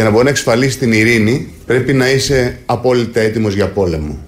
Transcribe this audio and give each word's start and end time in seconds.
Για 0.00 0.08
να 0.08 0.14
μπορεί 0.14 0.24
να 0.24 0.30
εξασφαλίσει 0.30 0.78
την 0.78 0.92
ειρήνη, 0.92 1.52
πρέπει 1.66 1.92
να 1.92 2.10
είσαι 2.10 2.58
απόλυτα 2.66 3.20
έτοιμος 3.20 3.54
για 3.54 3.68
πόλεμο. 3.68 4.18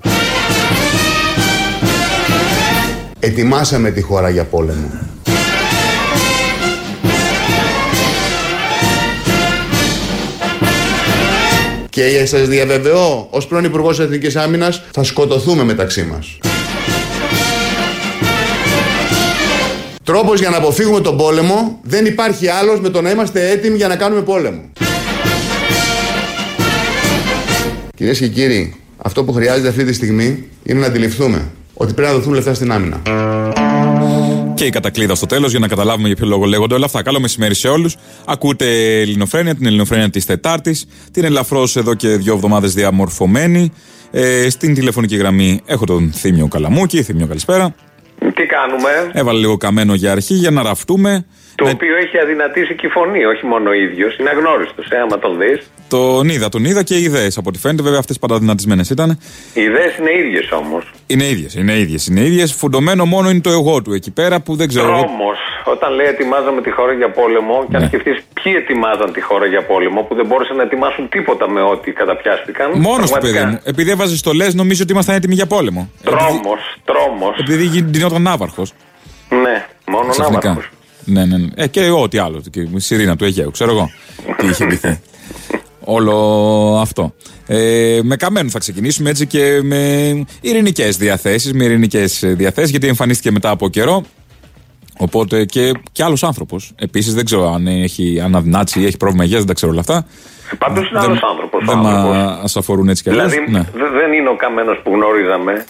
Ετοιμάσαμε 3.18 3.90
τη 3.90 4.00
χώρα 4.00 4.28
για 4.28 4.44
πόλεμο. 4.44 4.90
Και 11.90 12.26
σας 12.26 12.48
διαβεβαιώ, 12.48 13.28
ως 13.30 13.46
πρώην 13.46 13.64
Υπουργός 13.64 14.00
Εθνικής 14.00 14.36
Άμυνας, 14.36 14.82
θα 14.92 15.02
σκοτωθούμε 15.02 15.64
μεταξύ 15.64 16.02
μας. 16.02 16.38
Τρόπος 20.04 20.40
για 20.40 20.50
να 20.50 20.56
αποφύγουμε 20.56 21.00
τον 21.00 21.16
πόλεμο 21.16 21.80
δεν 21.82 22.06
υπάρχει 22.06 22.48
άλλος 22.48 22.80
με 22.80 22.88
το 22.88 23.02
να 23.02 23.10
είμαστε 23.10 23.50
έτοιμοι 23.50 23.76
για 23.76 23.88
να 23.88 23.96
κάνουμε 23.96 24.22
πόλεμο. 24.22 24.60
Κυρίες 28.02 28.20
και 28.20 28.28
κύριοι, 28.28 28.74
αυτό 28.96 29.24
που 29.24 29.32
χρειάζεται 29.32 29.68
αυτή 29.68 29.84
τη 29.84 29.92
στιγμή 29.92 30.48
είναι 30.62 30.80
να 30.80 30.86
αντιληφθούμε 30.86 31.50
ότι 31.74 31.92
πρέπει 31.92 32.08
να 32.08 32.14
δοθούν 32.16 32.32
λεφτά 32.34 32.54
στην 32.54 32.72
άμυνα. 32.72 33.02
Και 34.54 34.64
η 34.64 34.70
κατακλείδα 34.70 35.14
στο 35.14 35.26
τέλος 35.26 35.50
για 35.50 35.58
να 35.58 35.68
καταλάβουμε 35.68 36.06
για 36.06 36.16
ποιο 36.16 36.26
λόγο 36.26 36.44
λέγονται 36.44 36.74
όλα 36.74 36.84
αυτά. 36.84 37.02
Καλό 37.02 37.20
μεσημέρι 37.20 37.54
σε 37.54 37.68
όλους. 37.68 37.96
Ακούτε 38.24 39.00
Ελληνοφρένια, 39.00 39.54
την 39.54 39.66
Ελληνοφρένια 39.66 40.10
της 40.10 40.26
Τετάρτης, 40.26 40.86
την 41.12 41.24
ελαφρώς 41.24 41.76
εδώ 41.76 41.94
και 41.94 42.08
δύο 42.08 42.34
εβδομάδες 42.34 42.74
διαμορφωμένη. 42.74 43.72
Ε, 44.10 44.50
στην 44.50 44.74
τηλεφωνική 44.74 45.16
γραμμή 45.16 45.60
έχω 45.66 45.84
τον 45.86 46.12
Θήμιο 46.14 46.48
Καλαμούκη. 46.48 47.02
Θήμιο, 47.02 47.26
καλησπέρα. 47.26 47.74
Τι 48.18 48.46
κάνουμε; 48.46 49.10
Έβαλε 49.12 49.38
λίγο 49.38 49.56
καμένο 49.56 49.94
για 49.94 50.12
αρχή 50.12 50.34
για 50.34 50.50
να 50.50 50.62
ραφτούμε. 50.62 51.26
Το 51.54 51.68
οποίο 51.68 51.96
έχει 51.96 52.18
αδυνατήσει 52.18 52.74
και 52.74 52.86
η 52.86 52.90
φωνή, 52.90 53.24
όχι 53.24 53.46
μόνο 53.46 53.70
ο 53.70 53.72
ίδιος. 53.72 54.16
Είναι 54.18 54.30
αγνώριστος, 54.30 54.86
ε, 54.90 54.98
άμα 54.98 55.18
τον 55.18 55.38
δεις. 55.38 55.70
Τον 55.88 56.28
είδα, 56.28 56.48
τον 56.48 56.64
είδα 56.64 56.82
και 56.82 56.94
οι 56.94 57.02
ιδέες 57.02 57.36
από 57.38 57.48
ό,τι 57.48 57.58
φαίνεται. 57.58 57.82
Βέβαια, 57.82 57.98
αυτές 57.98 58.18
παταδυνατισμένε 58.18 58.84
ήταν. 58.90 59.18
Οι 59.54 59.60
ιδέες 59.62 59.96
είναι 59.98 60.12
ίδιες 60.18 60.52
όμως. 60.52 60.90
Είναι 61.06 61.28
ίδιες, 61.28 61.54
είναι 61.54 61.78
ίδιες. 61.78 62.06
Είναι 62.06 62.20
ίδιες. 62.20 62.52
Φουντωμένο 62.52 63.04
μόνο 63.04 63.30
είναι 63.30 63.40
το 63.40 63.50
εγώ 63.50 63.82
του 63.82 63.92
εκεί 63.92 64.10
πέρα 64.10 64.40
που 64.40 64.56
δεν 64.56 64.68
ξέρω. 64.68 64.98
Όμω, 64.98 65.30
όταν 65.64 65.92
λέει 65.94 66.06
ετοιμάζαμε 66.06 66.62
τη 66.62 66.70
χώρα 66.70 66.92
για 66.92 67.10
πόλεμο, 67.10 67.66
και 67.70 67.76
αν 67.76 67.82
ναι. 67.82 67.88
σκεφτείς 67.88 68.24
ποιοι 68.42 68.52
ετοιμάζαν 68.56 69.12
τη 69.12 69.20
χώρα 69.20 69.46
για 69.46 69.62
πόλεμο, 69.66 70.02
που 70.02 70.14
δεν 70.14 70.26
μπόρεσαν 70.26 70.56
να 70.56 70.62
ετοιμάσουν 70.62 71.08
τίποτα 71.08 71.50
με 71.50 71.62
ό,τι 71.62 71.92
καταπιάστηκαν. 71.92 72.70
Μόνος 72.74 73.10
του 73.10 73.20
παιδί 73.20 73.44
μου. 73.44 73.60
Επειδή 73.64 73.90
έβαζε 73.90 74.22
το 74.22 74.32
λε, 74.32 74.46
νομίζω 74.52 74.82
ότι 74.82 74.92
ήμασταν 74.92 75.14
έτοιμοι 75.14 75.34
για 75.34 75.46
πόλεμο. 75.46 75.90
Τρόμος, 76.02 76.60
τρόμος. 76.84 77.38
Επειδή 77.38 77.64
γινόταν 77.64 78.22
ναύαρχο. 78.22 78.62
Ναι, 79.28 79.66
μόνο 79.86 80.08
ναύαρχο. 80.18 80.62
Ναι, 81.04 81.24
ναι, 81.24 81.36
ναι. 81.36 81.46
Ε, 81.54 81.66
και 81.66 81.90
ό,τι 81.90 82.18
άλλο. 82.18 82.42
Και 82.50 82.60
η 82.60 82.70
Σιρήνα 82.76 83.16
του 83.16 83.24
Αιγαίου, 83.24 83.50
ξέρω 83.50 83.70
εγώ. 83.70 83.90
Τι 84.36 84.46
είχε 84.46 84.66
ντυθεί. 84.66 85.00
Όλο 85.84 86.14
αυτό. 86.80 87.14
Ε, 87.46 88.00
με 88.02 88.16
καμένο 88.16 88.48
θα 88.48 88.58
ξεκινήσουμε 88.58 89.10
έτσι 89.10 89.26
και 89.26 89.60
με 89.62 90.24
ειρηνικές 90.40 90.96
διαθέσεις. 90.96 91.52
Με 91.52 91.64
ειρηνικές 91.64 92.22
διαθέσεις, 92.24 92.70
γιατί 92.70 92.86
εμφανίστηκε 92.86 93.30
μετά 93.30 93.50
από 93.50 93.68
καιρό. 93.68 94.02
Οπότε 94.98 95.44
και, 95.44 95.72
και 95.92 96.02
άλλος 96.04 96.22
άνθρωπος. 96.22 96.72
Επίσης 96.78 97.14
δεν 97.14 97.24
ξέρω 97.24 97.52
αν 97.52 97.66
έχει 97.66 98.20
αναδυνάτσει 98.24 98.80
ή 98.80 98.86
έχει 98.86 98.96
πρόβλημα 98.96 99.24
υγείας, 99.24 99.38
δεν 99.38 99.48
τα 99.48 99.54
ξέρω 99.54 99.72
όλα 99.72 99.80
αυτά. 99.80 100.06
Πάντως 100.58 100.90
είναι 100.90 100.98
άλλος 100.98 101.20
άνθρωπος. 101.30 101.64
Δεν 101.64 101.78
μα 101.78 102.44
αφορούν 102.56 102.88
έτσι 102.88 103.02
κι 103.02 103.10
αλλιώς. 103.10 103.30
Δηλαδή 103.30 103.52
ναι. 103.52 103.60
δεν 104.00 104.12
είναι 104.12 104.28
ο 104.28 104.36
καμένος 104.36 104.80
που 104.82 104.90
γνώριζαμε. 104.94 105.64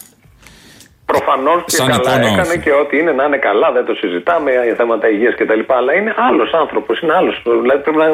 Προφανώς 1.15 1.61
και 1.67 1.77
Σαν 1.77 1.89
καλά 1.89 2.11
εικόνα, 2.13 2.27
έκανε 2.33 2.49
όχι. 2.49 2.59
και 2.65 2.73
ότι 2.83 2.95
είναι 3.01 3.13
να 3.13 3.25
είναι 3.25 3.37
καλά, 3.49 3.73
δεν 3.73 3.85
το 3.85 3.95
συζητάμε 3.95 4.51
για 4.51 4.75
θέματα 4.77 5.07
υγείας 5.15 5.35
κτλ. 5.39 5.61
Αλλά 5.79 5.93
είναι 5.95 6.15
άλλος 6.29 6.51
άνθρωπος. 6.53 7.01
Είναι 7.01 7.15
άλλος. 7.15 7.43
Δηλαδή 7.63 7.81
πρέπει 7.83 7.99
να 8.05 8.09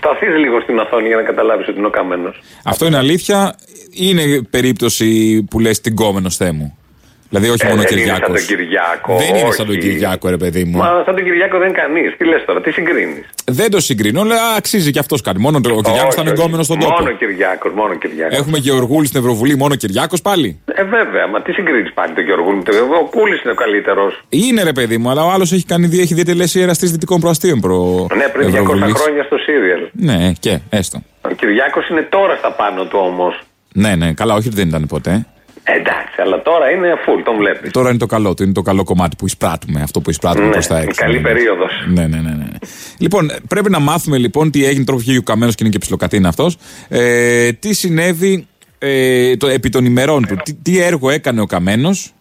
σταθείς 0.00 0.32
λίγο 0.44 0.60
στην 0.60 0.78
οθόνη 0.78 1.06
για 1.06 1.16
να 1.16 1.22
καταλάβεις 1.22 1.68
ότι 1.68 1.78
είναι 1.78 1.86
ο 1.86 1.90
καμένος. 1.90 2.40
Αυτό 2.64 2.86
είναι 2.86 2.96
αλήθεια. 2.96 3.54
Είναι 4.06 4.42
περίπτωση 4.50 5.42
που 5.50 5.60
λες 5.60 5.80
την 5.80 5.94
κόμενος 5.94 6.36
θέ 6.36 6.52
μου; 6.52 6.78
Δηλαδή, 7.32 7.48
όχι 7.54 7.64
Ε, 7.66 7.68
μόνο 7.68 7.80
ο 7.80 7.84
δεν 7.84 7.92
είναι 7.92 8.00
Κυριάκος. 8.00 8.26
σαν 8.26 8.46
τον 8.48 8.56
Κυριάκο, 8.56 9.12
Δεν 9.22 9.28
είναι 9.34 9.46
όχι. 9.48 9.52
σαν 9.58 9.66
τον 9.66 9.78
Κυριάκο, 9.78 10.28
ρε 10.28 10.36
παιδί 10.36 10.64
μου. 10.64 10.76
Μα 10.78 11.02
σαν 11.06 11.14
τον 11.16 11.24
Κυριάκο 11.24 11.58
δεν 11.58 11.68
είναι 11.68 11.78
κανεί. 11.82 12.04
Τι 12.18 12.24
λες 12.24 12.42
τώρα, 12.46 12.60
τι 12.60 12.70
συγκρίνεις; 12.70 13.24
Δεν 13.44 13.70
το 13.70 13.80
συγκρίνω, 13.80 14.20
αλλά 14.20 14.36
αξίζει 14.56 14.90
και 14.90 14.98
αυτός 14.98 15.20
κάτι. 15.20 15.38
Μόνο 15.40 15.60
το- 15.60 15.74
ο 15.74 15.82
Κυριάκος 15.82 16.14
θα 16.14 16.22
είναι 16.22 16.30
γκόμενο 16.30 16.62
στον 16.62 16.78
τόπο. 16.78 16.92
Μόνο 17.02 17.10
Κυριάκος, 17.16 17.72
μόνο 17.80 17.94
Κυριάκος. 17.94 18.38
Έχουμε 18.38 18.58
Γεωργούλη 18.58 19.06
στην 19.06 19.20
Ευρωβουλή, 19.20 19.56
μόνο 19.56 19.74
Κυριάκος 19.74 20.20
πάλι; 20.22 20.60
Ε, 20.74 20.84
βέβαια, 20.84 21.26
μα 21.32 21.42
τι 21.42 21.52
συγκρίνεις 21.52 21.92
πάλι 21.92 22.12
τον 22.14 22.24
Γιώργο 22.24 22.50
μου. 22.52 22.62
Ο 23.02 23.08
Κούλης 23.08 23.42
είναι 23.42 23.52
ο 23.52 23.54
καλύτερος. 23.54 24.20
Είναι 24.28 24.62
ρε 24.62 24.72
παιδί 24.72 24.98
μου, 24.98 25.10
αλλά 25.10 25.24
ο 25.24 25.30
άλλος 25.30 25.52
έχει, 25.52 25.64
κάνει, 25.64 25.98
έχει 26.00 26.14
διατελέσει 26.14 26.60
εραστής 26.60 26.90
δυτικών 26.90 27.20
προαστίων 27.20 27.60
προ 27.60 28.06
Ναι, 28.16 28.24
πριν 28.28 28.46
200 28.50 28.62
Ευρωβουλής. 28.62 29.00
χρόνια 29.00 29.22
στο 29.24 29.36
Σύριελ. 29.36 29.80
Ναι, 29.92 30.32
και 30.40 30.58
έστω. 30.70 31.02
Ο 31.20 31.28
Κυριάκος 31.34 31.88
είναι 31.88 32.02
τώρα 32.10 32.36
στα 32.36 32.50
πάνω 32.52 32.84
του 32.84 32.98
όμως. 33.02 33.40
Ναι, 33.74 33.94
ναι, 33.96 34.12
καλά, 34.12 34.34
όχι 34.34 34.46
ότι 34.46 34.56
δεν 34.56 34.68
ήταν 34.68 34.86
ποτέ. 34.86 35.26
Εντάξει, 35.76 36.20
αλλά 36.20 36.42
τώρα 36.42 36.70
είναι 36.70 36.92
full, 37.06 37.22
τον 37.24 37.36
βλέπεις. 37.36 37.70
Τώρα 37.70 37.88
είναι 37.88 37.98
το 37.98 38.06
καλό 38.06 38.34
του, 38.34 38.42
είναι 38.42 38.52
το 38.52 38.62
καλό 38.62 38.84
κομμάτι 38.84 39.16
που 39.16 39.26
εισπράττουμε, 39.26 39.82
αυτό 39.82 40.00
που 40.00 40.10
εισπράττουμε 40.10 40.46
Ναι, 40.46 40.52
προς 40.52 40.66
τα 40.66 40.78
η 40.78 40.82
έξω. 40.82 41.02
καλή 41.02 41.12
Ναι, 41.14 41.20
ναι. 41.20 41.34
περίοδος. 41.34 41.72
Ναι, 41.88 42.06
ναι, 42.06 42.16
ναι, 42.20 42.30
ναι. 42.34 42.46
Λοιπόν, 42.98 43.30
πρέπει 43.48 43.70
να 43.70 43.78
μάθουμε 43.78 44.18
λοιπόν 44.18 44.50
τι 44.50 44.64
έγινε. 44.64 44.84
Τώρα 44.84 44.98
βγήκε 44.98 45.18
ο 45.18 45.22
Καμένος 45.22 45.54
και 45.54 45.64
είναι 45.64 45.72
και 45.72 45.78
ψιλοκατίνα 45.78 46.28
αυτός. 46.28 46.56
Ε, 46.88 47.52
τι 47.52 47.74
συνέβη 47.74 48.46
ε, 48.78 49.36
το, 49.36 49.46
επί 49.48 49.68
των 49.68 49.84
ημερών 49.84 50.26
του. 50.26 50.36
Τι, 50.44 50.54
τι 50.54 50.78
έργο 50.78 51.10
έκανε 51.10 51.40
ο 51.40 51.46
Καμένος 51.46 52.12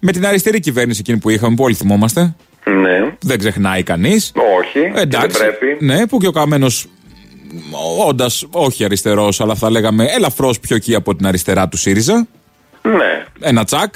με 0.00 0.12
την 0.12 0.26
αριστερή 0.26 0.60
κυβέρνηση 0.60 1.00
εκείνη 1.00 1.18
που 1.18 1.30
είχαμε, 1.30 1.54
που 1.54 1.64
όλοι 1.64 1.74
θυμόμαστε. 1.74 2.34
Ναι, 2.64 3.12
Δεν 3.20 3.38
ξεχνάει 3.38 3.82
κανείς. 3.82 4.32
όχι, 4.58 4.80
και 5.08 5.16
δεν 5.18 5.30
πρέπει. 5.38 5.84
Ναι, 5.84 6.06
που 6.06 6.18
και 6.18 6.26
ο 6.26 6.30
Καμένος, 6.30 6.86
όντας 8.06 8.46
όχι 8.50 8.84
αριστερός, 8.84 9.40
αλλά 9.40 9.54
θα 9.54 9.70
λέγαμε 9.70 10.04
ελαφρώς 10.04 10.60
πιο 10.60 10.76
εκεί 10.76 10.94
από 10.94 11.14
την 11.16 11.26
αριστερά 11.26 11.68
του 11.68 11.76
ΣΥΡΙΖΑ. 11.76 12.26
Ναι, 12.96 13.24
Ένα 13.40 13.64
τσακ 13.64 13.94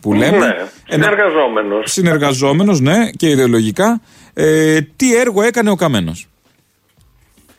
που 0.00 0.12
λέμε. 0.12 0.38
ναι. 0.38 0.46
Ένα 0.46 0.68
Συνεργαζόμενος. 0.88 1.92
συνεργαζόμενος, 1.92 2.80
ναι, 2.80 3.10
και 3.16 3.28
ιδεολογικά. 3.28 4.00
Ε, 4.34 4.80
τι 4.96 5.16
έργο 5.16 5.42
έκανε 5.42 5.70
ο 5.70 5.74
Καμένος; 5.74 6.28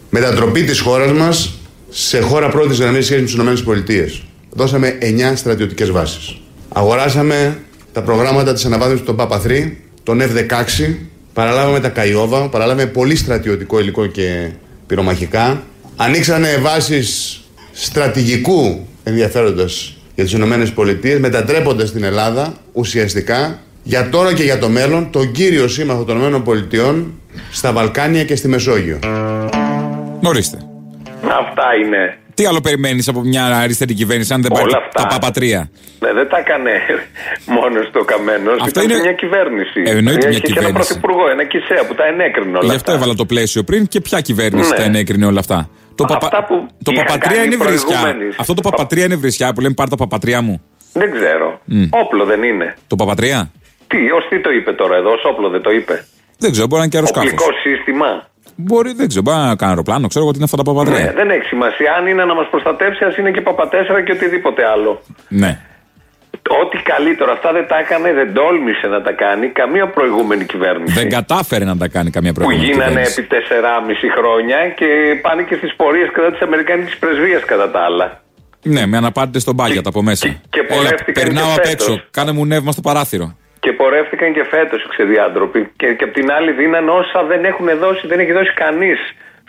Μετατροπή 0.10 0.64
της 0.64 0.80
χώρας 0.80 1.12
μας 1.12 1.54
σε 1.90 2.20
χώρα 2.20 2.50
πρώτης 2.50 2.80
γραμμής 2.80 3.06
σχέση 3.06 3.36
με 3.38 3.54
τις 3.54 3.62
ΗΠΑ. 3.62 4.26
Δώσαμε 4.50 4.98
9 5.02 5.36
στρατιωτικές 5.36 5.92
βάσεις. 5.92 6.38
Αγοράσαμε 6.70 7.58
τα 7.94 8.02
προγράμματα 8.02 8.54
της 8.54 8.66
αναβάθμισης 8.66 9.06
των 9.06 9.16
ΠΑΠΑ3, 9.16 9.72
τον 10.04 10.22
F-16, 10.22 10.96
παραλάβαμε 11.34 11.80
τα 11.80 11.90
Καϊόβα, 11.90 12.50
παραλάβαμε 12.50 12.86
πολύ 12.86 13.16
στρατιωτικό 13.16 13.80
υλικό 13.80 14.06
και 14.06 14.50
πυρομαχικά. 14.88 15.64
Ανοίξανε 15.96 16.58
βάσεις 16.58 17.42
στρατηγικού 17.72 18.88
ενδιαφέροντος 19.04 19.98
για 20.22 20.60
τις 20.60 20.70
ΗΠΑ, 20.70 21.20
μετατρέποντας 21.20 21.92
την 21.92 22.04
Ελλάδα 22.04 22.54
ουσιαστικά 22.74 23.60
για 23.84 24.10
τώρα 24.10 24.34
και 24.34 24.44
για 24.44 24.58
το 24.60 24.70
μέλλον 24.70 25.12
τον 25.12 25.32
κύριο 25.32 25.68
σύμμαχο 25.68 26.04
των 26.04 26.36
ΗΠΑ 26.36 26.96
στα 27.52 27.72
Βαλκάνια 27.72 28.24
και 28.24 28.36
στη 28.36 28.48
Μεσόγειο. 28.48 29.00
Ορίστε. 30.24 30.58
Αυτά 31.40 31.64
είναι. 31.86 32.16
Τι 32.34 32.46
άλλο 32.46 32.62
περιμένεις 32.62 33.08
από 33.08 33.22
μια 33.22 33.46
αριστερή 33.46 33.94
κυβέρνηση, 33.94 34.34
αν 34.34 34.42
δεν 34.42 34.52
Όλα 34.52 34.62
πάρει 34.62 34.72
τα- 34.74 34.78
αυτά. 34.86 35.02
τα 35.02 35.08
παπατρία; 35.08 35.70
Ναι, 36.00 36.14
δεν 36.14 36.28
τα 36.30 36.38
έκανε 36.38 36.72
μόνος 37.58 37.90
το 37.92 38.04
καμένος. 38.04 38.58
Αυτό 38.62 38.80
Ήταν 38.82 38.84
είναι- 38.92 39.00
μια 39.02 39.14
κυβέρνηση. 39.14 39.80
Ε, 39.86 39.90
εννοείται 39.98 40.28
μια 40.28 40.28
Έχει 40.28 40.42
και 40.42 40.48
ένα 40.52 40.60
κυβέρνηση. 40.60 40.74
πρωθυπουργό, 40.74 41.30
ένα 41.30 41.44
κησέα 41.46 41.86
που 41.88 41.94
τα 41.96 42.06
ενέκρινε 42.06 42.50
όλα 42.58 42.60
Γι' 42.70 42.76
αυτό 42.76 42.76
αυτά. 42.92 42.94
έβαλα 42.94 43.14
το 43.16 43.26
πλαίσιο 43.26 43.64
πριν 43.64 43.88
και 43.88 44.02
ποια 44.02 44.22
κυβέρνηση 44.22 44.70
Ναι. 44.70 44.76
τα 44.76 44.84
ενέκρινε 44.84 45.26
όλα 45.26 45.40
αυτά. 45.40 45.70
Το, 45.96 46.04
Αυτά 46.04 46.18
παπα... 46.18 46.44
που 46.48 46.68
το 46.84 46.92
είχαν 46.92 47.06
παπατρία 47.06 47.36
κάνει 47.36 47.46
είναι 47.48 47.64
βρισιά. 47.66 48.00
προηγούμενοι. 48.00 48.34
Αυτό 48.40 48.54
το 48.54 48.62
παπατρία 48.62 49.06
είναι 49.06 49.16
βρισιά 49.16 49.54
που 49.54 49.62
λέμε 49.62 49.74
πάρ' 49.74 49.90
τα 49.90 49.96
παπατρία 49.96 50.42
μου. 50.42 50.62
Δεν 50.94 51.12
ξέρω. 51.12 51.60
Όπλο 51.90 52.26
δεν 52.26 52.44
είναι. 52.44 52.76
Το 52.88 52.96
παπατρία; 52.96 53.52
Τι, 53.88 54.12
ως 54.12 54.24
τι 54.30 54.42
το 54.42 54.50
είπε 54.50 54.72
τώρα 54.74 54.96
εδώ, 54.96 55.12
ως 55.12 55.24
όπλο 55.32 55.50
δεν 55.50 55.62
το 55.62 55.72
είπε. 55.72 56.06
Δεν 56.38 56.52
ξέρω, 56.52 56.68
μπορεί 56.68 56.80
να 56.82 56.86
είναι 56.86 56.92
και 56.92 56.98
αεροσκάφος. 56.98 57.32
Οπλικό 57.32 57.52
σύστημα. 57.66 58.10
Μπορεί, 58.56 58.94
δεν 58.94 59.08
ξέρω, 59.08 59.24
μπορεί 59.26 59.38
να 59.38 59.56
κάνει 59.56 59.72
αεροπλάνο, 59.72 60.08
ξέρω 60.08 60.24
εγώ 60.24 60.32
τι 60.34 60.40
είναι 60.40 60.50
αυτά 60.50 60.58
τα 60.64 60.68
παπατρία. 60.72 61.04
Ναι, 61.04 61.12
δεν 61.12 61.30
έχει 61.30 61.46
σημασία. 61.54 61.94
Αν 61.98 62.08
είναι 62.08 62.24
να 62.26 62.36
μας 62.36 62.48
προστατεύσει, 62.54 63.04
ας 63.04 63.18
είναι 63.18 63.32
και 63.32 63.42
παπατέσσερα 63.42 64.04
και 64.04 64.12
οτιδήποτε 64.12 64.62
άλλο. 64.74 65.02
Ναι. 65.28 65.60
Ό,τι 66.62 66.78
καλύτερο. 66.92 67.32
Αυτά 67.32 67.52
δεν 67.52 67.68
τα 67.68 67.78
έκανε, 67.80 68.14
δεν 68.14 68.34
τόλμησε 68.34 68.88
να 68.88 69.02
τα 69.02 69.12
κάνει 69.12 69.48
καμία 69.48 69.88
προηγούμενη 69.88 70.44
κυβέρνηση. 70.46 70.94
Δεν 70.94 71.10
κατάφερε 71.10 71.66
να 71.66 71.78
τα 71.78 71.88
κάνει 71.88 72.10
καμία 72.10 72.32
που 72.34 72.40
προηγούμενη 72.40 72.66
γίνανε 72.72 72.88
κυβέρνηση. 72.90 73.20
επί 73.20 73.28
4,5 73.36 74.10
χρόνια 74.18 74.58
και 74.80 74.86
πάνε 75.22 75.42
και 75.44 75.56
στις 75.56 75.76
πορείες 75.76 76.10
κατά 76.12 76.32
της 76.32 76.42
Αμερικανικής 76.42 76.98
πρεσβείας 76.98 77.44
κατά 77.46 77.72
τα 77.72 77.80
άλλα. 77.80 78.22
Ναι, 78.64 78.86
με 78.86 78.98
αναπάντητε 78.98 79.40
στον 79.40 79.56
πάγιατ 79.56 79.88
από 79.88 80.02
μέσα. 80.02 80.28
και- 80.28 80.36
και 80.50 80.64
πορεύτηκαν 80.64 81.14
περνάω 81.24 81.46
και 81.54 81.60
απ' 81.60 81.66
φέτος. 81.66 81.88
έξω. 81.88 82.04
Κάνε 82.12 82.32
μου 82.32 82.46
νεύμα 82.46 82.72
στο 82.72 82.82
παράθυρο. 82.82 83.38
Και 83.60 83.72
πορεύτηκαν 83.72 84.34
και 84.34 84.44
φέτος 84.50 84.84
οι 84.84 84.88
ξεδιάντροποι. 84.90 85.72
Και, 85.76 85.88
και 85.94 86.04
απ' 86.04 86.14
την 86.14 86.32
άλλη 86.32 86.52
δίνανε 86.52 86.92
όσα 86.92 87.24
δεν 87.24 87.46
έχουν 87.46 87.68
δώσει, 87.80 88.08
δεν 88.08 88.20
έχει 88.20 88.32
δώσει 88.32 88.54
κανείς 88.54 89.00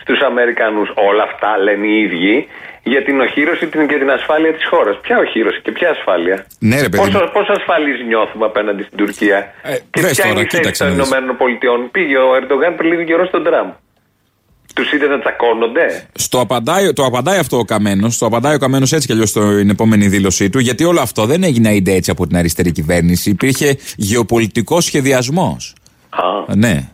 στους 0.03 0.21
Αμερικανούς. 0.21 0.89
Όλα 1.09 1.23
αυτά 1.23 1.59
λένε 1.59 1.87
οι 1.87 2.01
ίδιοι 2.01 2.49
για 2.83 3.03
την 3.07 3.21
οχύρωση 3.21 3.67
την- 3.67 3.87
και 3.91 3.99
την 4.03 4.11
ασφάλεια 4.11 4.53
της 4.57 4.65
χώρας. 4.71 4.95
Ποια 5.05 5.17
οχύρωση 5.19 5.61
και 5.65 5.73
ποια 5.73 5.89
ασφάλεια; 5.91 6.37
Ναι, 6.59 6.77
ρε 6.85 6.89
παιδί. 6.89 7.03
Πόσο, 7.05 7.19
μου. 7.19 7.31
πόσο 7.37 7.53
ασφαλείς 7.59 7.97
νιώθουμε 8.11 8.45
απέναντι 8.51 8.83
στην 8.83 8.97
Τουρκία; 9.03 9.39
Ε, 9.63 9.77
και 9.93 10.01
δες 10.01 10.13
ποια 10.13 10.25
τώρα, 10.25 10.35
είναι 10.35 10.41
η 10.41 10.51
θέση 10.51 10.57
κοίταξε 10.57 10.83
των 10.85 10.93
να 10.93 10.99
δεις. 10.99 11.09
Ηνωμένων 11.09 11.37
Πολιτειών; 11.43 11.79
Πήγε 11.91 12.17
ο 12.29 12.31
Ερντογάν 12.39 12.73
πριν 12.79 12.89
λίγο 12.91 13.05
καιρό 13.11 13.25
στον 13.27 13.43
Τραμπ. 13.45 13.71
Τους 14.75 14.93
είδε 14.93 15.07
να 15.07 15.19
τσακώνονται; 15.21 16.07
Στο 16.15 16.41
απαντάει, 16.41 16.93
το 16.93 17.05
απαντάει 17.05 17.39
αυτό 17.39 17.57
ο 17.59 17.65
Καμένος. 17.65 18.19
Το 18.19 18.27
απαντάει 18.27 18.55
ο 18.55 18.59
Καμένος 18.59 18.93
έτσι 18.93 19.07
κι 19.07 19.13
αλλιώς 19.13 19.29
στην 19.29 19.71
επόμενη 19.71 20.07
δήλωσή 20.09 20.51
του. 20.51 20.59
Γιατί 20.59 20.85
όλο 20.85 21.01
αυτό 21.01 21.27
δεν 21.27 21.43
έγινε 21.43 21.71
είτε 21.75 21.93
έτσι 21.93 22.11
από 22.11 22.27
την 22.27 22.37
αριστερή 22.37 22.73
κυβέρνηση. 22.73 23.31
Υπήρχε 23.31 23.77
γεωπολιτικό 23.97 24.81
σχεδιασμός. 24.81 25.75
Α. 26.11 26.55
Ναι. 26.57 26.89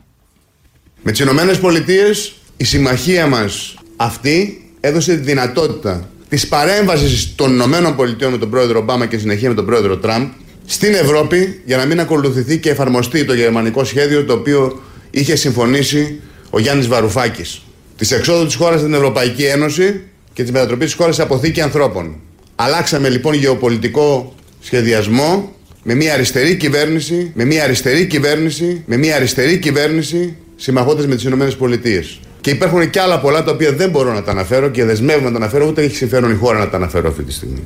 Με 1.02 1.10
τις 1.10 1.20
Ηνωμένες 1.20 1.58
Πολιτείες 1.60 2.32
η 2.56 2.64
συμμαχία 2.64 3.26
μας 3.26 3.74
αυτή 3.96 4.67
έδωσε 4.80 5.14
τη 5.14 5.22
δυνατότητα 5.22 6.08
της 6.28 6.48
παρέμβασης 6.48 7.34
των 7.34 7.52
Ηνωμένων 7.52 7.96
Πολιτείων 7.96 8.30
με 8.30 8.38
τον 8.38 8.50
πρόεδρο 8.50 8.78
Ομπάμα 8.78 9.06
και 9.06 9.18
συνεχεία 9.18 9.48
με 9.48 9.54
τον 9.54 9.66
πρόεδρο 9.66 9.96
Τραμπ 9.96 10.28
στην 10.66 10.94
Ευρώπη 10.94 11.60
για 11.64 11.76
να 11.76 11.84
μην 11.84 12.00
ακολουθηθεί 12.00 12.58
και 12.58 12.70
εφαρμοστεί 12.70 13.24
το 13.24 13.34
γερμανικό 13.34 13.84
σχέδιο 13.84 14.24
το 14.24 14.32
οποίο 14.32 14.82
είχε 15.10 15.36
συμφωνήσει 15.36 16.20
ο 16.50 16.58
Γιάννης 16.58 16.86
Βαρουφάκης. 16.86 17.62
Της 17.96 18.10
εξόδου 18.10 18.46
της 18.46 18.54
χώρας 18.54 18.80
στην 18.80 18.94
Ευρωπαϊκή 18.94 19.44
Ένωση 19.44 20.00
και 20.32 20.42
της 20.42 20.52
μετατροπής 20.52 20.86
της 20.86 20.94
χώρας 20.94 21.14
σε 21.14 21.22
αποθήκη 21.22 21.60
ανθρώπων. 21.60 22.16
Αλλάξαμε 22.54 23.08
λοιπόν 23.08 23.34
γεωπολιτικό 23.34 24.34
σχεδιασμό 24.60 25.52
με 25.82 25.94
μια 25.94 26.12
αριστερή 26.12 26.56
κυβέρνηση, 26.56 27.32
με 27.34 27.44
μια 27.44 27.64
αριστερή 27.64 28.06
κυβέρνηση, 28.06 28.82
με 28.86 28.96
μια 28.96 29.16
αριστερή 29.16 29.58
κυβέρνηση 29.58 30.36
συμμαχώντας 30.56 31.06
με 31.06 31.14
τις 31.14 31.24
ΗΠΑ. 31.24 32.27
Και 32.48 32.54
υπάρχουν 32.54 32.90
και 32.90 33.00
άλλα 33.00 33.18
πολλά 33.20 33.44
τα 33.44 33.50
οποία 33.50 33.72
δεν 33.72 33.90
μπορώ 33.90 34.12
να 34.12 34.22
τα 34.22 34.30
αναφέρω 34.30 34.68
και 34.68 34.84
δεσμεύομαι 34.84 35.24
να 35.24 35.30
τα 35.30 35.36
αναφέρω, 35.36 35.66
ούτε 35.66 35.82
έχει 35.82 35.96
συμφέρον 35.96 36.30
η 36.30 36.34
χώρα 36.34 36.58
να 36.58 36.68
τα 36.68 36.76
αναφέρω 36.76 37.08
αυτή 37.08 37.22
τη 37.22 37.32
στιγμή. 37.32 37.62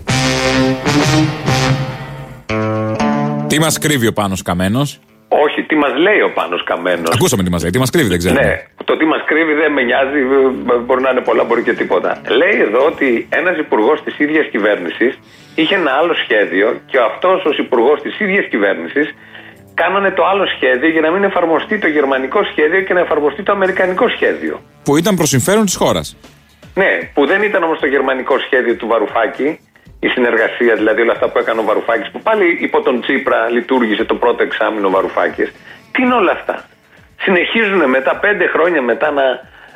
Τι 3.47 3.59
μας 3.59 3.79
κρύβει 3.79 4.07
ο 4.07 4.13
Πάνος 4.13 4.43
Καμένος; 4.43 5.01
Όχι, 5.29 5.63
τι 5.63 5.75
μας 5.77 5.93
λέει 5.97 6.21
ο 6.21 6.31
Πάνος 6.35 6.65
Καμένος; 6.65 7.15
Ακούσαμε 7.15 7.43
τι 7.43 7.51
μας 7.51 7.63
λέει. 7.63 7.71
Τι 7.71 7.79
μας 7.79 7.91
κρύβει, 7.91 8.09
δεν 8.09 8.19
ξέρω. 8.19 8.35
Ναι, 8.35 8.63
το 8.85 8.97
τι 8.97 9.05
μας 9.05 9.23
κρύβει 9.25 9.53
δεν 9.53 9.73
με 9.73 9.83
νοιάζει, 9.83 10.19
ε, 10.19 10.79
μπορεί 10.87 11.03
να 11.03 11.11
είναι 11.11 11.21
πολλά, 11.21 11.45
μπορεί 11.45 11.63
και 11.63 11.73
τίποτα. 11.73 12.21
Λέει 12.41 12.61
εδώ 12.69 12.87
ότι 12.87 13.27
ένας 13.41 13.57
υπουργός 13.59 14.03
της 14.05 14.19
ίδιας 14.19 14.47
κυβέρνησης 14.51 15.19
είχε 15.55 15.75
ένα 15.75 15.91
άλλο 16.01 16.15
σχέδιο 16.15 16.81
και 16.87 16.99
αυτός 17.11 17.45
ως 17.45 17.59
υπουργός 17.59 18.03
της 18.03 18.21
ίδιας 18.21 18.47
κυβέρνησης 18.53 19.07
κάνανε 19.75 20.11
το 20.11 20.27
άλλο 20.27 20.47
σχέδιο 20.47 20.89
για 20.89 21.01
να 21.01 21.11
μην 21.11 21.25
εφαρμοστεί 21.25 21.79
το 21.79 21.89
γερμανικό 21.89 22.41
σχέδιο 22.51 22.81
και 22.81 22.95
να 22.95 23.01
εφαρμοστεί 23.01 23.43
το 23.43 23.53
αμερικανικό 23.53 24.09
σχέδιο. 24.09 24.61
Που 24.85 24.97
ήταν 24.97 25.17
προς 25.17 25.29
συμφέρον 25.29 25.65
της 25.65 25.77
χώρας. 25.77 26.17
Ναι, 26.75 27.11
που 27.15 27.27
δεν 27.27 27.43
ήταν 27.43 27.63
όμως 27.63 27.79
το 27.79 27.87
γερμανικό 27.87 28.39
σχέδιο 28.39 28.77
του 28.77 28.87
Βαρουφάκη, 28.87 29.59
η 30.01 30.09
συνεργασία, 30.09 30.75
δηλαδή 30.75 31.01
όλα 31.01 31.13
αυτά 31.13 31.29
που 31.31 31.39
έκανε 31.39 31.61
ο 31.61 31.63
Βαρουφάκης, 31.63 32.11
που 32.11 32.21
πάλι 32.23 32.59
υπό 32.61 32.83
τον 32.83 33.01
Τσίπρα 33.01 33.49
λειτουργήσε 33.49 34.05
το 34.05 34.15
πρώτο 34.15 34.43
εξάμεινο 34.43 34.87
ο 34.87 34.91
Βαρουφάκης. 34.91 35.53
Τι 35.93 36.03
είναι 36.03 36.15
όλα 36.15 36.33
αυτά; 36.33 36.65
Συνεχίζουν 37.25 37.89
μετά, 37.89 38.17
πέντε 38.17 38.47
χρόνια 38.47 38.83
μετά, 38.83 39.11
να, 39.11 39.23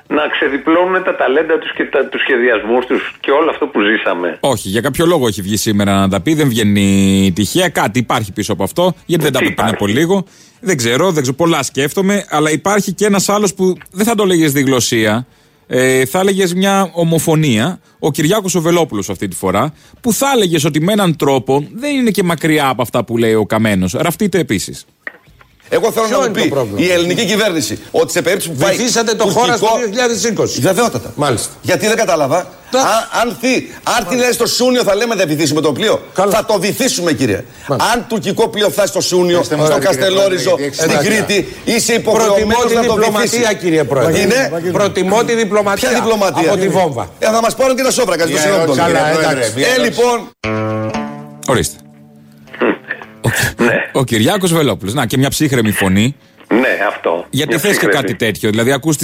να 0.09 0.29
ξεδιπλώνουν 0.29 1.03
τα 1.05 1.17
ταλέντα 1.17 1.59
τους 1.59 1.73
και 1.73 1.85
τα, 1.85 2.07
τους 2.09 2.21
σχεδιασμούς 2.21 2.87
τους 2.87 3.15
και 3.21 3.31
όλο 3.31 3.51
αυτό 3.51 3.67
που 3.67 3.81
ζήσαμε. 3.81 4.37
Όχι, 4.41 4.69
για 4.69 4.81
κάποιο 4.81 5.07
λόγο 5.07 5.27
έχει 5.27 5.43
βγει 5.43 5.57
σήμερα 5.57 5.93
να 5.99 6.09
τα 6.09 6.21
πει. 6.21 6.35
Δεν 6.35 6.49
βγαίνει 6.49 7.33
τυχαία. 7.35 7.69
Κάτι 7.69 7.99
υπάρχει 7.99 8.33
πίσω 8.33 8.53
από 8.53 8.63
αυτό. 8.63 8.95
Γιατί 9.07 9.23
δεν 9.25 9.33
τα 9.33 9.39
Τι 9.39 9.45
είπε 9.45 9.55
πριν 9.55 9.67
υπάρχει; 9.69 9.85
από 9.85 10.01
λίγο. 10.01 10.25
Δεν 10.61 10.77
ξέρω, 10.77 11.11
δεν 11.11 11.23
ξέρω. 11.23 11.37
Πολλά 11.37 11.63
σκέφτομαι. 11.63 12.25
Αλλά 12.29 12.51
υπάρχει 12.51 12.93
και 12.93 13.07
ένας 13.07 13.29
άλλος 13.29 13.55
που 13.55 13.77
δεν 13.93 14.07
θα 14.07 14.15
το 14.15 14.25
λέγε 14.25 14.47
διγλωσία. 14.47 15.27
Ε, 15.67 16.05
θα 16.05 16.19
έλεγε 16.19 16.55
μια 16.57 16.91
ομοφωνία. 16.93 17.81
Ο 17.99 18.11
Κυριάκος 18.11 18.55
ο 18.55 18.61
Βελόπουλο 18.61 19.05
αυτή 19.11 19.29
τη 19.29 19.37
φορά. 19.37 19.73
Που 20.01 20.13
θα 20.13 20.27
έλεγε 20.35 20.59
ότι 20.67 20.81
με 20.81 20.93
έναν 20.93 21.17
τρόπο 21.17 21.69
δεν 21.75 21.97
είναι 21.97 22.11
και 22.11 22.23
μακριά 22.23 22.69
από 22.69 22.83
αυτά 22.83 23.05
που 23.05 23.17
λέει 23.17 23.35
ο 23.35 23.47
Καμένος. 23.47 23.93
Ραφτείτε 23.93 24.39
επίσης. 24.39 24.85
Εγώ 25.69 25.93
θέλω 25.93 26.07
Ποιο 26.07 26.17
να 26.17 26.23
μου 26.23 26.29
είναι 26.29 26.39
το 26.39 26.43
πει 26.45 26.49
πρόβλημα; 26.51 26.81
η 26.81 26.91
ελληνική 26.93 27.25
κυβέρνηση 27.25 27.79
ότι 27.91 28.13
σε 28.13 28.23
περίπτωση 28.23 28.51
που 28.51 28.57
πάει. 28.57 28.75
Βοηθήσατε 28.77 29.15
το 29.15 29.25
τουρκικό- 29.25 29.41
χώρα 29.41 29.57
στο 29.57 29.69
2020. 30.47 30.61
Βεβαιότατα. 30.61 31.13
Μάλιστα. 31.15 31.49
Γιατί 31.63 31.87
δεν 31.87 31.97
κατάλαβα. 31.97 32.49
Τα- 32.71 32.81
Αν, 32.81 33.21
αν, 33.29 33.37
θει, 33.41 33.73
αν 33.99 34.07
τι 34.09 34.17
λέει 34.17 34.33
στο 34.33 34.47
Σούνιο 34.47 34.83
θα 34.83 34.95
λέμε 34.95 35.15
δεν 35.15 35.29
βυθίσουμε 35.29 35.61
το 35.61 35.73
πλοίο. 35.73 36.01
Καλά. 36.15 36.33
Θα 36.33 36.45
το 36.45 36.61
βυθίσουμε 36.61 37.13
κύριε. 37.13 37.45
Μάλιστα. 37.69 37.91
Αν 37.93 38.07
τουρκικό 38.09 38.49
πλοίο 38.49 38.71
φτάσει 38.71 38.89
στο 38.89 39.01
Σούνιο, 39.01 39.41
Είστε 39.41 39.57
μας 39.57 39.67
στο 39.67 39.75
τώρα, 39.79 39.87
κύριε 39.91 40.07
Καστελόριζο, 40.07 40.51
Πρόεδρε, 40.55 40.63
γιατί 40.65 40.77
στην 40.77 40.91
έχετε 41.13 41.25
Κρήτη, 41.35 41.55
είσαι 41.65 41.93
Προτιμώ 41.99 42.11
υποχρεωμένο 42.19 42.61
τη 42.69 42.75
να 42.75 42.85
το 42.85 42.95
διπλωματία, 42.95 43.21
βυθίσει. 43.39 43.55
κύριε 43.57 43.85
Πρόεδρε. 43.85 44.21
Είναι. 44.21 44.53
Προτιμώ 44.73 45.25
τη 45.25 45.35
διπλωματία. 45.35 45.89
Ποια 45.89 45.99
διπλωματία; 46.01 46.51
Από 46.51 46.61
τη 46.61 46.69
βόμβα. 46.69 47.09
Ε, 47.19 47.27
θα 47.27 47.41
μας 47.41 47.55
πάρουν 47.55 47.77
και 47.77 47.83
τα 47.83 47.91
σόβρακα. 47.91 48.23
στο 48.23 48.33
Μια 48.33 48.41
συγγνώμη 48.41 48.63
ερώτηση, 48.63 48.83
πολύ. 48.85 48.95
Καλά, 48.97 49.11
κύριε 49.11 49.23
Πρόεδρε, 49.23 49.41
εντάξει. 49.45 49.59
μια 49.59 49.67
Ε, 49.69 49.71
ερώτηση. 49.73 49.89
λοιπόν, 50.01 50.31
Ορίστε. 51.49 51.77
Ναι, 53.59 53.91
Ο 53.93 54.05
Κυριάκος 54.05 54.53
Βελόπουλος. 54.53 54.95
Να 54.95 55.07
και 55.07 55.17
μια 55.19 55.29
ψύχρεμη 55.29 55.71
φωνή. 55.73 56.17
ναι, 56.49 56.79
αυτό. 56.89 57.25
Γιατί 57.31 57.51
Μια 57.51 57.59
θες 57.59 57.71
και 57.71 57.87
ψύχρεμη. 57.87 57.95
κάτι 58.07 58.15
τέτοιο. 58.25 58.51
Δηλαδή, 58.51 58.73
ακούς 58.73 58.97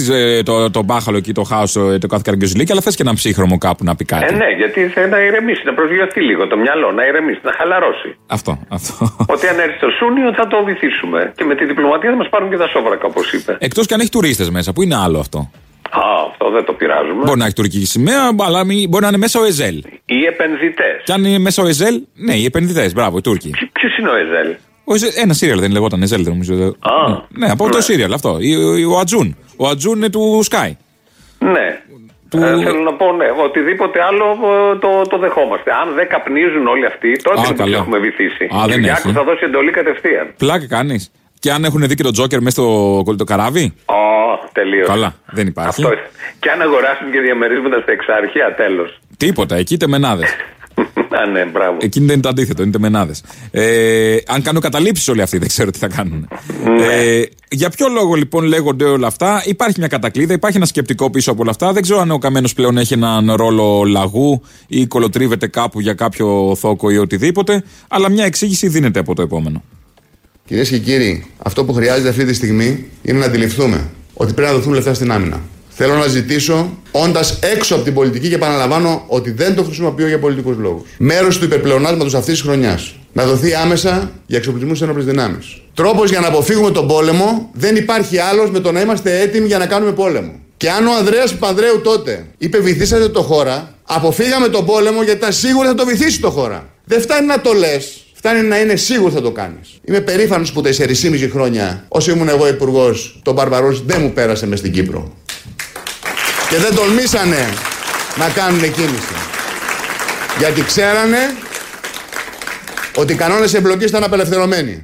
το, 0.43 0.71
το 0.71 0.83
μπάχαλο 0.83 1.17
εκεί, 1.17 1.31
το 1.33 1.43
χάος, 1.43 1.71
το, 1.71 1.97
το 1.99 2.07
κάθε 2.07 2.21
καραγκιόζηλίκι, 2.25 2.71
αλλά 2.71 2.81
θες 2.81 2.95
και 2.95 3.01
ένα 3.05 3.13
ψύχρωμο 3.13 3.57
κάπου 3.57 3.83
να 3.83 3.95
πει 3.95 4.05
κάτι. 4.05 4.33
Ε, 4.33 4.37
ναι, 4.37 4.45
γιατί 4.57 4.87
θέλει 4.87 5.09
να 5.09 5.19
ηρεμήσει, 5.19 5.61
να 5.65 5.73
προσγειωθεί 5.73 6.21
λίγο 6.21 6.47
το 6.47 6.57
μυαλό, 6.57 6.91
να 6.91 7.05
ηρεμήσει, 7.05 7.39
να 7.43 7.53
χαλαρώσει. 7.57 8.15
Αυτό, 8.27 8.59
αυτό. 8.67 9.15
Ότι 9.27 9.47
αν 9.47 9.59
έρθει 9.59 9.77
στο 9.77 9.87
Σούνιο 9.99 10.33
θα 10.33 10.47
το 10.47 10.63
βυθίσουμε. 10.63 11.31
Και 11.35 11.43
με 11.43 11.55
τη 11.55 11.65
διπλωματία 11.65 12.09
θα 12.09 12.15
μας 12.15 12.29
πάρουν 12.29 12.49
και 12.49 12.57
τα 12.57 12.67
σόβρακα, 12.67 13.05
όπως 13.05 13.33
είπε. 13.33 13.57
Εκτός 13.59 13.85
και 13.85 13.93
αν 13.93 13.99
έχει 13.99 14.09
τουρίστες 14.09 14.49
μέσα, 14.49 14.73
που 14.73 14.81
είναι 14.81 14.95
άλλο 14.95 15.19
αυτό. 15.19 15.51
Α, 15.95 16.01
αυτό 16.29 16.49
δεν 16.49 16.63
το 16.65 16.73
πειράζουμε. 16.73 17.23
Μπορεί 17.23 17.39
να 17.39 17.45
έχει 17.45 17.53
τουρκική 17.53 17.85
σημαία, 17.85 18.29
αλλά 18.39 18.63
μη- 18.63 18.87
μπορεί 18.89 19.01
να 19.03 19.07
είναι 19.09 19.17
μέσα 19.17 19.39
ο 19.39 19.43
Εζέλ. 19.45 19.83
Οι 20.05 20.23
επενδυτές. 20.25 21.01
Και 21.03 21.11
αν 21.11 21.25
είναι 21.25 21.37
μέσα 21.39 21.63
ο 21.63 21.67
Εζέλ, 21.67 22.01
ναι, 22.15 22.33
οι 22.35 22.45
επενδυτές, 22.45 22.93
μπράβο, 22.93 23.17
οι 23.17 23.21
Τούρκοι. 23.21 23.49
Ποιος 23.71 23.97
είναι 23.97 24.09
ο 24.09 24.15
Εζέλ. 24.15 24.55
Ο 24.83 24.93
Εζέλ, 24.93 25.09
ένα 25.15 25.33
σύριαλ 25.33 25.59
δεν 25.59 25.71
λεγόταν 25.71 26.01
Εζέλ, 26.01 26.23
δεν 26.23 26.31
νομίζω. 26.31 26.53
Α, 26.79 26.93
ναι, 27.29 27.49
από 27.49 27.69
το 27.69 27.75
ναι. 27.75 27.81
σύριαλ 27.83 28.13
αυτό. 28.13 28.29
Ο, 28.29 28.93
ο 28.95 28.99
Ατζούν. 28.99 29.37
Ο 29.57 29.67
Ατζούν 29.67 29.95
είναι 29.97 30.09
του 30.09 30.43
Sky. 30.49 30.71
Ναι. 31.39 31.81
Του- 32.29 32.37
Ε, 32.43 32.63
θέλω 32.63 32.79
να 32.81 32.93
πω, 32.93 33.11
ναι, 33.13 33.25
οτιδήποτε 33.45 33.99
άλλο 34.03 34.25
ε, 34.71 34.77
το, 34.77 35.01
το 35.09 35.17
δεχόμαστε. 35.17 35.71
Αν 35.71 35.93
δεν 35.95 36.07
καπνίζουν 36.07 36.67
όλοι 36.67 36.85
αυτοί, 36.85 37.11
τότε 37.23 37.39
Α, 37.39 37.43
είναι 37.43 37.51
που 37.51 37.57
καλά. 37.57 37.69
τους 37.71 37.79
έχουμε 37.79 37.97
βυθίσει. 37.97 38.43
Α, 38.43 38.57
δεν 38.67 38.77
Ο 38.77 38.79
Κυριάκος 38.79 39.03
έχει. 39.05 39.13
θα 39.13 39.23
δώσει 39.23 39.43
εντολή 39.45 39.71
κατευθείαν. 39.71 40.33
Πλάκα 40.37 40.67
κάνεις. 40.67 41.11
Και 41.43 41.51
αν 41.51 41.63
έχουν 41.63 41.87
δει 41.87 41.95
και 41.95 42.03
τον 42.03 42.13
Τζόκερ 42.13 42.41
μέσα 42.41 42.61
στο 42.61 43.15
το 43.17 43.23
καράβι; 43.23 43.73
Ω, 43.85 43.93
τελείως. 44.51 44.87
Καλά, 44.87 45.15
δεν 45.25 45.47
υπάρχει. 45.47 45.83
Αυτό. 45.83 45.95
Και 46.39 46.49
αν 46.49 46.61
αγοράσουν 46.61 47.11
και 47.11 47.19
διαμερίσματα 47.19 47.79
στα 47.81 47.91
εξάρχεια, 47.91 48.53
τέλος. 48.55 48.99
Τίποτα, 49.17 49.55
εκεί 49.55 49.77
τεμενάδε. 49.77 50.25
Α, 51.19 51.25
ναι, 51.25 51.45
μπράβο. 51.45 51.77
Εκείνη 51.81 52.05
δεν 52.05 52.13
είναι 52.13 52.23
το 52.23 52.29
αντίθετο, 52.29 52.61
είναι 52.63 52.71
τεμενάδε. 52.71 53.13
Ε, 53.51 54.17
αν 54.27 54.41
κάνουν 54.41 54.61
καταλήψεις 54.61 55.07
όλοι 55.07 55.21
αυτοί, 55.21 55.37
δεν 55.37 55.47
ξέρω 55.47 55.71
τι 55.71 55.77
θα 55.77 55.87
κάνουν. 55.87 56.27
Ε, 56.91 57.21
για 57.49 57.69
ποιο 57.69 57.87
λόγο 57.87 58.13
λοιπόν 58.13 58.43
λέγονται 58.43 58.85
όλα 58.85 59.07
αυτά, 59.07 59.43
υπάρχει 59.45 59.79
μια 59.79 59.87
κατακλείδα, 59.87 60.33
υπάρχει 60.33 60.57
ένα 60.57 60.65
σκεπτικό 60.65 61.09
πίσω 61.09 61.31
από 61.31 61.41
όλα 61.41 61.51
αυτά. 61.51 61.73
Δεν 61.73 61.81
ξέρω 61.81 61.99
αν 61.99 62.11
ο 62.11 62.17
Καμένος 62.17 62.53
πλέον 62.53 62.77
έχει 62.77 62.93
έναν 62.93 63.33
ρόλο 63.33 63.83
λαγού 63.83 64.43
ή 64.67 64.87
κολοτρίβεται 64.87 65.47
κάπου 65.47 65.79
για 65.79 65.93
κάποιο 65.93 66.55
θόκο 66.55 66.89
ή 66.89 66.97
οτιδήποτε, 66.97 67.63
αλλά 67.87 68.09
μια 68.09 68.25
εξήγηση 68.25 68.67
δίνεται 68.67 68.99
από 68.99 69.15
το 69.15 69.21
επόμενο. 69.21 69.63
Κυρίες 70.53 70.71
και 70.71 70.77
κύριοι, 70.77 71.25
αυτό 71.37 71.63
που 71.63 71.73
χρειάζεται 71.73 72.09
αυτή 72.09 72.25
τη 72.25 72.33
στιγμή 72.33 72.85
είναι 73.01 73.19
να 73.19 73.25
αντιληφθούμε 73.25 73.89
ότι 74.13 74.33
πρέπει 74.33 74.51
να 74.51 74.55
δοθούν 74.57 74.73
λεφτά 74.73 74.93
στην 74.93 75.11
άμυνα. 75.11 75.41
Θέλω 75.69 75.93
να 75.95 76.07
ζητήσω, 76.07 76.77
όντας 76.91 77.39
έξω 77.41 77.75
από 77.75 77.83
την 77.83 77.93
πολιτική 77.93 78.29
και 78.29 78.35
επαναλαμβάνω 78.35 79.03
ότι 79.07 79.31
δεν 79.31 79.55
το 79.55 79.63
χρησιμοποιώ 79.63 80.07
για 80.07 80.19
πολιτικούς 80.19 80.57
λόγους. 80.57 80.89
Μέρος 80.97 81.37
του 81.37 81.45
υπερπλεονάσματος 81.45 82.13
αυτής 82.13 82.33
της 82.33 82.41
χρονιάς 82.41 82.95
να 83.13 83.25
δοθεί 83.25 83.53
άμεσα 83.53 84.11
για 84.25 84.37
εξοπλισμούς 84.37 84.77
στι 84.77 84.85
ένοπλε 84.85 85.03
δυνάμεις. 85.03 85.61
Τρόπος 85.73 86.09
για 86.09 86.19
να 86.19 86.27
αποφύγουμε 86.27 86.71
τον 86.71 86.87
πόλεμο 86.87 87.49
δεν 87.53 87.75
υπάρχει 87.75 88.17
άλλος 88.17 88.49
με 88.51 88.59
το 88.59 88.71
να 88.71 88.81
είμαστε 88.81 89.19
έτοιμοι 89.21 89.47
για 89.47 89.57
να 89.57 89.65
κάνουμε 89.65 89.91
πόλεμο. 89.91 90.31
Και 90.57 90.69
αν 90.69 90.87
ο 90.87 90.95
Ανδρέας 90.95 91.33
Παπανδρέου 91.33 91.81
τότε 91.81 92.25
είπε 92.37 92.59
βυθίσατε 92.59 93.09
το 93.09 93.21
χώρα, 93.21 93.75
αποφύγαμε 93.83 94.47
τον 94.47 94.65
πόλεμο 94.65 95.03
γιατί 95.03 95.19
ήταν 95.19 95.33
σίγουρο 95.33 95.67
θα 95.67 95.75
το 95.75 95.85
βυθίσει 95.85 96.19
το 96.19 96.29
χώρα. 96.29 96.69
Δεν 96.85 97.01
φτάνει 97.01 97.27
να 97.27 97.41
το 97.41 97.53
λες, 97.53 98.02
Φτάνει 98.25 98.41
να 98.41 98.59
είναι 98.59 98.75
σίγουρος 98.75 99.13
θα 99.13 99.21
το 99.21 99.31
κάνεις. 99.31 99.79
Είμαι 99.83 99.99
περήφανος 99.99 100.51
που 100.51 100.61
4,5 100.61 101.29
χρόνια, 101.31 101.85
όσο 101.87 102.11
ήμουν 102.11 102.29
εγώ 102.29 102.47
υπουργός, 102.47 103.19
τον 103.23 103.33
Μπαρμπαρό 103.33 103.81
δεν 103.85 104.01
μου 104.01 104.11
πέρασε 104.11 104.47
μες 104.47 104.59
στην 104.59 104.71
Κύπρο. 104.71 105.13
Και 106.49 106.57
δεν 106.57 106.75
τολμήσανε 106.75 107.47
να 108.17 108.29
κάνουν 108.29 108.61
κίνηση. 108.61 109.13
Γιατί 110.37 110.63
ξέρανε 110.63 111.17
ότι 112.95 113.13
οι 113.13 113.15
κανόνες 113.15 113.53
εμπλοκής 113.53 113.89
ήταν 113.89 114.03
απελευθερωμένοι. 114.03 114.83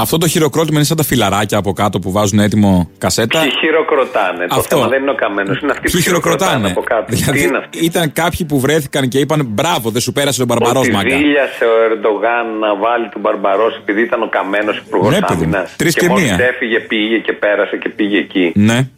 Αυτό 0.00 0.18
το 0.18 0.28
χειροκρότημα 0.28 0.76
είναι 0.76 0.84
σαν 0.86 0.96
τα 0.96 1.02
φιλαράκια 1.02 1.58
από 1.58 1.72
κάτω 1.72 1.98
που 1.98 2.12
βάζουν 2.12 2.38
έτοιμο 2.38 2.90
κασέτα. 2.98 3.40
Ποιοι 3.40 3.50
χειροκροτάνε. 3.60 4.46
Το 4.46 4.54
Αυτό. 4.54 4.76
θέμα 4.76 4.88
δεν 4.88 5.00
είναι 5.02 5.10
ο 5.10 5.14
καμένος. 5.14 5.60
Είναι 5.62 5.70
αυτοί 5.70 5.84
που 5.86 5.90
Ποιοι 5.92 6.02
χειροκροτάνε; 6.02 6.68
από 6.70 6.80
κάτω. 6.82 7.04
Δηλαδή, 7.08 7.38
Τι 7.38 7.44
είναι 7.44 7.58
αυτοί; 7.58 7.84
ήταν 7.84 8.12
κάποιοι 8.12 8.46
που 8.46 8.60
βρέθηκαν 8.60 9.08
και 9.08 9.18
είπαν 9.18 9.46
Μπράβο, 9.46 9.90
δεν 9.90 10.00
σου 10.00 10.12
πέρασε 10.12 10.38
τον 10.38 10.46
Μπαρμπαρός 10.46 10.82
Ότι 10.86 10.92
μάγκα. 10.96 11.16
δίλιασε 11.16 11.64
ο 11.64 11.74
Ερντογάν 11.92 12.58
να 12.58 12.76
βάλει 12.76 13.08
τον 13.08 13.20
Μπαρμπαρός 13.20 13.76
επειδή 13.76 14.00
ήταν 14.02 14.22
ο 14.22 14.28
καμένος 14.28 14.76
υπουργός 14.86 15.12
Ναι, 15.12 15.20
παιδί 15.20 15.44
μου. 15.46 15.50
άμυνας. 15.54 15.76
Τρεις 15.76 15.94
και 15.94 16.00
και 16.00 16.08
μόλις 16.08 16.24
μία. 16.32 16.44
έφυγε, 16.44 16.80
πήγε 16.80 17.18
και 17.18 17.32
πέρασε 17.32 17.76
και 17.76 17.88
πήγε 17.88 18.18
εκεί. 18.18 18.52
Ναι. 18.54 18.88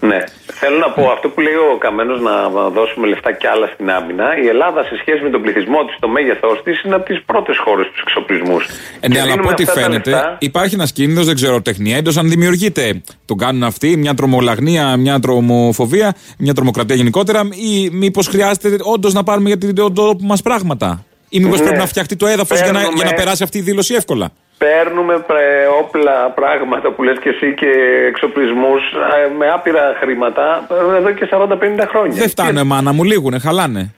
Ναι. 0.00 0.18
Θέλω 0.60 0.78
να 0.78 0.90
πω 0.90 1.10
αυτό 1.10 1.28
που 1.28 1.40
λέει 1.40 1.54
ο 1.54 1.78
Καμένος 1.78 2.20
να 2.20 2.48
δώσουμε 2.68 3.06
λεφτά 3.06 3.32
κι 3.32 3.46
άλλα 3.46 3.66
στην 3.74 3.90
άμυνα. 3.90 4.38
Η 4.44 4.46
Ελλάδα 4.46 4.82
σε 4.82 4.96
σχέση 5.00 5.22
με 5.22 5.30
τον 5.30 5.42
πληθυσμό 5.42 5.84
της, 5.84 5.96
το 6.00 6.08
μέγεθός 6.08 6.62
της, 6.64 6.82
είναι 6.82 6.94
από 6.94 7.04
τις 7.04 7.22
πρώτες 7.26 7.58
χώρες 7.64 7.86
τους 7.86 8.00
εξοπλισμούς. 8.00 8.66
Ε, 9.00 9.08
ναι, 9.08 9.20
αλλά 9.20 9.32
από 9.32 9.48
ό,τι 9.48 9.64
φαίνεται 9.64 10.36
υπάρχει 10.38 10.74
ένας 10.74 10.92
κίνδυνος, 10.92 11.26
δεν 11.26 11.34
ξέρω, 11.34 11.62
τεχνία. 11.62 11.96
Έντο 11.96 12.10
αν 12.18 12.28
δημιουργείται. 12.28 13.00
Τον 13.24 13.38
κάνουν 13.38 13.62
αυτοί, 13.62 13.96
μια 13.96 14.14
τρομολαγνία, 14.14 14.96
μια 14.96 15.20
τρομοφοβία, 15.20 16.14
μια 16.38 16.54
τρομοκρατία 16.54 16.96
γενικότερα, 16.96 17.40
ή 17.50 17.90
μήπως 17.92 18.26
χρειάζεται 18.26 18.76
όντως 18.82 19.12
να 19.12 19.22
πάρουμε 19.22 19.48
για 19.48 19.74
τον 19.74 19.94
τόπο 19.94 20.24
μας 20.24 20.42
πράγματα; 20.42 21.04
Ή 21.28 21.40
μήπως 21.40 21.58
Ναι. 21.58 21.64
πρέπει 21.64 21.80
να 21.80 21.86
φτιαχτεί 21.86 22.16
το 22.16 22.26
έδαφος 22.26 22.60
για, 22.62 22.72
να, 22.72 22.80
για 22.80 23.04
να 23.04 23.12
περάσει 23.12 23.42
αυτή 23.42 23.58
η 23.58 23.60
δήλωση 23.60 23.94
εύκολα; 23.94 24.30
Παίρνουμε 24.58 25.14
πρε- 25.26 25.68
όπλα, 25.82 26.16
πράγματα 26.34 26.90
που 26.90 27.02
λες 27.02 27.18
και 27.22 27.28
εσύ 27.28 27.54
και 27.54 27.70
εξοπλισμούς 28.08 28.82
ε, 28.92 29.34
με 29.38 29.46
άπειρα 29.50 29.96
χρήματα 30.00 30.66
ε, 30.92 30.96
εδώ 30.96 31.10
και 31.12 31.28
40-50 31.30 31.84
χρόνια. 31.88 32.12
Δεν 32.18 32.28
φτάνουν, 32.28 32.66
μάνα 32.66 32.92
μου, 32.92 33.04
λίγουνε, 33.04 33.38
χαλάνε. 33.38 33.94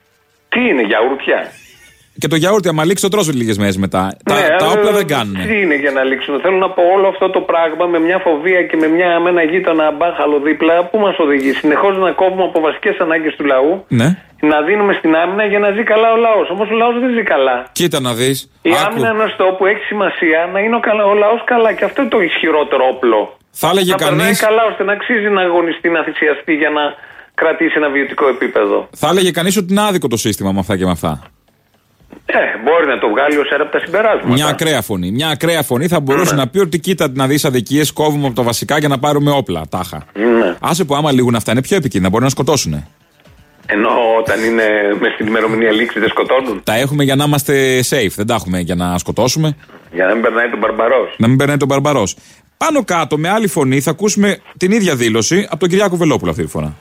Τι 0.49 0.61
είναι, 0.69 0.83
γιαουρτιά. 0.83 1.41
Και 2.19 2.29
το 2.29 2.37
γιαούρτι, 2.37 2.69
άμα 2.69 2.85
λήξει, 2.85 3.03
το 3.05 3.09
τρώσουν 3.11 3.35
λίγες 3.37 3.59
μέρες 3.59 3.77
μετά. 3.77 4.17
τα, 4.25 4.35
Ναι, 4.35 4.47
τα 4.59 4.65
ε, 4.65 4.79
όπλα 4.79 4.93
δεν 4.93 5.07
κάνουν. 5.07 5.35
Τι 5.47 5.61
είναι 5.61 5.75
για 5.75 5.91
να 5.91 6.03
λήξουν; 6.05 6.41
Θέλω 6.41 6.57
να 6.57 6.71
πω 6.71 6.83
όλο 6.97 7.09
αυτό 7.09 7.31
το 7.31 7.41
πράγμα 7.41 7.87
με 7.87 7.99
μια 7.99 8.19
φοβία 8.19 8.63
και 8.63 8.77
με, 8.77 8.87
μια, 8.89 9.21
με 9.21 9.29
ένα 9.31 9.43
γείτονα 9.43 9.91
μπάχαλο 9.93 10.39
δίπλα 10.41 10.85
που 10.85 10.99
μας 10.99 11.19
οδηγεί. 11.19 11.53
Συνεχώς 11.53 11.97
να 11.99 12.11
κόβουμε 12.11 12.43
από 12.45 12.61
βασικές 12.61 12.97
ανάγκες 12.99 13.35
του 13.37 13.45
λαού, 13.45 13.85
Ναι. 13.89 14.09
Να 14.41 14.63
δίνουμε 14.63 14.93
στην 14.99 15.15
άμυνα 15.23 15.45
για 15.45 15.59
να 15.59 15.71
ζει 15.71 15.83
καλά 15.93 16.09
ο 16.13 16.17
λαός. 16.27 16.47
Όμως 16.55 16.69
ο 16.71 16.75
λαός 16.83 16.95
δεν 17.03 17.11
ζει 17.17 17.23
καλά. 17.23 17.57
Κοίτα 17.73 18.01
να 18.01 18.13
δεις. 18.15 18.51
Η 18.63 18.73
άμυνα 18.87 19.09
είναι 19.15 19.23
αυτό 19.23 19.45
που 19.57 19.67
έχει 19.67 19.83
σημασία 19.93 20.39
να 20.53 20.59
είναι 20.65 20.77
ο, 20.77 20.81
καλά- 20.89 21.05
ο 21.13 21.15
λαός 21.15 21.41
καλά. 21.53 21.73
Και 21.73 21.85
αυτό 21.85 21.99
είναι 22.01 22.11
το 22.17 22.21
ισχυρότερο 22.29 22.85
όπλο. 22.95 23.21
Θα 23.51 23.69
έλεγε 23.73 23.91
να 23.91 23.97
περνάει 23.97 24.19
κανεί. 24.19 24.37
καλά 24.49 24.63
ώστε 24.71 24.83
να 24.85 24.93
αξίζει 24.93 25.29
να 25.37 25.43
αγωνιστεί, 25.43 25.89
να 25.97 26.03
θυσιαστεί 26.07 26.53
για 26.63 26.71
να 26.71 26.83
κρατήσει 27.35 27.75
ένα 27.77 27.89
βιωτικό 27.89 28.29
επίπεδο. 28.29 28.89
Θα 29.03 29.09
έλεγε 29.09 29.31
κανείς 29.31 29.57
ότι 29.57 29.69
είναι 29.73 29.83
άδικο 29.89 30.09
το 30.09 30.17
σύστημα 30.17 30.53
με 30.53 30.59
αυτά 30.59 30.77
και 30.77 30.85
με 30.85 30.91
αυτά. 30.91 31.13
Ε, 32.27 32.39
μπορεί 32.65 32.87
να 32.87 32.99
το 32.99 33.09
βγάλει 33.09 33.37
ως 33.39 33.49
ένα 33.51 33.63
από 33.63 33.73
τα 33.73 33.81
συμπεράσματα. 33.85 34.29
Μια 34.33 34.47
ακραία 34.47 34.83
φωνή. 34.83 35.11
Μια 35.11 35.29
ακραία 35.29 35.63
φωνή 35.63 35.89
θα 35.89 36.01
μπορούσε 36.01 36.35
Ναι. 36.35 36.41
να 36.41 36.49
πει 36.49 36.59
ότι 36.59 36.79
κοίτα 36.79 37.09
να 37.15 37.27
δεις 37.27 37.45
αδικίες, 37.45 37.93
κόβουμε 37.93 38.27
από 38.27 38.35
τα 38.35 38.43
βασικά 38.43 38.79
για 38.79 38.89
να 38.89 38.99
πάρουμε 38.99 39.31
όπλα. 39.31 39.63
Τάχα. 39.69 40.03
Ναι. 40.15 40.57
Άσε 40.61 40.85
που 40.85 40.95
άμα 40.95 41.13
λήγουν 41.13 41.35
αυτά 41.35 41.53
είναι 41.53 41.63
πιο 41.63 41.77
επικίνδυνα, 41.77 42.11
μπορεί 42.11 42.25
να 42.25 42.31
σκοτώσουν. 42.31 42.85
Ενώ 43.73 43.91
όταν 44.21 44.45
είναι 44.45 44.65
μες 45.01 45.13
στην 45.13 45.27
ημερομηνία 45.27 45.71
λήξη 45.73 45.99
δεν 46.01 46.09
σκοτώνουν. 46.09 46.61
Τα 46.65 46.75
έχουμε 46.75 47.05
για 47.05 47.17
να 47.17 47.25
είμαστε 47.25 47.81
safe, 47.91 48.13
δεν 48.17 48.27
τα 48.27 48.35
έχουμε 48.35 48.59
για 48.61 48.75
να 48.75 48.99
σκοτώσουμε, 48.99 49.57
Για 49.93 50.07
να 50.07 50.13
μην 50.13 50.23
περνάει 50.23 50.51
τον 50.51 50.59
μπαρμπαρός. 50.59 51.15
να 51.19 51.29
μην 51.29 51.37
περνάει 51.37 51.57
τον 51.57 51.69
μπαρμπαρός. 51.69 52.17
Πάνω 52.57 52.85
κάτω 52.85 53.19
με 53.19 53.29
άλλη 53.29 53.47
φωνή 53.49 53.81
θα 53.81 53.91
ακούσουμε 53.91 54.39
την 54.57 54.73
ίδια 54.73 54.95
δήλωση 54.97 55.47
από 55.51 55.57
τον 55.61 55.69
Κυριάκο 55.69 55.97
Βελόπουλο 55.97 56.31
αυτή 56.31 56.43
τη 56.43 56.49
φορά. 56.51 56.77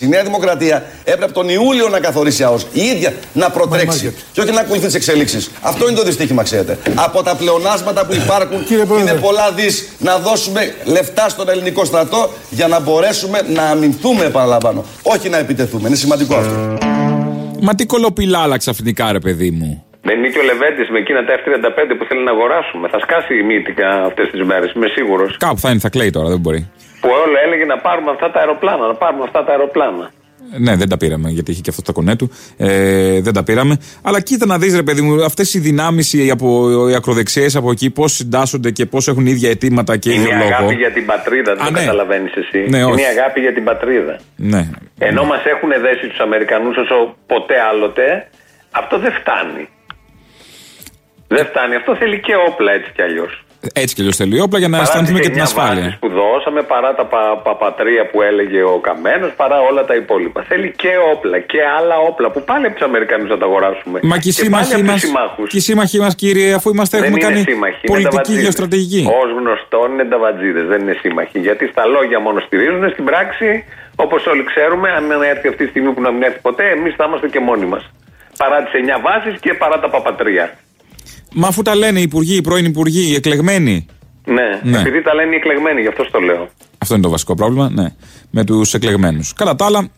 Η 0.00 0.06
Νέα 0.06 0.22
Δημοκρατία 0.22 0.84
έπρεπε 1.04 1.32
τον 1.32 1.48
Ιούλιο 1.48 1.88
να 1.88 2.00
καθορίσει 2.00 2.42
ΑΟΣ. 2.42 2.66
Η 2.72 2.80
ίδια 2.80 3.12
να 3.32 3.50
προτρέξει. 3.50 4.14
Και 4.32 4.40
όχι 4.40 4.52
να 4.52 4.60
ακολουθεί 4.60 4.86
τις 4.86 4.94
εξελίξεις. 4.94 5.50
Αυτό 5.62 5.88
είναι 5.88 5.96
το 5.96 6.04
δυστύχημα, 6.04 6.42
ξέρετε. 6.42 6.78
Από 6.94 7.22
τα 7.22 7.36
πλεονάσματα 7.36 8.06
που 8.06 8.14
υπάρχουν 8.14 8.58
είναι 9.00 9.14
πολλά 9.14 9.52
δις 9.52 9.88
να 9.98 10.18
δώσουμε 10.18 10.74
λεφτά 10.84 11.28
στον 11.28 11.48
ελληνικό 11.48 11.84
στρατό 11.84 12.30
για 12.50 12.68
να 12.68 12.80
μπορέσουμε 12.80 13.40
να 13.54 13.62
αμυνθούμε, 13.62 14.24
επαναλαμβάνω. 14.24 14.84
Όχι 15.02 15.28
να 15.28 15.38
επιτεθούμε. 15.38 15.88
Είναι 15.88 15.96
σημαντικό 15.96 16.34
αυτό. 16.34 16.78
Μα 17.60 17.74
τι 17.74 17.86
κολοπηλάλα 17.86 18.56
ξαφνικά, 18.56 19.12
ρε 19.12 19.18
παιδί 19.18 19.50
μου. 19.50 19.82
Δεν 20.02 20.18
είναι 20.18 20.28
και 20.28 20.38
ο 20.38 20.42
Λεβέντης 20.42 20.88
με 20.90 20.98
εκείνα 20.98 21.24
τα 21.24 21.32
F35 21.38 21.94
που 21.98 22.04
θέλει 22.08 22.24
να 22.24 22.30
αγοράσουμε. 22.30 22.88
Θα 22.88 22.98
σκάσει 22.98 23.38
η 23.38 23.42
μύτικα 23.42 23.88
αυτές 24.04 24.30
τις 24.30 24.42
μέρες, 24.42 24.72
είμαι 24.76 24.88
σίγουρος. 24.88 25.36
Κάπου 25.38 25.58
θα 25.58 25.70
είναι, 25.70 25.78
θα 25.78 25.88
κλαίει 25.88 26.10
τώρα, 26.10 26.28
δεν 26.28 26.38
μπορεί. 26.38 26.70
Που 27.00 27.08
όλο 27.08 27.34
έλεγε 27.44 27.64
να 27.64 27.78
πάρουμε 27.78 28.10
αυτά 28.10 28.30
τα 28.30 28.38
αεροπλάνα, 28.40 28.86
να 28.86 28.94
πάρουμε 28.94 29.22
αυτά 29.24 29.44
τα 29.44 29.50
αεροπλάνα. 29.50 30.10
Ναι, 30.58 30.76
δεν 30.76 30.88
τα 30.88 30.96
πήραμε, 30.96 31.28
γιατί 31.30 31.50
είχε 31.50 31.60
και 31.60 31.70
αυτό 31.70 31.82
το 31.82 31.92
κονέ 31.92 32.16
του. 32.16 32.30
Ε, 32.56 33.20
δεν 33.20 33.32
τα 33.32 33.42
πήραμε. 33.44 33.78
Αλλά 34.02 34.20
κοίτα 34.20 34.46
να 34.46 34.58
δεις, 34.58 34.74
ρε 34.76 34.82
παιδί 34.82 35.00
μου, 35.00 35.24
αυτές 35.24 35.54
οι 35.54 35.58
δυνάμεις, 35.58 36.12
οι, 36.12 36.30
από- 36.30 36.88
οι 36.88 36.94
ακροδεξιές 36.94 37.56
από 37.56 37.70
εκεί, 37.70 37.90
πώς 37.90 38.12
συντάσσονται 38.12 38.70
και 38.70 38.86
πώς 38.86 39.08
έχουν 39.08 39.26
ίδια 39.26 39.50
αιτήματα 39.50 39.96
και 39.96 40.10
Είναι 40.12 40.22
ίδιο 40.22 40.38
η 40.38 40.40
αγάπη 40.42 40.62
λόγο. 40.62 40.72
για 40.72 40.90
την 40.92 41.06
πατρίδα, 41.06 41.54
δεν 41.54 41.62
Α, 41.62 41.66
το 41.66 41.72
ναι. 41.72 41.78
καταλαβαίνεις 41.78 42.32
εσύ. 42.36 42.58
Ναι, 42.58 42.76
είναι 42.76 42.84
όχι. 42.84 43.00
η 43.00 43.04
αγάπη 43.04 43.40
για 43.40 43.52
την 43.52 43.64
πατρίδα. 43.64 44.18
Ναι. 44.36 44.70
Ενώ 44.98 45.24
μας 45.24 45.44
έχουν 45.44 45.68
δέσει 45.80 46.06
τους 46.08 46.18
Αμερικανούς 46.18 46.76
όσο 46.76 47.16
ποτέ 47.26 47.54
άλλοτε, 47.70 48.28
αυτό 48.70 48.98
δεν 48.98 49.12
φτάνει. 49.12 49.68
Δεν 51.28 51.44
φτάνει. 51.46 51.74
Αυτό 51.74 51.96
θέλει 51.96 52.20
και 52.20 52.32
όπλα 52.48 52.72
έτσι 52.72 52.90
κι 52.94 53.02
αλλιώς. 53.02 53.44
Έτσι 53.82 53.94
κι 53.94 54.00
αλλιώς 54.00 54.16
θέλει 54.16 54.40
όπλα 54.40 54.58
για 54.58 54.68
να 54.68 54.78
αισθανθούμε 54.80 55.18
και 55.18 55.28
την 55.30 55.42
ασφάλεια. 55.42 55.96
που 56.00 56.08
δώσαμε, 56.08 56.62
παρά 56.62 56.94
τα 56.94 57.04
πα, 57.12 57.22
παπατρία 57.48 58.02
που 58.10 58.22
έλεγε 58.22 58.60
ο 58.62 58.78
Καμένος, 58.86 59.32
παρά 59.42 59.58
όλα 59.70 59.84
τα 59.84 59.94
υπόλοιπα. 60.02 60.40
Θέλει 60.50 60.68
και 60.82 60.92
όπλα 61.12 61.38
και 61.38 61.60
άλλα 61.78 61.96
όπλα 62.10 62.30
που 62.30 62.40
πάλι 62.50 62.64
από 62.66 62.74
τους 62.76 62.86
Αμερικανούς 62.90 63.28
να 63.28 63.38
τα 63.38 63.46
αγοράσουμε. 63.50 63.98
Μα 64.02 64.16
και 64.18 64.28
οι 64.28 64.32
σύμμαχοί 64.32 64.82
μα, 64.82 64.94
και 65.50 65.56
οι 65.56 65.60
σύμμαχοί 65.60 65.98
μας, 66.04 66.14
κύριε, 66.14 66.48
αφού 66.58 66.68
είμαστε, 66.70 66.96
Δεν 66.96 67.06
έχουμε 67.06 67.18
είναι 67.24 67.28
κάνει 67.34 67.44
σύμμαχοι, 67.50 67.82
είναι 67.82 67.92
πολιτική 67.92 68.10
ταβατζίδες. 68.14 68.42
γεωστρατηγική. 68.42 69.02
Ως 69.22 69.30
γνωστόν 69.38 69.88
είναι 69.92 70.04
ταβατζίδες, 70.14 70.64
δεν 70.72 70.80
είναι 70.84 70.96
σύμμαχοι. 71.02 71.38
Γιατί 71.46 71.64
στα 71.72 71.84
λόγια 71.94 72.18
μόνο 72.26 72.38
στηρίζουν, 72.46 72.82
στην 72.94 73.04
πράξη, 73.10 73.48
όπως 74.04 74.20
όλοι 74.32 74.44
ξέρουμε, 74.50 74.88
αν 74.96 75.02
δεν 75.10 75.20
έρθει 75.32 75.46
αυτή 75.52 75.62
τη 75.64 75.70
στιγμή 75.70 75.90
που 75.94 76.00
να 76.06 76.10
μην 76.12 76.22
έρθει 76.28 76.40
ποτέ, 76.48 76.64
εμείς 76.76 76.92
θα 76.98 77.04
είμαστε 77.08 77.28
και 77.34 77.40
μόνοι 77.48 77.66
μας. 77.72 77.82
Παρά 78.42 78.58
τις 78.64 78.72
9 78.72 78.96
βάσεις 79.06 79.34
και 79.44 79.52
παρά 79.62 79.76
τα 79.84 79.88
παπατρία. 79.94 80.46
Μα 81.34 81.48
αφού 81.48 81.62
τα 81.62 81.74
λένε 81.74 81.98
οι 81.98 82.02
υπουργοί, 82.02 82.36
οι 82.36 82.40
πρώην 82.40 82.64
υπουργοί, 82.64 83.10
οι 83.10 83.14
εκλεγμένοι. 83.14 83.86
Ναι, 84.24 84.60
Ναι. 84.70 84.78
επειδή 84.80 85.02
τα 85.02 85.14
λένε 85.14 85.32
οι 85.34 85.36
εκλεγμένοι, 85.36 85.80
γι' 85.80 85.86
αυτό 85.88 86.10
το 86.10 86.18
λέω. 86.18 86.48
Αυτό 86.78 86.94
είναι 86.94 87.02
το 87.02 87.10
βασικό 87.10 87.34
πρόβλημα, 87.34 87.70
ναι. 87.70 87.86
Με 88.30 88.44
τους 88.44 88.74
εκλεγμένους. 88.74 89.32
Κατά 89.32 89.56
τα 89.56 89.64
άλλα, 89.64 89.88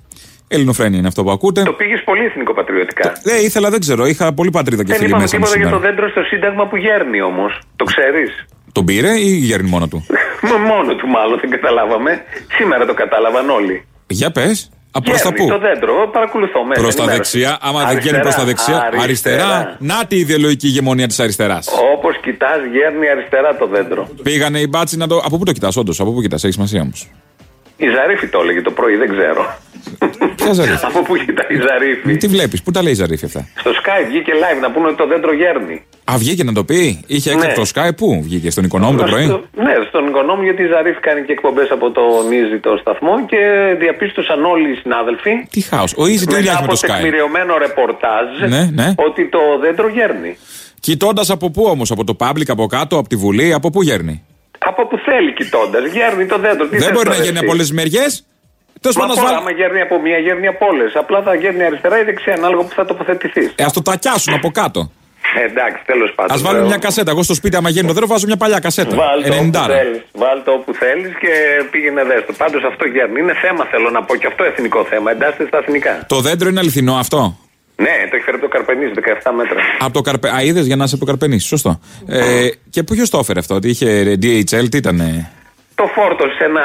ελληνοφρένη 0.49 0.97
είναι 0.99 1.09
αυτό 1.09 1.23
που 1.25 1.31
ακούτε. 1.31 1.63
Το 1.63 1.73
πήγες 1.73 2.03
πολύ 2.05 2.25
εθνικοπατριωτικά. 2.25 3.13
Δεν 3.23 3.45
ήθελα, 3.45 3.71
δεν 3.71 3.81
ξέρω. 3.81 4.07
Είχα 4.07 4.33
πολύ 4.35 4.51
πατρίδα 4.51 4.83
και 4.83 4.89
Δεν 4.89 4.97
φίλοι 4.97 5.09
είπαμε 5.09 5.23
μέσα 5.23 5.39
μου 5.39 5.45
τίποτα 5.45 5.61
για 5.61 5.71
το 5.71 5.77
σήμερα. 5.77 5.95
δέντρο 5.95 6.11
στο 6.11 6.23
Σύνταγμα 6.23 6.67
που 6.69 6.77
γέρνει 6.77 7.21
όμως. 7.23 7.61
Το 7.77 7.85
ξέρεις; 7.85 8.45
Τον 8.73 8.85
πήρε 8.85 9.11
ή 9.19 9.37
γέρνει 9.37 9.69
μόνο 9.69 9.89
του; 9.89 10.07
Μόνο 10.71 10.95
του 10.95 11.07
μάλλον 11.09 11.39
δεν 11.41 11.51
καταλάβαμε. 11.51 12.23
Σήμερα 12.59 12.87
το 12.87 12.95
κατάλαβαν 12.95 13.51
όλοι. 13.51 13.85
Για 14.07 14.31
πες. 14.31 14.71
Προς 14.91 15.21
τα 15.23 15.31
Γέρνει 15.31 15.39
πού; 15.39 15.49
το 15.49 15.59
δέντρο, 15.59 16.11
παρακολουθώ 16.13 16.65
μέσα. 16.65 16.81
Προς 16.81 16.95
τα 16.95 17.03
ενημέρωση. 17.03 17.39
δεξιά. 17.39 17.59
Άμα 17.61 17.85
δεν 17.85 17.99
γέρνει 17.99 18.21
προς 18.21 18.35
τα 18.35 18.45
δεξιά. 18.45 18.91
Αριστερά. 19.03 19.77
Να 19.79 20.05
τη 20.07 20.17
ιδεολογική 20.17 20.67
ηγεμονία 20.67 21.07
της 21.07 21.21
αριστεράς. 21.21 21.69
Όπως 21.97 22.21
κοιτάς, 22.23 22.59
γέρνει 22.73 23.09
αριστερά 23.09 23.57
το 23.57 23.67
δέντρο. 23.67 24.09
Πήγανε 24.23 24.59
οι 24.61 24.67
μπάτσι 24.71 24.97
να 24.97 25.07
το. 25.07 25.17
Από 25.25 25.39
πού 25.39 25.45
το 25.45 25.53
κοιτάς, 25.53 25.77
όντως. 25.77 26.01
Από 26.01 26.13
πού 26.13 26.21
κοιτάς, 26.21 26.45
έχει 26.45 26.53
σημασία 26.53 26.81
όμως. 26.81 27.09
Η 27.85 27.89
Ζαρίφη 27.97 28.27
το 28.29 28.39
έλεγε 28.43 28.63
το 28.63 28.71
πρωί, 28.71 28.97
δεν 28.97 29.09
ξέρω. 29.15 29.43
Ποια 30.37 30.53
Ζαρίφη; 30.53 30.85
Από 30.91 31.03
πού 31.03 31.17
κοιτάει 31.17 31.53
η 31.59 31.61
Ζαρίφη; 31.69 32.17
Τι 32.17 32.27
βλέπεις, 32.27 32.63
πού 32.63 32.71
τα 32.71 32.83
λέει 32.83 32.93
η 32.93 32.95
Ζαρίφη 32.95 33.25
αυτά; 33.25 33.49
Στο 33.59 33.71
Skype 33.71 34.07
βγήκε 34.09 34.33
live 34.43 34.61
να 34.61 34.71
πούνε 34.73 34.87
ότι 34.87 34.97
το 34.97 35.07
δέντρο 35.07 35.33
γέρνει. 35.35 35.77
Α, 36.13 36.15
βγήκε 36.19 36.45
να 36.45 36.53
το 36.53 36.65
πει; 36.65 37.01
Είχε 37.07 37.35
Ναι. 37.35 37.37
έκτακτο 37.37 37.63
Skype, 37.75 37.97
πού 37.97 38.21
βγήκε, 38.23 38.51
στον 38.51 38.65
οικονόμο 38.65 38.99
το 38.99 39.05
πρωί; 39.05 39.25
Στο- 39.25 39.43
ναι, 39.65 39.73
στον 39.89 40.07
οικονόμο 40.09 40.43
γιατί 40.43 40.63
η 40.63 40.67
Ζαρίφη 40.67 41.01
κάνει 41.01 41.23
και 41.27 41.33
εκπομπές 41.33 41.69
από 41.71 41.91
το 41.91 42.03
Νίζι 42.29 42.59
το 42.59 42.77
σταθμό 42.81 43.15
και 43.27 43.39
διαπίστωσαν 43.79 44.45
όλοι 44.45 44.71
οι 44.73 44.75
συνάδελφοι. 44.75 45.31
Τι 45.51 45.61
χάος. 45.61 45.95
Ο 45.97 46.07
Ιζη 46.07 46.25
τι 46.27 46.35
δουλειά 46.35 46.53
Μετά 46.53 46.53
έχει 46.53 46.63
με 46.63 46.73
από 46.73 46.81
το 46.81 46.81
Skype. 46.87 46.97
τεκμηριωμένο 46.97 47.53
ρεπορτάζ 47.59 48.27
Ναι, 48.49 48.71
ναι. 48.83 48.93
ότι 48.97 49.29
το 49.29 49.39
δέντρο 49.61 49.89
γέρνει. 49.89 50.37
Κοιτώντας 50.81 51.31
από 51.31 51.51
πού 51.51 51.65
όμως, 51.65 51.91
από 51.91 52.05
το 52.05 52.17
public, 52.21 52.49
από 52.49 52.67
κάτω, 52.67 52.99
από 52.99 53.09
τη 53.09 53.17
Βουλή, 53.17 53.53
από 53.53 53.71
πού 53.71 53.83
γέρνει; 53.83 54.25
Από 54.69 54.87
που 54.89 54.97
θέλει 55.07 55.33
κοιτώντας. 55.33 55.83
Γέρνει 55.97 56.27
το 56.27 56.39
δέντρο. 56.45 56.65
Τι 56.69 56.77
Δεν 56.77 56.81
θες 56.81 56.93
μπορεί 56.93 57.09
να 57.09 57.15
τώρα 57.15 57.25
γέρνει 57.25 57.39
εσύ; 57.39 57.45
από 57.45 57.53
όλες 57.55 57.67
τις 57.69 57.75
μεριές. 57.79 58.25
Τέλο 58.81 58.95
Μα 58.97 59.01
πάντων, 59.01 59.17
πολλά, 59.17 59.37
α 59.37 59.39
άμα 59.39 59.51
γέρνει 59.51 59.81
από 59.81 60.01
μία, 60.01 60.19
γέρνει 60.19 60.47
από 60.47 60.67
όλες. 60.73 60.91
Απλά 61.03 61.23
θα 61.23 61.35
γέρνει 61.35 61.63
αριστερά 61.65 62.01
ή 62.01 62.05
δεξιά, 62.05 62.33
ανάλογα 62.35 62.63
που 62.63 62.75
θα 62.75 62.85
τοποθετηθείς. 62.85 63.53
ε, 63.57 63.65
ας 63.65 63.73
το 63.73 63.83
τακιάσουν 63.83 64.35
από 64.35 64.51
κάτω. 64.51 64.91
Ε, 65.41 65.45
εντάξει, 65.51 65.83
τέλος 65.87 66.13
πάντων. 66.15 66.37
Α 66.37 66.41
βάλουμε 66.41 66.65
Ε, 66.65 66.67
μια 66.67 66.77
κασέτα. 66.77 67.11
Εγώ 67.11 67.23
στο 67.23 67.35
σπίτι, 67.35 67.57
άμα 67.57 67.69
γίνει 67.71 67.87
το 67.87 67.93
δέντρο, 67.93 68.07
βάζω 68.07 68.27
μια 68.27 68.37
παλιά 68.37 68.59
κασέτα. 68.59 68.95
Βάλ 68.97 69.23
το 69.23 69.35
όπου 69.35 69.51
90. 69.53 69.65
θέλεις, 69.67 70.01
βάλ 70.13 70.43
το 70.45 70.51
όπου 70.53 70.75
θέλεις 70.75 71.13
και 71.23 71.33
πήγαινε 71.71 72.03
δέστο. 72.05 72.33
Πάντως 72.33 72.63
αυτό 72.71 72.85
γέρνει. 72.87 73.21
Είναι 73.21 73.35
θέμα, 73.45 73.65
θέλω 73.71 73.91
να 73.91 74.03
πω, 74.03 74.17
και 74.17 74.27
αυτό 74.27 74.45
εθνικό 74.45 74.85
θέμα. 74.85 75.11
Εντάσσεται 75.11 75.47
στα 75.47 75.59
εθνικά. 75.59 76.05
Το 76.07 76.21
δέντρο 76.21 76.49
είναι 76.49 76.61
αληθινό 76.61 76.95
αυτό; 76.95 77.39
Ναι, 77.85 77.95
το 78.11 78.17
έχει 78.17 78.25
φέρει 78.25 78.37
από 78.37 78.47
το 78.47 78.49
Καρπενή 78.49 78.85
17 78.95 79.33
μέτρα. 79.37 79.61
Από 79.79 79.93
το 79.93 80.01
Καρπε... 80.01 80.29
Α, 80.35 80.43
είδες 80.43 80.67
για 80.67 80.77
να 80.77 80.85
είσαι 80.85 80.95
από 80.95 81.05
το 81.05 81.11
Καρπενήσι, 81.11 81.47
σωστό. 81.47 81.81
Ε, 82.07 82.49
και 82.71 82.83
ποιος 82.83 83.11
το 83.11 83.19
έφερε 83.19 83.39
αυτό, 83.39 83.55
ότι 83.55 83.69
είχε 83.69 84.19
DHL, 84.23 84.67
τι 84.71 84.77
ήταν. 84.77 85.01
Το 85.81 85.87
φόρτωσε 85.97 86.35
σε 86.39 86.45
ένα 86.51 86.65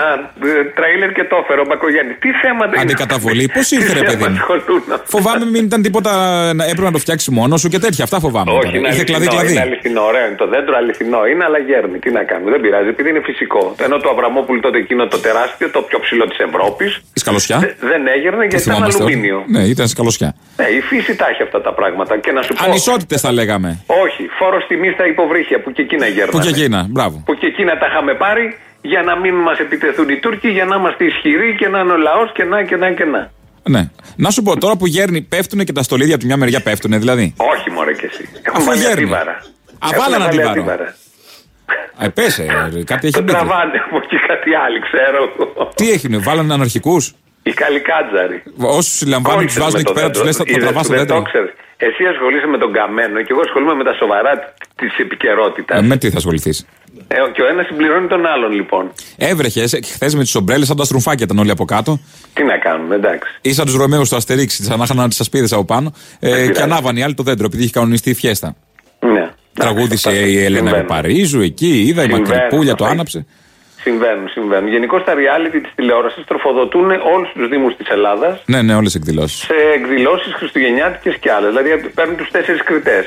ε, 0.60 0.64
τρέιλερ 0.78 1.10
και 1.18 1.24
το 1.32 1.36
έφερε 1.42 1.62
ο 1.66 1.66
Μπακογιάννη. 1.70 2.14
Τι 2.24 2.30
θέματα 2.44 2.72
είναι. 2.74 2.82
Αντικαταβολή. 2.86 3.46
Πώς 3.56 3.66
ήρθε, 3.76 3.94
ρε 3.94 4.00
Τι 4.00 4.06
παιδί 4.06 4.24
μου; 4.24 4.36
απασχολούν 4.36 4.84
αυτά. 4.96 5.06
Φοβάμαι 5.16 5.46
μην 5.54 5.64
ήταν 5.70 5.82
τίποτα. 5.88 6.12
να- 6.58 6.66
Έπρεπε 6.72 6.88
να 6.92 6.96
το 6.98 7.02
φτιάξει 7.06 7.28
μόνος 7.40 7.60
σου 7.62 7.70
και 7.74 7.80
τέτοια. 7.86 8.04
Αυτά 8.08 8.18
φοβάμαι. 8.26 8.52
Όχι, 8.52 8.60
τώρα. 8.66 8.78
είναι 8.78 8.88
Είχε 8.88 8.98
αληθινό, 8.98 9.18
κλαδί 9.18 9.26
είναι 9.36 9.44
κλαδί. 9.54 9.58
αληθινό, 9.68 10.02
ωραίο 10.12 10.26
είναι 10.28 10.36
το 10.44 10.48
δέντρο, 10.54 10.74
αληθινό 10.82 11.22
είναι, 11.32 11.44
αλλά 11.48 11.58
γέρνει. 11.70 11.98
Τι 12.04 12.10
να 12.18 12.24
κάνουμε, 12.30 12.50
δεν 12.54 12.62
πειράζει, 12.66 12.88
επειδή 12.96 13.10
είναι 13.14 13.22
φυσικό. 13.30 13.62
Ενώ 13.86 13.96
το 14.04 14.10
Αβραμόπουλο 14.14 14.60
τότε 14.66 14.78
εκείνο 14.78 15.04
το 15.14 15.18
τεράστιο, 15.28 15.68
το 15.76 15.82
πιο 15.90 15.98
ψηλό 16.06 16.26
της 16.32 16.38
Ευρώπης, 16.48 16.92
Η 17.18 17.20
σκαλωσιά. 17.24 17.58
δεν 17.92 18.02
έγερνε 18.16 18.44
Το 18.46 18.48
γιατί 18.52 18.64
ήταν 18.64 18.74
θυμόμαστε 18.74 19.04
όλοι. 19.04 19.12
αλουμίνιο. 19.14 19.40
Ναι, 19.56 19.62
ήταν 19.74 19.88
σκαλωσιά. 19.94 20.30
Ναι, 20.60 20.66
η 20.78 20.82
φύση 20.90 21.12
τα 21.20 21.26
έχει 21.32 21.42
αυτά 21.48 21.60
τα 21.68 21.72
πράγματα. 21.80 22.14
Και 22.24 22.32
να 22.32 22.42
σου 22.46 22.54
πω. 22.54 22.64
Ανισότητες 22.66 23.20
θα 23.26 23.32
λέγαμε. 23.40 23.70
Όχι, 24.06 24.24
φόρος 24.40 24.64
τιμής 24.68 24.94
στα 24.94 25.06
υποβρύχια 25.14 25.58
που 25.62 25.70
και 25.76 25.82
εκείνα 25.82 26.06
γέρνανε. 26.08 26.32
Που 26.32 26.40
και 26.46 26.50
εκείνα. 26.56 26.80
Μπράβο. 26.90 27.16
Που 27.26 27.34
και 27.40 27.46
εκείνα 27.54 27.78
τα 27.82 27.86
είχαμε 27.90 28.14
πάρει 28.26 28.46
για 28.92 29.02
να 29.02 29.16
μην 29.20 29.34
μας 29.36 29.58
επιτεθούν 29.60 30.10
οι 30.10 30.18
Τούρκοι, 30.20 30.50
για 30.50 30.66
να 30.66 30.76
είμαστε 30.76 31.04
ισχυροί 31.06 31.56
και 31.60 31.68
να 31.68 31.80
είναι 31.80 31.92
ο 31.92 31.98
λαός 31.98 32.32
και 32.34 32.44
να 32.44 32.64
και 32.64 32.76
να 32.76 32.92
και 32.92 33.06
να. 33.06 33.32
Ναι. 33.70 33.90
Να 34.16 34.30
σου 34.30 34.42
πω, 34.44 34.58
τώρα 34.58 34.76
που 34.78 34.86
γέρνει, 34.88 35.22
πέφτουν 35.22 35.60
και 35.64 35.72
τα 35.74 35.84
στολίδια 35.84 36.14
από 36.14 36.22
τη 36.24 36.28
μια 36.30 36.38
μεριά 36.38 36.62
πέφτουν, 36.62 36.92
δηλαδή. 37.00 37.34
Όχι, 37.38 37.72
μωρέ 37.72 37.94
και 37.94 38.06
εσύ. 38.12 38.30
Έχουν 38.42 38.58
Αφού 38.58 38.66
βάλει 38.66 38.80
γέρνει. 38.80 38.94
αντίβαρα. 39.04 39.32
Α, 39.32 39.88
Έχουν 39.92 39.98
βάλανε 40.04 40.24
βάλει 40.26 40.28
αντίβαρο. 40.42 40.62
αντίβαρα. 40.62 40.96
Ε, 42.00 42.08
πέσε, 42.08 42.44
ρε, 42.74 42.84
κάτι 42.84 43.08
έχει 43.08 43.16
Το 43.16 43.22
μπει. 43.22 43.32
τραβάνε 43.32 43.78
από 43.86 43.98
εκεί 44.04 44.18
κάτι 44.28 44.50
άλλοι, 44.66 44.80
ξέρω 44.88 45.20
εγώ. 45.30 45.72
Τι 45.76 45.90
έγινε, 45.92 46.18
βάλανε 46.18 46.54
αναρχικούς; 46.54 47.14
Οι 47.44 47.54
καλικάτζαροι. 47.54 48.44
Όσους 48.80 48.94
συλλαμβάνουν, 48.98 49.46
τους 49.46 49.58
Κόλλησες 49.58 49.64
βάζουν 49.64 49.76
με 49.80 49.80
εκεί 49.84 49.92
το 49.94 49.98
πέρα, 50.00 50.10
τους 50.12 50.22
δέντρο. 50.22 50.32
λε, 50.32 50.38
θα 50.40 50.44
το 50.44 50.52
Είδες 50.52 50.64
τραβάς 50.64 50.82
που 50.82 50.88
στο 50.88 50.94
δεν 50.98 51.02
δέντρο. 51.06 51.16
το 51.24 51.30
ξέρεις. 51.30 51.52
Εσύ 51.88 52.04
ασχολείσαι 52.14 52.48
με 52.54 52.58
τον 52.64 52.72
καμένο 52.78 53.18
και 53.26 53.32
εγώ 53.36 53.42
ασχολούμαι 53.48 53.74
με 53.74 53.84
τα 53.90 53.94
σοβαρά 54.02 54.34
της 54.80 54.92
επικαιρότητας. 55.06 55.76
Ε, 55.80 55.82
με 55.92 55.96
τι 55.98 56.08
θα 56.14 56.18
ασχοληθείς; 56.18 56.58
Ε, 57.08 57.16
και 57.34 57.42
ο 57.42 57.48
ένας 57.48 57.66
συμπληρώνει 57.66 58.08
τον 58.08 58.26
άλλον, 58.26 58.52
λοιπόν. 58.52 58.92
Έβρεχες 59.18 59.80
χθες 59.86 60.16
με 60.16 60.24
τις 60.24 60.36
ομπρέλες, 60.36 60.68
σαν 60.68 60.78
τα 60.78 60.84
στρουφάκια 60.84 61.26
ήταν 61.26 61.38
όλοι 61.40 61.52
από 61.52 61.66
κάτω. 61.66 62.00
Τι 62.34 62.44
να 62.44 62.58
κάνουμε, 62.58 62.96
εντάξει. 62.96 63.30
Ή 63.42 63.54
σαν 63.54 63.66
τους 63.66 63.76
Ρωμαίους 63.76 64.10
του 64.10 64.16
Αστερίξ, 64.16 64.60
σαν 64.64 64.78
να 64.78 64.84
είχαν 64.84 65.10
τι 65.10 65.18
ασπίδε 65.20 65.48
από 65.52 65.66
πάνω. 65.66 65.94
Ε, 66.20 66.30
πειράζει. 66.30 66.52
και 66.52 66.62
ανάβανε 66.62 67.00
οι 67.00 67.04
άλλοι 67.04 67.14
το 67.14 67.24
δέντρο, 67.24 67.46
επειδή 67.46 67.64
είχε 67.64 67.72
κανονιστεί 67.72 68.10
η 68.10 68.14
φιέστα. 68.14 68.56
Ναι. 69.00 69.30
Τραγούδισε 69.54 70.10
Εντάξει, 70.10 70.32
η 70.32 70.44
Ελένα 70.44 70.66
συμβαίνουν. 70.66 70.88
Παπαρίζου 70.88 71.42
εκεί, 71.42 71.82
είδα 71.88 72.02
η 72.02 72.06
Συμβαίνουν 72.06 72.28
Μακρυπούλια 72.30 72.76
το 72.76 72.84
αυτά. 72.84 72.94
άναψε. 72.96 73.26
Συμβαίνουν, 73.82 74.28
συμβαίνουν. 74.30 74.70
Γενικώ 74.70 75.02
τα 75.02 75.14
reality 75.14 75.60
της 75.62 75.72
τηλεόρασης 75.76 76.24
τροφοδοτούν 76.26 76.92
όλους 76.92 77.30
τους 77.34 77.48
Δήμους 77.50 77.76
της 77.76 77.88
Ελλάδας 77.90 78.42
Ναι, 78.46 78.62
ναι, 78.62 78.76
όλες 78.76 78.96
εκδηλώσεις. 78.96 79.38
σε 79.40 79.54
εκδηλώσεις 79.76 80.34
χριστουγεννιάτικες 80.34 81.16
και 81.20 81.32
άλλες. 81.32 81.50
Δηλαδή 81.54 81.90
παίρνουν 81.96 82.16
τους 82.16 82.30
τέσσερις 82.32 82.64
κριτές 82.64 83.06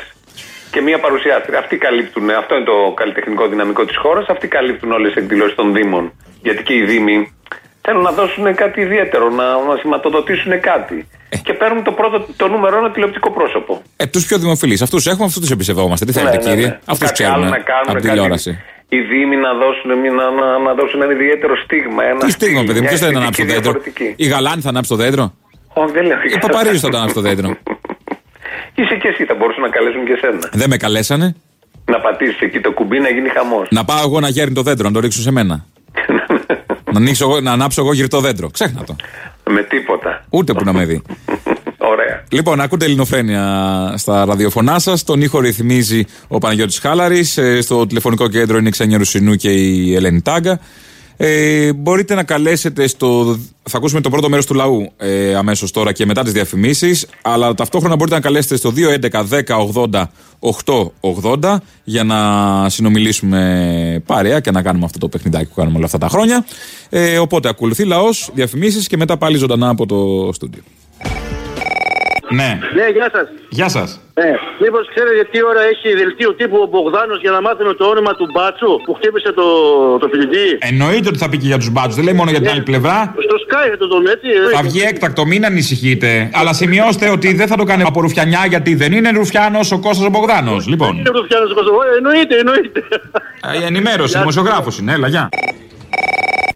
και 0.70 0.80
μία 0.80 0.98
παρουσιάστρια. 0.98 1.58
Αυτοί 1.58 1.76
καλύπτουν, 1.76 2.30
αυτό 2.30 2.54
είναι 2.54 2.64
το 2.64 2.92
καλλιτεχνικό 3.00 3.48
δυναμικό 3.48 3.84
της 3.84 3.96
χώρας, 3.96 4.26
αυτοί 4.28 4.46
καλύπτουν 4.48 4.90
όλες 4.92 5.12
τις 5.12 5.22
εκδηλώσεις 5.22 5.54
των 5.54 5.72
Δήμων. 5.74 6.12
Γιατί 6.42 6.62
και 6.62 6.74
οι 6.74 6.82
Δήμοι 6.84 7.32
θέλουν 7.80 8.02
να 8.02 8.12
δώσουν 8.12 8.54
κάτι 8.54 8.80
ιδιαίτερο, 8.80 9.30
να, 9.30 9.44
να 9.68 9.76
σηματοδοτήσουν 9.80 10.60
κάτι. 10.60 11.08
Και 11.42 11.52
παίρνουν 11.52 11.82
το 11.84 11.92
πρώτο, 11.92 12.26
το 12.36 12.48
νούμερο 12.48 12.76
ένα 12.78 12.90
τηλεοπτικό 12.90 13.30
πρόσωπο. 13.30 13.82
Ε, 13.96 14.06
τους 14.06 14.26
πιο 14.26 14.38
δημοφιλείς. 14.38 14.82
Αυτούς 14.82 15.06
έχουμε, 15.06 15.24
αυτούς 15.24 15.40
τους 15.40 15.50
εμπιστευόμαστε. 15.50 16.04
Τι 16.04 16.12
θέλετε, 16.12 16.36
Ναι, 16.36 16.42
ναι, 16.42 16.50
κύριε; 16.50 16.66
ναι. 16.66 16.78
Αυτούς 16.84 17.08
Κάτι 17.10 17.24
άλλο 17.24 17.32
ξέρουμε 17.34 17.56
να 17.56 17.62
κάνουν, 17.64 17.82
από 17.84 17.92
κάτι- 17.92 18.08
τηλεόραση. 18.08 18.62
Οι 18.88 19.00
Δήμοι 19.00 19.36
να 19.36 19.52
δώσουν, 19.62 19.98
μια- 20.00 20.10
να, 20.12 20.30
να, 20.30 20.58
να 20.58 20.74
δώσουν 20.74 21.02
ένα 21.02 21.12
ιδιαίτερο 21.12 21.54
στίγμα. 21.64 22.04
Ένα 22.04 22.18
Τι 22.18 22.30
στίγμα, 22.30 22.60
παιδί 22.60 22.72
μου, 22.72 22.80
μια 22.80 22.88
ποιος 22.88 23.00
θέλει 23.00 23.12
να 23.12 23.20
αισθητική 23.20 23.42
ανάψει 23.42 23.46
το 23.46 23.52
δέντρο; 23.54 23.72
διαφορετική. 23.72 24.24
Η 24.24 24.26
Γαλάνη 24.32 24.60
θα 24.60 24.68
ανάψει 24.68 24.90
το 24.90 24.96
δέντρο; 24.96 25.24
Όχι, 25.80 25.92
δεν 25.92 26.04
λέω. 26.06 26.16
Η 26.36 26.38
Παπαρίζου 26.38 26.78
θα 26.78 26.88
το 26.88 26.96
ανάψει 26.96 27.14
το 27.14 27.20
δέντρο. 27.20 27.48
Είσαι 28.80 28.96
και 29.02 29.08
εσύ, 29.08 29.24
θα 29.24 29.34
μπορούσαν 29.34 29.62
να 29.62 29.68
καλέσουν 29.68 30.04
και 30.04 30.12
εσένα. 30.12 30.48
Δεν 30.52 30.68
με 30.68 30.76
καλέσανε. 30.76 31.34
Να 31.84 32.00
πατήσεις 32.00 32.40
εκεί 32.40 32.60
το 32.60 32.72
κουμπί 32.72 32.98
να 32.98 33.08
γίνει 33.08 33.28
χαμός. 33.28 33.68
Να 33.70 33.84
πάω 33.84 34.00
εγώ 34.04 34.20
να 34.20 34.28
γέρνει 34.28 34.54
το 34.54 34.62
δέντρο, 34.62 34.86
να 34.88 34.94
το 34.94 35.00
ρίξουν 35.00 35.22
σε 35.22 35.30
μένα. 35.30 35.64
να, 36.92 36.98
ανοίξω 36.98 37.24
εγώ, 37.24 37.40
να 37.40 37.52
ανάψω 37.52 37.80
εγώ 37.80 37.92
γυρτό 37.92 38.20
δέντρο. 38.20 38.50
Ξέχνα 38.50 38.84
το. 38.84 38.96
Με 39.50 39.62
τίποτα. 39.62 40.24
Ούτε 40.30 40.52
που 40.52 40.64
να 40.64 40.72
με 40.72 40.84
δει. 40.84 41.02
Ωραία. 41.92 42.24
Λοιπόν, 42.30 42.60
ακούτε 42.60 42.84
ελληνοφρένια 42.84 43.42
στα 43.96 44.24
ραδιοφωνά 44.24 44.78
σας. 44.78 45.04
Τον 45.04 45.20
ήχο 45.20 45.40
ρυθμίζει 45.40 46.04
ο 46.28 46.38
Παναγιώτης 46.38 46.78
Χάλαρης. 46.78 47.38
Στο 47.60 47.86
τηλεφωνικό 47.86 48.28
κέντρο 48.28 48.58
είναι 48.58 48.68
η 48.68 48.70
Ξένια 48.70 48.98
Ρουσινού 48.98 49.34
και 49.34 49.50
η 49.50 49.94
Ελένη 49.94 50.22
Τάγκα. 50.22 50.60
Ε, 51.20 51.72
μπορείτε 51.72 52.14
να 52.14 52.22
καλέσετε 52.22 52.86
στο. 52.86 53.38
Θα 53.62 53.78
ακούσουμε 53.78 54.00
το 54.00 54.10
πρώτο 54.10 54.28
μέρος 54.28 54.46
του 54.46 54.54
λαού 54.54 54.92
ε, 54.96 55.34
αμέσως 55.34 55.70
τώρα 55.70 55.92
και 55.92 56.06
μετά 56.06 56.22
τις 56.22 56.32
διαφημίσεις. 56.32 57.06
Αλλά 57.22 57.54
ταυτόχρονα 57.54 57.96
μπορείτε 57.96 58.16
να 58.16 58.22
καλέσετε 58.22 58.56
στο 58.56 58.72
211 59.10 59.24
10 59.28 59.42
80 59.90 60.04
880 61.40 61.56
για 61.84 62.04
να 62.04 62.68
συνομιλήσουμε 62.68 64.02
παρέα 64.06 64.40
και 64.40 64.50
να 64.50 64.62
κάνουμε 64.62 64.84
αυτό 64.84 64.98
το 64.98 65.08
παιχνιδάκι 65.08 65.48
που 65.48 65.54
κάνουμε 65.54 65.76
όλα 65.76 65.86
αυτά 65.86 65.98
τα 65.98 66.08
χρόνια. 66.08 66.46
Ε, 66.88 67.18
οπότε 67.18 67.48
ακολουθεί 67.48 67.84
λαός, 67.84 68.30
διαφημίσεις 68.34 68.86
και 68.86 68.96
μετά 68.96 69.16
πάλι 69.16 69.36
ζωντανά 69.36 69.68
από 69.68 69.86
το 69.86 70.30
στούντιο. 70.32 70.62
Ναι, 72.38 72.50
Ναι, 72.78 72.86
γεια 72.96 73.08
σας. 73.14 73.26
γεια 73.58 73.68
σας. 73.68 73.88
Ναι. 74.20 74.30
Μήπως 74.62 74.84
ξέρετε 74.94 75.22
τι 75.30 75.38
ώρα 75.50 75.62
έχει 75.72 75.88
δελτίο 76.00 76.30
τύπου 76.34 76.56
ο 76.64 76.66
Μπογδάνος 76.72 77.18
για 77.24 77.30
να 77.36 77.40
μάθουμε 77.40 77.72
το 77.80 77.84
όνομα 77.84 78.12
του 78.18 78.26
μπάτσου 78.34 78.70
που 78.84 78.92
χτύπησε 78.98 79.30
το, 79.32 79.46
το 80.02 80.06
φιλιτή. 80.12 80.46
Εννοείται 80.70 81.08
ότι 81.12 81.18
θα 81.18 81.28
πει 81.28 81.36
και 81.38 81.46
για 81.52 81.58
τους 81.62 81.70
μπάτσους, 81.74 81.94
δεν 81.94 82.04
λέει 82.04 82.14
μόνο 82.20 82.30
για 82.30 82.40
την 82.40 82.50
άλλη 82.50 82.62
πλευρά. 82.70 83.14
Στο 83.26 83.36
Sky 83.44 83.66
θα 83.72 83.76
το 83.76 83.86
δούμε 83.92 84.10
έτσι. 84.10 84.28
ε. 84.28 84.56
Θα 84.56 84.62
βγει 84.62 84.80
έκτακτο, 84.90 85.26
μην 85.26 85.44
ανησυχείτε. 85.44 86.30
Αλλά 86.34 86.52
σημειώστε 86.52 87.10
ότι 87.16 87.28
δεν 87.34 87.46
θα 87.46 87.56
το 87.56 87.64
κάνει 87.64 87.82
από 87.82 88.00
ρουφιανιά 88.00 88.42
γιατί 88.48 88.74
δεν 88.74 88.92
είναι 88.92 89.10
ρουφιάνος 89.10 89.72
ο 89.72 89.78
Κώστας 89.78 90.06
ο 90.06 90.10
Μπογδάνος. 90.10 90.66
Λοιπόν, 90.66 90.96
Είναι 90.98 91.10
το 91.10 91.22
φτιάχνω 91.24 91.46
στο 91.46 91.54
Κωσοβό. 91.54 91.80
Ε, 91.82 91.96
Εννοείται, 91.96 92.34
εννοείται. 92.38 92.80
η 93.60 93.64
ενημέρωση, 93.64 94.18
δημοσιογράφος 94.18 94.78
είναι, 94.78 94.92
έλα, 94.92 95.08
γεια. 95.08 95.28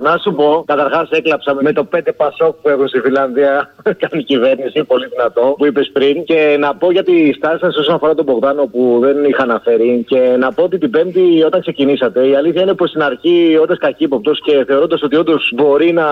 Να 0.02 0.18
σου 0.22 0.34
πω, 0.34 0.62
καταρχάς 0.66 1.10
έκλαψα 1.10 1.54
με 1.60 1.72
το 1.72 1.88
5 1.96 2.00
Πασόκ 2.16 2.54
που 2.62 2.68
έχω 2.68 2.86
στη 2.86 3.00
Φιλανδία. 3.00 3.74
Κάνει 4.08 4.22
κυβέρνηση, 4.22 4.84
πολύ 4.84 5.06
δυνατό, 5.06 5.54
που 5.58 5.66
είπες 5.66 5.90
πριν. 5.92 6.24
Και 6.24 6.56
να 6.58 6.74
πω 6.74 6.90
για 6.90 7.02
τη 7.02 7.32
στάση 7.32 7.58
σας 7.58 7.76
όσον 7.76 7.94
αφορά 7.94 8.14
τον 8.14 8.24
Μπογδάνο 8.24 8.66
που 8.66 8.98
δεν 9.02 9.24
είχα 9.24 9.42
αναφέρει. 9.42 10.04
Και 10.08 10.36
να 10.38 10.52
πω 10.52 10.62
ότι 10.62 10.78
την 10.78 10.90
Πέμπτη 10.90 11.42
όταν 11.46 11.60
ξεκινήσατε, 11.60 12.28
η 12.28 12.34
αλήθεια 12.34 12.62
είναι 12.62 12.74
πως 12.74 12.88
στην 12.88 13.02
αρχή, 13.02 13.58
όταν 13.62 13.78
καχύποπτο 13.78 14.32
και 14.32 14.64
θεωρώντας 14.66 15.02
ότι 15.02 15.16
όντως 15.16 15.52
μπορεί 15.54 15.92
να 15.92 16.06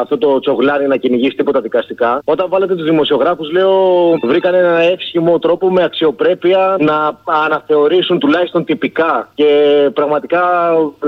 αυτό 0.00 0.18
το 0.18 0.38
τσογλάρι 0.40 0.86
να 0.86 0.96
κυνηγήσει 0.96 1.36
τίποτα 1.36 1.60
δικαστικά, 1.60 2.20
όταν 2.24 2.46
βάλετε 2.48 2.74
τους 2.74 2.84
δημοσιογράφους, 2.84 3.52
λέω, 3.52 3.72
βρήκαν 4.22 4.54
ένα 4.54 4.78
εύσχυμο 4.78 5.38
τρόπο 5.38 5.70
με 5.70 5.82
αξιοπρέπεια 5.82 6.76
να 6.78 7.18
αναθεωρήσουν 7.44 8.18
τουλάχιστον 8.18 8.64
τυπικά. 8.64 9.28
Και 9.34 9.50
πραγματικά 9.94 10.42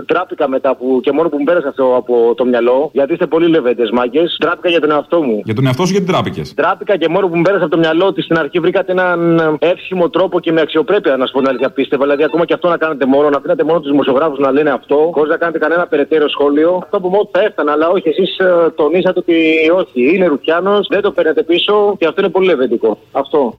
τράπηκα 0.07 0.49
μετά 0.49 0.77
που 0.77 1.01
και 1.03 1.13
μόνο 1.13 1.29
που 1.29 1.37
μου 1.39 1.45
πέρασε 1.45 1.69
αυτό 1.69 1.95
από 1.97 2.26
το 2.35 2.45
μυαλό, 2.45 2.91
γιατί 2.93 3.13
είστε 3.13 3.27
πολύ 3.27 3.49
λεβέντες 3.49 3.91
μάγκες, 3.91 4.37
τράπηκα 4.41 4.69
για 4.69 4.81
τον 4.81 4.91
εαυτό 4.91 5.23
μου. 5.23 5.41
Για 5.45 5.55
τον 5.55 5.67
εαυτό 5.67 5.85
σου 5.87 5.93
γιατί 5.93 6.07
τράπηκες; 6.07 6.55
Τράπηκα 6.55 6.97
και 6.97 7.09
μόνο 7.09 7.29
που 7.29 7.37
μου 7.37 7.43
πέρασε 7.43 7.65
από 7.65 7.73
το 7.73 7.79
μυαλό 7.79 8.07
ότι 8.07 8.23
στην 8.23 8.39
αρχή 8.39 8.59
βρήκατε 8.59 8.93
έναν 8.93 9.41
εύσχυμο 9.59 10.11
τρόπο 10.11 10.41
και 10.41 10.53
με 10.53 10.61
αξιοπρέπεια, 10.61 11.17
να 11.17 11.27
σου 11.27 11.33
πω 11.33 11.39
την 11.39 11.49
αλήθεια, 11.49 11.71
πίστευα. 11.71 12.03
Δηλαδή, 12.03 12.25
ακόμα 12.25 12.45
και 12.45 12.55
αυτό 12.55 12.69
να 12.69 12.77
κάνετε 12.77 13.07
μόνο, 13.07 13.31
να 13.31 13.37
αφήνατε 13.37 13.65
μόνο 13.65 13.81
τους 13.81 13.91
δημοσιογράφους 13.91 14.39
να 14.39 14.51
λένε 14.51 14.71
αυτό, 14.71 15.11
χωρίς 15.15 15.31
να 15.31 15.37
κάνετε 15.37 15.59
κανένα 15.59 15.87
περαιτέρω 15.87 16.29
σχόλιο. 16.29 16.81
Αυτό 16.83 17.01
που 17.01 17.09
μόνο 17.09 17.29
θα 17.33 17.43
έφτανα, 17.43 17.73
αλλά 17.73 17.89
όχι, 17.89 18.09
εσείς 18.09 18.37
τονίσατε 18.75 19.19
ότι 19.19 19.35
όχι, 19.77 20.15
είναι 20.15 20.27
Ρουφιάνο, 20.27 20.81
δεν 20.89 21.01
το 21.01 21.11
παίρνετε 21.11 21.43
πίσω 21.43 21.97
και 21.99 22.07
αυτό 22.07 22.21
είναι 22.21 22.31
πολύ 22.31 22.47
λεβεντικό. 22.47 22.99
Αυτό. 23.13 23.55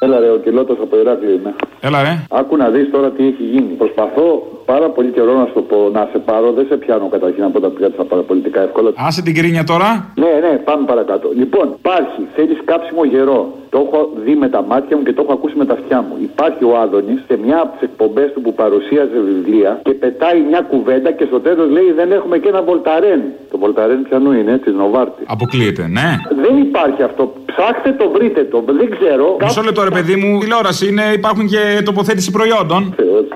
Έλα 0.00 0.18
ρε, 0.18 0.30
ο 0.30 0.36
Κιλότος 0.36 0.76
από 0.82 0.98
Ηράκλειο 0.98 1.30
είμαι. 1.30 1.54
Έλα, 1.80 2.02
ρε. 2.02 2.26
Άκου 2.30 2.56
να 2.56 2.68
δεις 2.68 2.90
τώρα 2.90 3.10
τι 3.10 3.26
έχει 3.26 3.42
γίνει. 3.42 3.72
Προσπαθώ 3.78 4.46
πάρα 4.66 4.88
πολύ 4.88 5.10
καιρό 5.16 5.32
να 5.40 5.46
σου 5.46 5.52
το 5.54 5.62
πω, 5.70 5.78
να 5.92 6.08
σε 6.12 6.18
πάρω. 6.18 6.52
Δεν 6.52 6.66
σε 6.68 6.76
πιάνω 6.76 7.08
καταρχήν 7.08 7.44
από 7.44 7.60
τα 7.60 7.68
πλοία 7.68 7.90
στα 7.94 8.04
παραπολιτικά 8.04 8.60
εύκολα. 8.60 8.90
Άσε 8.96 9.22
την 9.22 9.34
κρίνια 9.34 9.64
τώρα. 9.64 9.88
Ναι, 10.22 10.32
ναι, 10.44 10.52
πάμε 10.68 10.86
παρακάτω. 10.86 11.26
Λοιπόν, 11.34 11.66
υπάρχει, 11.78 12.20
θέλεις 12.36 12.58
κάψιμο 12.64 13.04
γερό. 13.04 13.40
Το 13.70 13.78
έχω 13.86 14.10
δει 14.24 14.34
με 14.34 14.48
τα 14.48 14.62
μάτια 14.62 14.96
μου 14.96 15.02
και 15.02 15.12
το 15.12 15.22
έχω 15.24 15.32
ακούσει 15.32 15.56
με 15.56 15.64
τα 15.64 15.72
αυτιά 15.72 15.98
μου. 16.06 16.14
Υπάρχει 16.30 16.64
ο 16.64 16.72
Άδωνης 16.82 17.20
σε 17.28 17.38
μια 17.44 17.58
από 17.62 17.72
τις 17.72 17.82
εκπομπές 17.88 18.32
του 18.32 18.40
που 18.40 18.54
παρουσίαζε 18.54 19.18
βιβλία 19.30 19.80
και 19.84 19.92
πετάει 19.92 20.40
μια 20.50 20.60
κουβέντα 20.60 21.10
και 21.12 21.24
στο 21.24 21.40
τέλος 21.40 21.70
λέει 21.70 21.92
δεν 21.96 22.12
έχουμε 22.12 22.38
και 22.38 22.48
ένα 22.48 22.62
βολταρέν. 22.62 23.20
Το 23.50 23.58
βολταρέν 23.58 24.02
πιανού 24.08 24.32
είναι, 24.32 24.58
της 24.58 24.72
Νοβάρτης. 24.74 25.24
Αποκλείεται, 25.26 25.82
ναι. 25.88 26.08
Δεν 26.44 26.54
υπάρχει 26.58 27.02
αυτό. 27.02 27.32
Ψάχτε 27.46 27.92
το, 27.92 28.10
βρείτε 28.14 28.44
το. 28.44 28.64
Δεν 28.66 28.90
ξέρω. 28.98 29.36
Μισό 29.42 29.62
λεπτό, 29.62 29.84
ρε 29.84 29.90
παιδί 29.90 30.16
μου, 30.16 30.38
τηλεόραση 30.38 30.88
είναι, 30.88 31.02
υπάρχουν 31.14 31.46
και 31.46 31.82
τοποθέτηση 31.84 32.30
προϊόντων. 32.30 32.94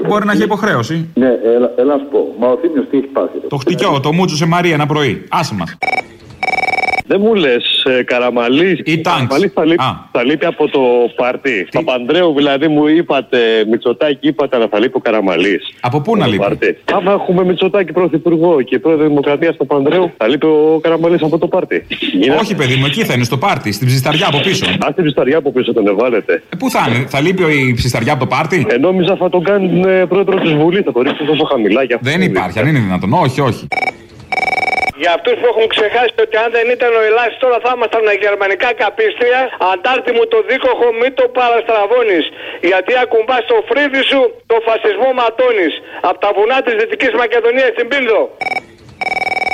Μπορεί 0.08 0.24
να 0.24 0.32
έχει 0.32 0.42
υποχρέωση. 0.42 1.08
Ναι, 1.20 1.30
έλα, 1.44 1.72
έλα 1.76 1.92
να 1.96 1.98
σου 1.98 2.08
πω. 2.10 2.34
Μα 2.38 2.46
ο 2.48 2.56
Θήμιος 2.60 2.86
τι 2.90 2.96
έχει 2.98 3.06
πάθει. 3.06 3.38
ρε. 3.42 3.46
Το 3.46 3.56
χτυκιό, 3.56 4.00
το 4.00 4.12
μούτσο 4.12 4.36
σε 4.36 4.46
Μαρία 4.46 4.74
ένα 4.74 4.86
πρωί. 4.86 5.24
Άσε 5.30 5.54
μας. 5.54 5.76
Δεν 7.12 7.20
μου 7.24 7.34
λες, 7.34 7.84
ε, 7.98 8.02
Καραμαλή. 8.02 8.80
Ή 8.84 9.00
τάγκς. 9.00 9.16
Καραμαλή 9.18 9.48
θα 9.54 9.64
λείπει, 9.64 9.82
Α. 9.82 10.08
θα 10.12 10.24
λείπει 10.24 10.46
από 10.46 10.68
το 10.68 10.80
πάρτι. 11.16 11.68
Παπανδρέου 11.72 12.34
δηλαδή 12.36 12.68
μου 12.68 12.86
είπατε, 12.88 13.38
Μητσοτάκη 13.70 14.28
είπατε 14.28 14.58
να 14.58 14.66
θα 14.68 14.78
λείπει 14.78 14.96
ο 14.96 15.00
Καραμαλής. 15.00 15.62
Από 15.80 16.00
πού 16.00 16.16
να 16.16 16.26
λείπει; 16.26 16.76
Άμα 16.92 17.12
έχουμε 17.12 17.44
Μητσοτάκη 17.44 17.92
πρωθυπουργό 17.92 18.60
και 18.62 18.78
πρόεδρο 18.78 19.06
Δημοκρατίας 19.06 19.56
Παπανδρέου, 19.56 20.10
θα 20.16 20.28
λείπει 20.28 20.46
ο 20.46 20.78
Καραμαλής 20.82 21.22
από 21.22 21.38
το 21.38 21.46
πάρτι. 21.48 21.86
Όχι, 22.40 22.54
παιδί 22.54 22.74
μου, 22.76 22.86
εκεί 22.86 23.04
θα 23.04 23.14
είναι 23.14 23.24
στο 23.24 23.36
πάρτι, 23.38 23.72
στην 23.72 23.86
ψισταριά 23.86 24.26
από 24.26 24.38
πίσω. 24.40 24.66
Α 24.86 24.92
την 24.94 25.04
πισταριά 25.04 25.36
από 25.38 25.52
πίσω 25.52 25.72
τον 25.72 25.86
εβάλλετε. 25.86 26.42
Ε, 26.48 26.56
πού 26.56 26.70
θα 26.70 26.86
είναι, 26.88 27.04
θα 27.08 27.20
λείπει 27.20 27.42
η 27.68 27.74
ψισταριά 27.74 28.12
από 28.12 28.20
το 28.20 28.26
πάρτι; 28.26 28.66
Ε, 28.68 28.76
νόμιζα 28.78 29.16
θα 29.16 29.28
τον 29.28 29.44
κάνουν 29.44 29.84
ε, 29.84 30.06
πρόεδρο 30.06 30.40
της 30.40 30.52
Βουλής, 30.52 30.82
θα 30.84 30.92
το 30.92 31.00
ρίξουν 31.02 31.26
τόσο 31.26 31.44
χαμηλά. 31.44 31.82
για 31.82 31.96
αυτό 31.96 32.10
Δεν 32.10 32.18
το 32.18 32.24
υπάρχει, 32.24 32.52
δείχνει. 32.52 32.68
αν 32.68 32.74
είναι 32.74 32.84
δυνατόν. 32.84 33.12
Όχι, 33.12 33.40
όχι. 33.40 33.66
Για 35.02 35.12
αυτούς 35.16 35.34
που 35.40 35.46
έχουν 35.52 35.66
ξεχάσει 35.74 36.14
ότι 36.24 36.36
αν 36.44 36.48
δεν 36.56 36.66
ήταν 36.76 36.90
ο 37.00 37.02
Ελλάς 37.08 37.32
τώρα 37.42 37.58
θα 37.64 37.70
ήμασταν 37.76 38.02
γερμανικά 38.24 38.68
καπίστρια, 38.82 39.40
αντάρτη 39.72 40.10
μου 40.16 40.24
το 40.32 40.38
δίκοχο 40.48 40.88
μη 41.00 41.08
το 41.18 41.24
παραστραβώνεις. 41.38 42.24
Γιατί 42.70 42.92
ακουμπάς 43.02 43.42
στο 43.46 43.56
φρύδι 43.68 44.02
σου 44.10 44.20
το 44.50 44.56
φασισμό 44.66 45.08
ματώνεις. 45.20 45.74
Από 46.08 46.18
τα 46.24 46.30
βουνά 46.36 46.58
της 46.64 46.74
Δυτικής 46.80 47.12
Μακεδονίας 47.22 47.70
στην 47.74 47.86
Πίνδο. 47.92 48.20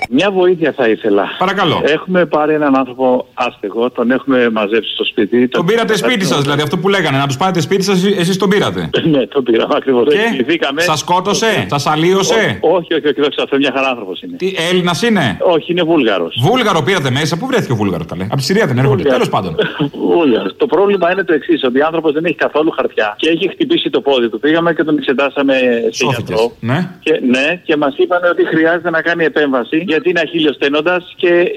Μια 0.09 0.31
βοήθεια 0.31 0.73
θα 0.77 0.88
ήθελα. 0.88 1.25
Παρακαλώ. 1.38 1.83
Έχουμε 1.85 2.27
πάρει 2.27 2.55
έναν 2.55 2.77
άνθρωπο 2.77 3.27
άστεγο, 3.35 3.90
τον 3.90 4.11
έχουμε 4.11 4.51
μαζέψει 4.51 4.92
στο 4.92 5.05
σπίτι. 5.05 5.49
Τον 5.49 5.66
πήρατε 5.66 5.97
σπίτι 5.97 6.25
σας, 6.25 6.42
δηλαδή 6.42 6.62
αυτό 6.62 6.79
που 6.79 6.88
λέγανε, 6.88 7.19
να 7.19 7.27
τους 7.27 7.37
πάρετε 7.37 7.61
σπίτι 7.61 7.85
σας, 7.85 8.05
εσεί 8.05 8.38
τον 8.38 8.49
πήρατε. 8.49 8.90
ναι, 9.12 9.27
τον 9.27 9.45
πήραμε 9.45 9.75
ακριβώς. 9.77 10.07
Και 10.09 10.59
σας 10.77 10.99
σκότωσε, 10.99 11.66
σας 11.71 11.87
αλλίωσε; 11.87 12.59
Όχι, 12.61 12.95
όχι, 12.95 13.09
όχι, 13.09 13.21
όχι, 13.21 13.40
αυτό 13.42 13.57
μια 13.57 13.73
χαρά 13.75 13.88
άνθρωπος 13.88 14.23
είναι. 14.23 14.37
Τι, 14.37 14.53
Έλληνας 14.71 15.03
είναι; 15.03 15.37
Όχι, 15.40 15.73
είναι 15.73 15.83
Βούλγαρος. 15.83 16.38
Βούλγαρο 16.42 16.83
πήρατε 16.83 17.11
μέσα, 17.11 17.37
πού 17.37 17.47
βρέθηκε 17.47 17.73
ο 17.73 17.77
Βούλγαρος 17.77 18.07
καλέ. 18.07 18.25
Από 18.25 18.37
τη 18.37 18.42
Συρία 18.42 18.66
δεν 18.66 18.79
έρχονται, 18.79 19.03
τέλος 19.03 19.29
πάντων. 19.29 19.57
Βούλγαρος. 20.14 20.57
Το 20.57 20.66
πρόβλημα 20.66 21.12
είναι 21.12 21.25
το 21.25 21.33
εξής, 21.33 21.64
ότι 21.64 21.81
ο 21.81 21.87
άνθρωπος 21.87 22.12
δεν 22.12 22.25
έχει 22.25 22.35
καθόλου 22.35 22.71
χαρτιά 22.71 23.14
και 23.19 23.29
έχει 23.29 23.49
χτυπήσει 23.49 23.90
το 23.90 24.01
πόδι 24.01 24.29
του. 24.29 24.38
Πήγαμε 24.38 24.73
και 24.75 24.85
τον 24.85 24.99
εξετάσαμε 24.99 25.55
σε 25.90 26.07
γιατρό. 26.07 26.53
Ναι. 26.61 26.90
Και, 27.01 27.21
ναι, 27.31 27.61
και 27.64 27.77
μας 27.77 27.95
είπαν 27.97 28.21
ότι 28.31 28.47
χρειάζεται 28.47 28.90
να 28.90 29.03
κάνει 29.03 29.25
επέμβαση 29.25 29.85
γιατί 29.96 30.11
είναι 30.11 30.20
αχίλιο 30.20 30.52
στένοντας 30.52 31.14
και 31.16 31.28
ε, 31.28 31.50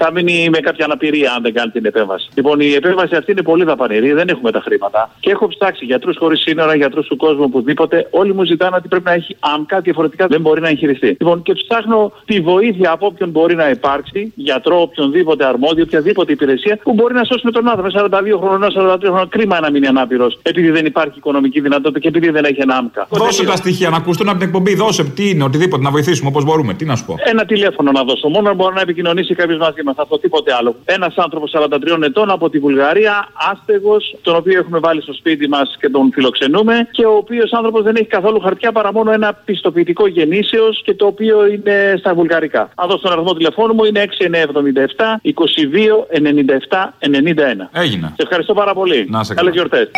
θα 0.00 0.12
μείνει 0.12 0.48
με 0.50 0.58
κάποια 0.58 0.84
αναπηρία 0.84 1.32
αν 1.36 1.42
δεν 1.42 1.52
κάνει 1.54 1.70
την 1.70 1.84
επέμβαση. 1.84 2.28
Λοιπόν, 2.34 2.60
η 2.60 2.72
επέμβαση 2.72 3.14
αυτή 3.16 3.30
είναι 3.32 3.42
πολύ 3.42 3.64
δαπανηρή, 3.64 4.12
δεν 4.12 4.28
έχουμε 4.28 4.50
τα 4.50 4.60
χρήματα. 4.60 5.10
Και 5.20 5.30
έχω 5.30 5.48
ψάξει 5.48 5.84
γιατρούς 5.84 6.16
χωρίς 6.18 6.40
σύνορα, 6.40 6.74
γιατρούς 6.74 7.06
του 7.06 7.16
κόσμου, 7.16 7.44
οπουδήποτε. 7.46 8.06
Όλοι 8.10 8.34
μου 8.34 8.44
ζητάνε 8.44 8.76
ότι 8.76 8.88
πρέπει 8.88 9.04
να 9.04 9.12
έχει 9.12 9.36
άμκα, 9.40 9.80
διαφορετικά 9.80 10.26
δεν 10.26 10.40
μπορεί 10.40 10.60
να 10.60 10.68
εγχειριστεί. 10.68 11.06
Λοιπόν, 11.06 11.42
και 11.42 11.52
ψάχνω 11.52 12.12
τη 12.24 12.40
βοήθεια 12.40 12.90
από 12.90 13.06
όποιον 13.06 13.30
μπορεί 13.30 13.54
να 13.54 13.70
υπάρξει, 13.70 14.32
γιατρό, 14.34 14.80
οποιονδήποτε 14.80 15.46
αρμόδιο, 15.46 15.84
οποιαδήποτε 15.86 16.32
υπηρεσία, 16.32 16.78
που 16.82 16.92
μπορεί 16.92 17.14
να 17.14 17.24
σώσουμε 17.24 17.50
τον 17.52 17.68
άνθρωπο. 17.68 17.88
42 17.98 18.38
χρονών, 18.40 18.70
43 18.76 18.98
χρονών, 19.02 19.28
κρίμα 19.28 19.60
να 19.60 19.70
μείνει 19.70 19.86
ανάπηρος, 19.86 20.38
επειδή 20.42 20.70
δεν 20.70 20.86
υπάρχει 20.86 21.18
οικονομική 21.18 21.60
δυνατότητα 21.60 21.98
και 21.98 22.08
επειδή 22.08 22.30
δεν 22.30 22.44
έχει 22.44 22.60
ένα 22.60 22.76
άμκα. 22.76 23.06
Δώσε 23.10 23.44
τα 23.44 23.56
στοιχεία 23.56 23.90
να 23.90 23.96
ακουστούν 23.96 24.28
από 24.28 24.38
την 24.38 24.46
εκπομπή, 24.46 24.74
δώσε 24.74 25.04
τι 25.04 25.28
είναι, 25.30 25.44
οτιδήποτε, 25.44 25.82
να 25.82 25.90
βοηθήσουμε 25.90 26.28
όπως 26.28 26.44
μπορούμε. 26.44 26.74
Τι 26.74 26.84
να 26.84 26.96
σου 26.96 27.04
πω. 27.04 27.14
Ένα 27.24 27.44
τηλέφωνο 27.44 27.75
να 27.82 28.04
δώσω. 28.04 28.28
Μόνο 28.28 28.54
μπορεί 28.54 28.74
να 28.74 28.80
επικοινωνήσει 28.80 29.34
κάποιος 29.34 29.58
μαζί 29.58 29.82
μας. 29.82 29.94
Αυτό 29.98 30.18
τίποτε 30.18 30.54
άλλο. 30.54 30.76
Ένας 30.84 31.14
άνθρωπος 31.16 31.50
43 31.54 32.02
ετών 32.02 32.30
από 32.30 32.50
τη 32.50 32.58
Βουλγαρία, 32.58 33.28
άστεγος, 33.50 34.16
τον 34.22 34.36
οποίο 34.36 34.58
έχουμε 34.58 34.78
βάλει 34.78 35.02
στο 35.02 35.12
σπίτι 35.12 35.48
μας 35.48 35.76
και 35.80 35.88
τον 35.88 36.10
φιλοξενούμε 36.12 36.88
και 36.90 37.04
ο 37.06 37.14
οποίος 37.16 37.52
άνθρωπος 37.52 37.82
δεν 37.82 37.96
έχει 37.96 38.06
καθόλου 38.06 38.40
χαρτιά 38.40 38.72
παρά 38.72 38.92
μόνο 38.92 39.12
ένα 39.12 39.32
πιστοποιητικό 39.44 40.06
γεννήσεως 40.06 40.82
και 40.84 40.94
το 40.94 41.06
οποίο 41.06 41.46
είναι 41.46 41.94
στα 41.98 42.14
βουλγαρικά. 42.14 42.70
Αν 42.74 42.88
δώσω 42.88 43.02
τον 43.02 43.12
αριθμό 43.12 43.34
τηλεφώνου 43.34 43.74
μου 43.74 43.84
είναι 43.84 44.04
6977 44.18 45.20
22 45.24 45.96
97 46.12 46.92
91. 46.98 47.68
Έγινε. 47.72 48.06
Σε 48.06 48.22
ευχαριστώ 48.22 48.54
πάρα 48.54 48.74
πολύ. 48.74 49.06
Να 49.10 49.24
σε 49.24 49.34
Καλές 49.34 49.54
γιορτές. 49.54 49.90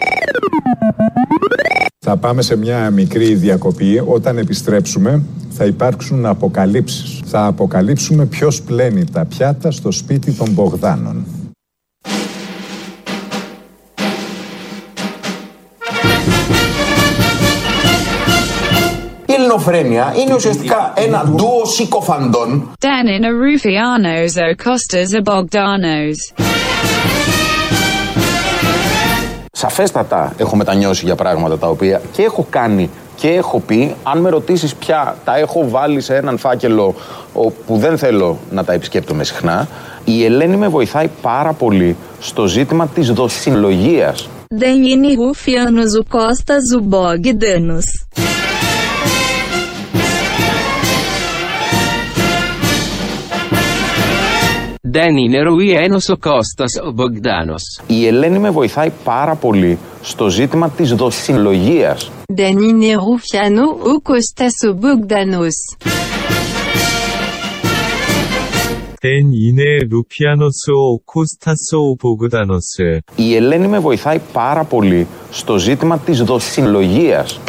Θα 2.10 2.16
πάμε 2.16 2.42
σε 2.42 2.56
μια 2.56 2.90
μικρή 2.90 3.34
διακοπή. 3.34 4.02
Όταν 4.06 4.38
επιστρέψουμε 4.38 5.22
θα 5.50 5.64
υπάρξουν 5.64 6.26
αποκαλύψεις. 6.26 7.20
Θα 7.24 7.46
αποκαλύψουμε 7.46 8.26
ποιος 8.26 8.62
πλένει 8.62 9.04
τα 9.04 9.24
πιάτα 9.24 9.70
στο 9.70 9.90
σπίτι 9.90 10.32
των 10.32 10.48
Μπογδάνων. 10.50 11.26
Η 19.26 19.32
ελληνοφρένεια 19.32 20.14
είναι 20.18 20.34
ουσιαστικά 20.34 20.92
ένα 20.96 21.24
ντουο 21.34 21.64
συκοφαντών 21.64 22.70
Dan 22.78 23.08
in 23.08 23.24
a 23.24 23.32
Rufianos 23.44 24.36
o 24.36 24.48
Costas 24.64 25.10
a 25.14 25.20
Bogdanos. 25.20 26.18
Σαφέστατα 29.62 30.32
έχω 30.36 30.56
μετανιώσει 30.56 31.04
για 31.04 31.14
πράγματα 31.14 31.58
τα 31.58 31.68
οποία 31.68 32.00
και 32.12 32.22
έχω 32.22 32.46
κάνει 32.50 32.90
και 33.14 33.28
έχω 33.28 33.60
πει. 33.60 33.94
Αν 34.02 34.18
με 34.18 34.28
ρωτήσεις 34.30 34.74
πια 34.74 35.16
τα 35.24 35.36
έχω 35.38 35.68
βάλει 35.68 36.00
σε 36.00 36.16
έναν 36.16 36.38
φάκελο 36.38 36.94
ο- 37.32 37.50
που 37.50 37.76
δεν 37.76 37.98
θέλω 37.98 38.38
να 38.50 38.64
τα 38.64 38.72
επισκέπτομαι 38.72 39.24
συχνά. 39.24 39.68
Η 40.04 40.24
Ελένη 40.24 40.56
με 40.56 40.68
βοηθάει 40.68 41.08
πάρα 41.22 41.52
πολύ 41.52 41.96
στο 42.20 42.46
ζήτημα 42.46 42.86
της 42.86 43.10
δοσυλλογίας. 43.12 44.28
Dan 44.60 44.80
in 44.92 45.02
Rufianos 45.22 45.92
o 46.00 46.02
Costas 46.16 46.66
o 46.78 46.80
Bogdanos. 46.94 47.86
Δεν 54.90 55.16
είναι 55.16 55.42
Ρουιένος 55.42 56.08
ο 56.08 56.16
Κώστας 56.16 56.72
ο 56.86 56.90
Μπογδάνος. 56.90 57.62
Η 57.86 58.06
Ελένη 58.06 58.38
με 58.38 58.50
βοηθάει 58.50 58.92
πάρα 59.04 59.34
πολύ 59.34 59.78
στο 60.02 60.28
ζήτημα 60.28 60.70
της 60.70 60.94
δοσυλλογίας. 60.94 62.10
Dan 62.36 62.56
in 62.70 62.80
Rufiano 63.06 63.66
o 63.90 63.94
Costas 64.08 64.56
o 64.68 64.72
Bogdanos. 64.74 65.56
Δεν 69.00 69.32
είναι 69.32 69.64
Ρουπιάνος 69.90 70.66
ο 70.66 70.98
Κώστας 71.04 71.60
ο 71.72 71.96
Μπογδάνος. 72.00 72.64
Η 73.16 73.36
Ελένη 73.36 73.66
με 73.66 73.78
βοηθάει 73.78 74.20
πάρα 74.32 74.64
πολύ 74.64 75.06
στο 75.30 75.58
ζήτημα 75.58 75.98
της 75.98 76.22
δοσυλλογίας. 76.22 77.40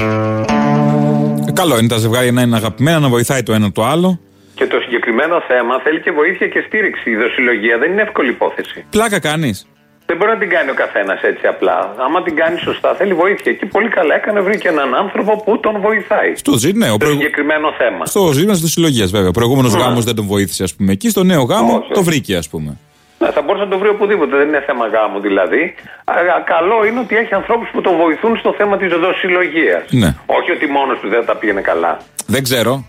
Ε, 1.48 1.52
Καλό 1.54 1.78
είναι 1.80 1.88
τα 1.88 1.98
ζευγάρια 1.98 2.32
να 2.32 2.42
είναι 2.42 2.56
αγαπημένα, 2.56 3.00
να 3.00 3.10
βοηθάει 3.10 3.44
το 3.44 3.54
ένα 3.54 3.72
το 3.72 3.86
άλλο. 3.86 4.20
Και 4.60 4.68
το 4.74 4.78
συγκεκριμένο 4.84 5.36
θέμα 5.52 5.74
θέλει 5.84 6.00
και 6.06 6.12
βοήθεια 6.12 6.48
και 6.54 6.62
στήριξη. 6.68 7.10
Η 7.10 7.16
δοσυλλογία 7.24 7.76
δεν 7.82 7.92
είναι 7.92 8.02
εύκολη 8.02 8.30
υπόθεση. 8.30 8.86
Πλάκα 8.90 9.20
κάνεις. 9.20 9.58
Δεν 10.06 10.18
μπορεί 10.18 10.32
να 10.32 10.38
την 10.38 10.50
κάνει 10.50 10.70
ο 10.70 10.74
καθένας 10.84 11.20
έτσι 11.22 11.46
απλά. 11.48 11.78
Άμα 12.06 12.24
την 12.24 12.36
κάνει 12.36 12.58
σωστά, 12.60 12.90
θέλει 13.00 13.14
βοήθεια. 13.14 13.52
Και 13.54 13.66
πολύ 13.66 13.90
καλά 13.90 14.16
έκανε, 14.16 14.40
βρήκε 14.48 14.68
έναν 14.68 14.96
άνθρωπο 14.96 15.32
που 15.46 15.60
τον 15.60 15.76
βοηθάει. 15.82 16.36
Στο 16.36 16.58
ζήτημα, 16.58 16.86
ναι, 16.86 16.92
ο 16.92 16.98
Το 16.98 16.98
προηγου- 17.04 17.22
συγκεκριμένο 17.22 17.68
θέμα. 17.78 18.06
Στο 18.06 18.32
ζήτημα 18.32 18.54
τη 18.54 18.70
συλλογία, 18.70 19.06
βέβαια. 19.06 19.28
Ο 19.28 19.32
προηγούμενος 19.32 19.74
Ναι. 19.74 19.82
γάμος 19.82 20.04
δεν 20.06 20.16
τον 20.16 20.26
βοήθησε, 20.26 20.64
ας 20.64 20.76
πούμε. 20.76 20.92
Εκεί 20.92 21.10
στο 21.10 21.24
νέο 21.24 21.42
γάμο 21.44 21.86
το 21.94 22.04
βρήκε, 22.04 22.36
ας 22.36 22.50
πούμε. 22.50 22.78
Ναι, 23.20 23.32
θα 23.32 23.42
μπορούσε 23.42 23.64
να 23.64 23.70
το 23.70 23.78
βρει 23.78 23.90
οπουδήποτε, 23.90 24.36
δεν 24.38 24.48
είναι 24.48 24.64
θέμα 24.66 24.88
γάμου 24.88 25.20
δηλαδή. 25.20 25.76
Α, 26.06 26.14
καλό 26.46 26.86
είναι 26.88 27.00
ότι 27.00 27.16
έχει 27.18 27.34
ανθρώπους 27.34 27.70
που 27.74 27.82
τον 27.82 27.96
βοηθούν 27.98 28.38
στο 28.38 28.54
θέμα 28.58 28.78
της 28.78 28.90
δοσυλλογίας. 29.06 29.84
Ναι. 29.90 30.16
Όχι 30.26 30.52
ότι 30.52 30.66
μόνος 30.68 31.00
του 31.00 31.10
δεν 31.10 31.26
τα 31.26 31.36
πήγαινε 31.36 31.62
καλά. 31.62 31.98
Δεν 32.28 32.44
ξέρω. 32.44 32.86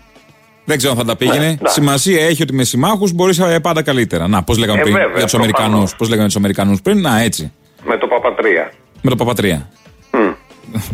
Δεν 0.65 0.77
ξέρω 0.77 0.91
αν 0.93 0.99
θα 0.99 1.05
τα 1.05 1.15
πήγαινε. 1.15 1.37
Ναι, 1.39 1.45
εντάξει. 1.51 1.73
Σημασία 1.73 2.25
έχει 2.25 2.41
ότι 2.43 2.53
με 2.53 2.63
συμμάχους 2.63 3.11
μπορείς 3.13 3.41
πάντα 3.61 3.81
καλύτερα. 3.81 4.27
Να, 4.27 4.43
πώς 4.43 4.57
λέγαμε 4.57 4.79
Ε, 4.79 4.81
πριν 4.83 4.93
βέβαια, 4.95 5.09
για 5.17 5.21
τους 5.23 5.31
προφανώς. 5.31 5.57
Αμερικανού. 5.59 5.89
Πώς 5.97 6.09
λέγαμε 6.09 6.27
τους 6.27 6.35
Αμερικανούς 6.35 6.81
πριν; 6.81 7.01
Να, 7.01 7.19
έτσι. 7.21 7.51
Με 7.85 7.97
το 7.97 8.07
Παπατρία. 8.07 8.71
Με 9.01 9.09
το 9.09 9.15
Παπατρία. 9.15 9.69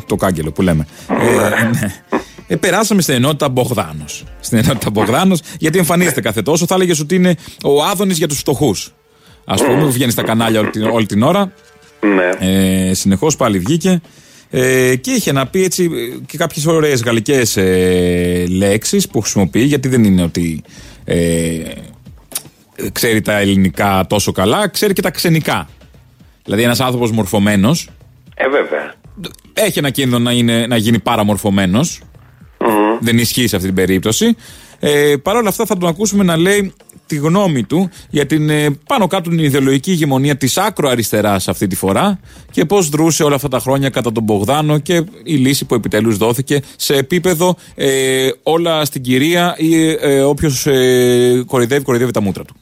το 0.07 0.15
κάγκελο 0.15 0.51
που 0.51 0.61
λέμε. 0.61 0.87
ε, 1.09 1.63
ναι. 1.79 1.93
Ε, 2.47 2.55
περάσαμε 2.55 3.01
στην 3.01 3.13
ενότητα 3.15 3.49
Μπογδάνος. 3.49 4.23
Στην 4.39 4.57
ενότητα 4.57 4.89
Μπογδάνος, 4.89 5.39
γιατί 5.59 5.77
εμφανίζεται 5.77 6.21
κάθε 6.21 6.41
τόσο. 6.41 6.65
Θα 6.65 6.75
έλεγες 6.75 6.99
ότι 6.99 7.15
είναι 7.15 7.35
ο 7.63 7.83
Άδωνης 7.83 8.17
για 8.17 8.27
τους 8.27 8.37
φτωχούς. 8.37 8.93
Α 9.45 9.55
πούμε, 9.55 9.83
που 9.83 9.91
βγαίνει 9.91 10.11
στα 10.11 10.23
κανάλια 10.23 10.59
όλη 10.59 10.69
την, 10.69 10.83
όλη 10.83 11.05
την 11.05 11.23
ώρα. 11.23 11.51
Ναι. 11.99 12.29
Ε, 12.89 12.93
Συνεχώς 12.93 13.35
πάλι 13.35 13.59
βγήκε. 13.59 14.01
Ε, 14.49 14.95
και 14.95 15.11
είχε 15.11 15.31
να 15.31 15.47
πει 15.47 15.63
έτσι 15.63 15.83
ε, 15.83 16.17
και 16.25 16.37
κάποιες 16.37 16.65
ωραίες 16.65 17.03
γαλλικές 17.03 17.57
ε, 17.57 18.45
λέξεις 18.49 19.07
που 19.07 19.21
χρησιμοποιεί, 19.21 19.61
γιατί 19.63 19.87
δεν 19.87 20.03
είναι 20.03 20.23
ότι 20.23 20.63
ε, 21.05 21.59
ξέρει 22.91 23.21
τα 23.21 23.37
ελληνικά 23.37 24.05
τόσο 24.09 24.31
καλά, 24.31 24.67
ξέρει 24.67 24.93
και 24.93 25.01
τα 25.01 25.11
ξενικά. 25.11 25.69
Δηλαδή, 26.43 26.63
ένας 26.63 26.79
άνθρωπος 26.79 27.11
μορφωμένος 27.11 27.89
Ε, 28.35 28.49
βέβαια. 28.49 28.93
έχει 29.53 29.79
ένα 29.79 29.89
κίνδυνο 29.89 30.19
να, 30.19 30.31
είναι, 30.31 30.67
να 30.67 30.77
γίνει 30.77 30.99
παραμορφωμένος. 30.99 32.01
Δεν 32.99 33.17
ισχύει 33.17 33.47
σε 33.47 33.55
αυτή 33.55 33.67
την 33.67 33.75
περίπτωση. 33.75 34.35
Ε, 34.79 35.13
Παρ' 35.23 35.35
όλα 35.35 35.49
αυτά 35.49 35.65
θα 35.65 35.77
τον 35.77 35.89
ακούσουμε 35.89 36.23
να 36.23 36.37
λέει 36.37 36.73
τη 37.07 37.15
γνώμη 37.15 37.63
του 37.63 37.89
για 38.09 38.25
την 38.25 38.49
ε, 38.49 38.69
πάνω 38.87 39.07
κάτω 39.07 39.29
την 39.29 39.39
ιδεολογική 39.39 39.91
ηγεμονία 39.91 40.35
της 40.35 40.57
άκρο 40.57 40.89
αριστεράς 40.89 41.47
αυτή 41.47 41.67
τη 41.67 41.75
φορά 41.75 42.19
και 42.51 42.65
πώς 42.65 42.89
δρούσε 42.89 43.23
όλα 43.23 43.35
αυτά 43.35 43.47
τα 43.47 43.59
χρόνια 43.59 43.89
κατά 43.89 44.11
τον 44.11 44.23
Μπογδάνο 44.23 44.79
και 44.79 45.03
η 45.23 45.35
λύση 45.35 45.65
που 45.65 45.75
επιτέλους 45.75 46.17
δόθηκε 46.17 46.61
σε 46.75 46.95
επίπεδο 46.95 47.55
ε, 47.75 48.29
όλα 48.43 48.85
στην 48.85 49.01
κυρία 49.01 49.55
ή 49.57 49.89
ε, 49.89 50.21
όποιος 50.21 50.65
ε, 50.65 51.43
κοροϊδεύει, 51.45 51.83
κοροϊδεύει 51.83 52.11
τα 52.11 52.21
μούτρα 52.21 52.43
του. 52.43 52.55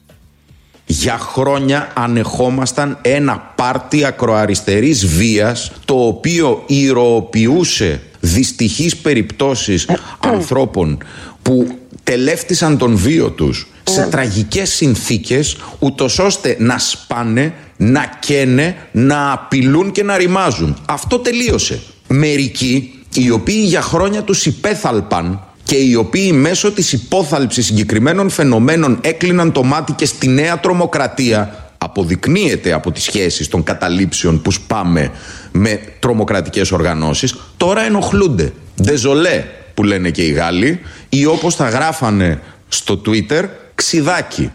Για 0.86 1.18
χρόνια 1.18 1.92
ανεχόμασταν 1.94 2.98
ένα 3.02 3.52
πάρτι 3.56 4.04
ακροαριστερής 4.04 5.06
βίας 5.06 5.72
το 5.84 6.06
οποίο 6.06 6.62
ηρωοποιούσε 6.66 8.00
δυστυχείς 8.20 8.96
περιπτώσεις 8.96 9.88
ανθρώπων 10.20 10.98
που 11.42 11.78
τελεύτησαν 12.06 12.78
τον 12.78 12.96
βίο 12.96 13.30
τους 13.30 13.66
σε 13.82 14.02
τραγικές 14.06 14.70
συνθήκες 14.70 15.56
ούτως 15.78 16.18
ώστε 16.18 16.56
να 16.58 16.78
σπάνε, 16.78 17.54
να 17.76 18.18
καίνε, 18.20 18.76
να 18.92 19.32
απειλούν 19.32 19.92
και 19.92 20.02
να 20.02 20.16
ρημάζουν. 20.16 20.76
Αυτό 20.86 21.18
τελείωσε. 21.18 21.82
Μερικοί 22.08 23.04
οι 23.14 23.30
οποίοι 23.30 23.62
για 23.66 23.82
χρόνια 23.82 24.22
τους 24.22 24.46
υπέθαλπαν 24.46 25.40
και 25.62 25.76
οι 25.76 25.94
οποίοι 25.94 26.30
μέσω 26.34 26.72
της 26.72 26.92
υπόθαλψης 26.92 27.66
συγκεκριμένων 27.66 28.30
φαινομένων 28.30 28.98
έκλειναν 29.00 29.52
το 29.52 29.62
μάτι 29.62 29.92
και 29.92 30.06
στη 30.06 30.28
νέα 30.28 30.60
τρομοκρατία 30.60 31.70
αποδεικνύεται 31.78 32.72
από 32.72 32.92
τις 32.92 33.02
σχέσεις 33.02 33.48
των 33.48 33.62
καταλήψεων 33.62 34.42
που 34.42 34.50
σπάμε 34.50 35.10
με 35.52 35.80
τρομοκρατικές 35.98 36.72
οργανώσεις 36.72 37.36
τώρα 37.56 37.82
ενοχλούνται. 37.82 38.52
Δεζολέ 38.74 39.44
που 39.76 39.82
λένε 39.84 40.10
και 40.10 40.22
οι 40.22 40.30
Γάλλοι 40.30 40.80
ή 41.08 41.26
όπως 41.26 41.54
θα 41.54 41.68
γράφανε 41.68 42.40
στο 42.68 43.00
Twitter 43.06 43.44
ξιδάκι. 43.74 44.52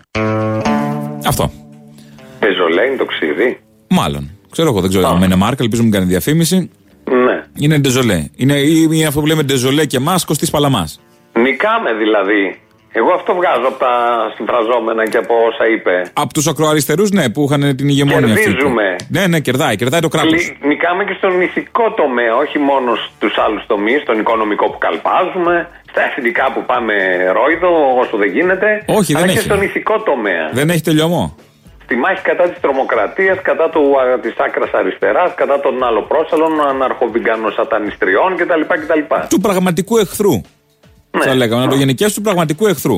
Αυτό. 1.26 1.52
Πεζολέ 2.40 2.86
είναι 2.86 2.98
το 2.98 3.06
ξύδι. 3.06 3.60
Μάλλον. 3.88 4.32
Ξέρω 4.52 4.70
εγώ, 4.70 4.82
δεν 4.82 4.90
ξέρω 4.90 5.08
αν 5.08 5.22
είναι 5.22 5.36
μάρκα, 5.36 5.64
ελπίζω 5.64 5.84
μου 5.84 5.90
κάνει 5.90 6.06
διαφήμιση. 6.06 6.70
Ναι. 7.26 7.44
Είναι 7.56 7.78
ντεζολέ. 7.80 8.26
Είναι, 8.36 8.60
είναι 8.60 9.06
αυτό 9.06 9.20
που 9.20 9.26
λέμε 9.26 9.44
ντεζολέ 9.44 9.86
και 9.86 10.00
μάσκος 10.00 10.38
της 10.38 10.50
Παλαμάς. 10.50 11.00
Νικάμε 11.34 11.94
δηλαδή. 11.94 12.60
Εγώ 13.00 13.12
αυτό 13.20 13.32
βγάζω 13.40 13.68
από 13.72 13.80
τα 13.86 13.94
συμφραζόμενα 14.36 15.04
και 15.12 15.18
από 15.24 15.34
όσα 15.50 15.66
είπε. 15.74 15.96
Από 16.24 16.34
τους 16.34 16.48
ακροαριστερούς, 16.48 17.10
ναι, 17.18 17.30
που 17.30 17.42
είχαν 17.48 17.76
την 17.76 17.88
ηγεμονία 17.94 18.34
αυτή. 18.34 18.44
Κερδίζουμε. 18.44 18.96
Ναι, 19.16 19.24
ναι, 19.28 19.40
κερδάει, 19.40 19.76
κερδάει 19.76 20.00
το 20.08 20.08
κράτος. 20.16 20.32
Λι- 20.34 20.66
Νικάμε 20.72 21.04
και 21.04 21.16
στον 21.18 21.42
ηθικό 21.42 21.86
τομέα, 22.02 22.34
όχι 22.44 22.58
μόνο 22.60 22.90
στους 23.16 23.34
άλλους 23.46 23.64
τομείς, 23.68 24.02
στον 24.02 24.20
οικονομικό 24.20 24.66
που 24.72 24.78
καλπάζουμε, 24.88 25.56
στα 25.92 26.02
εθνικά 26.10 26.46
που 26.54 26.62
πάμε 26.72 26.94
ρόιδο 27.38 27.72
όσο 28.02 28.18
δεν 28.18 28.30
γίνεται. 28.38 28.68
Όχι, 29.00 29.14
δεν 29.14 29.22
αλλά 29.24 29.32
και 29.32 29.38
έχει. 29.38 29.48
στον 29.50 29.62
ηθικό 29.62 29.96
τομέα. 30.10 30.50
Δεν 30.60 30.70
έχει 30.70 30.82
τελειωμό. 30.90 31.36
Στη 31.84 31.96
μάχη 31.96 32.22
κατά 32.22 32.44
της 32.50 32.60
τρομοκρατίας, 32.62 33.38
κατά 33.42 33.70
της 34.22 34.34
άκρας 34.46 34.72
αριστεράς, 34.80 35.34
κατά 35.36 35.60
των 35.60 35.84
αλλοπρόσαλων, 35.84 36.54
αναρχοβιγκανοσατανιστριών 36.72 38.36
κτλ. 38.40 38.62
κτλ. 38.82 39.02
Του 39.30 39.40
πραγματικού 39.40 39.98
εχθρού. 39.98 40.42
Ναι. 41.18 41.24
Θα 41.24 41.36
λέγαμε, 41.36 41.64
να 41.66 41.70
το 41.70 41.76
γενικεύσει 41.76 42.16
του 42.16 42.22
πραγματικού 42.22 42.68
εχθρού. 42.68 42.98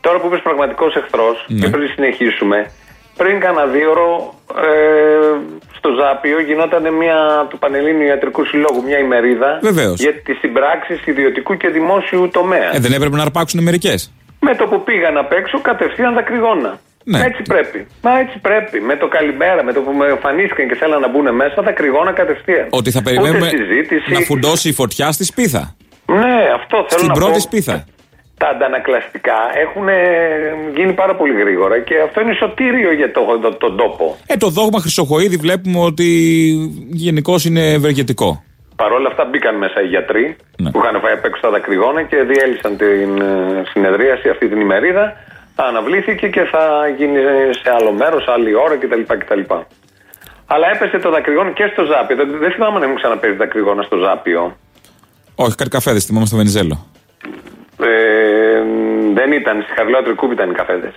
Τώρα 0.00 0.18
που 0.20 0.26
είπες 0.26 0.40
πραγματικός 0.42 0.94
εχθρός, 0.94 1.44
Ναι. 1.48 1.60
και 1.60 1.68
πριν 1.68 1.88
συνεχίσουμε, 1.94 2.70
πριν 3.16 3.40
κάνα 3.40 3.64
δύο 3.66 3.90
ώρο 3.90 4.34
ε, 4.66 5.36
στο 5.78 5.88
Ζάπιο 6.00 6.40
γινόταν 6.40 6.94
μια 6.94 7.46
του 7.50 7.58
Πανελλήνιου 7.58 8.06
Ιατρικού 8.06 8.44
Συλλόγου 8.44 8.82
μια 8.88 8.98
ημερίδα 8.98 9.58
Βεβαίως. 9.62 10.00
για 10.00 10.12
τις 10.26 10.38
συμπράξεις 10.38 11.06
ιδιωτικού 11.06 11.56
και 11.56 11.68
δημόσιου 11.68 12.28
τομέα. 12.32 12.74
Ε, 12.76 12.78
δεν 12.78 12.92
έπρεπε 12.92 13.16
να 13.16 13.22
αρπάξουν 13.22 13.62
μερικές. 13.62 14.12
Με 14.40 14.54
το 14.54 14.64
που 14.66 14.82
πήγαν 14.82 15.16
απ' 15.16 15.32
έξω, 15.32 15.60
κατευθείαν 15.60 16.14
δακρυγόνα. 16.14 16.78
Ναι. 17.04 17.18
Έτσι 17.18 17.42
πρέπει. 17.42 17.86
Μα 18.02 18.18
έτσι 18.18 18.38
πρέπει. 18.38 18.80
Με 18.80 18.96
το 18.96 19.08
καλημέρα, 19.08 19.64
με 19.64 19.72
το 19.72 19.80
που 19.80 19.92
με 19.92 20.06
εμφανίστηκαν 20.06 20.68
και 20.68 20.74
θέλαν 20.74 21.00
να 21.00 21.08
μπουν 21.08 21.34
μέσα, 21.34 21.62
δακρυγόνα 21.62 22.12
κατευθείαν. 22.12 22.66
Ότι 22.70 22.90
θα 22.90 23.00
Ούτε 23.00 23.10
περιμένουμε 23.10 23.48
συζήτηση. 23.48 24.12
να 24.12 24.20
φουντώσει 24.20 24.68
η 24.68 24.72
φωτιά 24.72 25.12
στη 25.12 25.24
σπίθα. 25.24 25.74
Ναι, 26.20 26.36
αυτό 26.54 26.76
θέλω 26.76 27.00
Στην 27.00 27.06
να 27.06 27.12
πρώτη 27.14 27.32
πω. 27.32 27.40
σπίθα. 27.40 27.84
Τα 28.38 28.48
αντανακλαστικά 28.48 29.34
έχουν 29.64 29.88
ε, 29.88 29.96
γίνει 30.74 30.92
πάρα 30.92 31.14
πολύ 31.14 31.34
γρήγορα 31.42 31.78
και 31.80 31.94
αυτό 32.06 32.20
είναι 32.20 32.34
σωτήριο 32.34 32.92
για 32.92 33.12
το, 33.12 33.38
το, 33.42 33.54
τον 33.54 33.76
τόπο. 33.76 34.16
Ε, 34.26 34.36
το 34.36 34.48
δόγμα 34.48 34.78
Χρυσοχοίδη 34.80 35.36
βλέπουμε 35.36 35.78
ότι 35.78 36.04
γενικώς 36.88 37.44
είναι 37.44 37.72
ευεργετικό. 37.72 38.42
Παρ' 38.76 38.92
όλα 38.92 39.08
αυτά 39.08 39.24
μπήκαν 39.24 39.56
μέσα 39.56 39.82
οι 39.82 39.86
γιατροί 39.86 40.36
Ναι. 40.62 40.70
που 40.70 40.78
είχαν 40.78 41.00
φάει 41.00 41.12
απ' 41.12 41.24
έξω 41.24 41.40
τα 41.40 41.50
δακρυγόνα 41.50 42.02
και 42.02 42.16
διέλυσαν 42.22 42.76
την 42.76 43.20
ε, 43.20 43.62
συνεδρίαση 43.72 44.28
αυτή 44.28 44.48
την 44.48 44.60
ημερίδα. 44.60 45.12
Αναβλήθηκε 45.54 46.28
και 46.28 46.42
θα 46.52 46.64
γίνει 46.96 47.18
σε 47.62 47.70
άλλο 47.78 47.92
μέρος, 47.92 48.24
άλλη 48.28 48.54
ώρα 48.54 48.76
κτλ. 48.76 49.00
κτλ. 49.18 49.40
Αλλά 50.46 50.66
έπεσε 50.74 50.98
το 50.98 51.10
δακρυγόνο 51.10 51.50
και 51.52 51.68
στο 51.72 51.84
Ζάπιο. 51.84 52.16
Δεν, 52.16 52.28
δεν 52.40 52.52
θυμάμαι 52.52 52.78
να 52.78 52.84
έχουν 52.84 52.96
ξαναπέσει 52.96 53.34
δακρυγόνα 53.34 53.82
στο 53.82 53.96
Ζάπιο. 53.96 54.56
Όχι, 55.34 55.54
κάτι 55.54 55.70
καφέδες, 55.70 56.04
θυμάμαι 56.04 56.26
στο 56.26 56.36
Βενιζέλο. 56.36 56.86
Ε, 57.82 58.62
δεν 59.14 59.32
ήταν, 59.32 59.62
στη 59.62 59.72
Χαριλάου 59.76 60.02
Τρικούπη 60.02 60.32
ήταν 60.34 60.50
οι 60.50 60.54
καφέδες. 60.54 60.94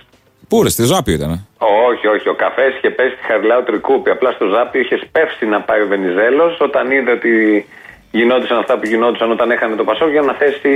Πού 0.48 0.62
ρε, 0.62 0.68
στη 0.68 0.82
Ζάπιο 0.84 1.14
ήταν. 1.14 1.46
Όχι, 1.88 2.06
όχι. 2.06 2.28
Ο 2.28 2.34
καφές 2.34 2.74
είχε 2.76 2.90
πέσει 2.90 3.14
στη 3.16 3.24
Χαριλάου 3.26 3.62
Τρικούπη. 3.62 4.10
Απλά 4.10 4.30
στο 4.30 4.46
Ζάπιο 4.54 4.80
είχες 4.80 5.00
σπεύσει 5.06 5.46
να 5.46 5.60
πάει 5.60 5.80
ο 5.80 5.86
Βενιζέλος 5.86 6.56
όταν 6.60 6.90
είδε 6.90 7.10
ότι 7.10 7.32
γινόντουσαν 8.10 8.58
αυτά 8.58 8.78
που 8.78 8.86
γινόντουσαν 8.86 9.30
όταν 9.30 9.50
έχανε 9.50 9.76
το 9.76 9.84
Πασόκ 9.84 10.10
για 10.10 10.20
να 10.20 10.32
θέσει 10.32 10.70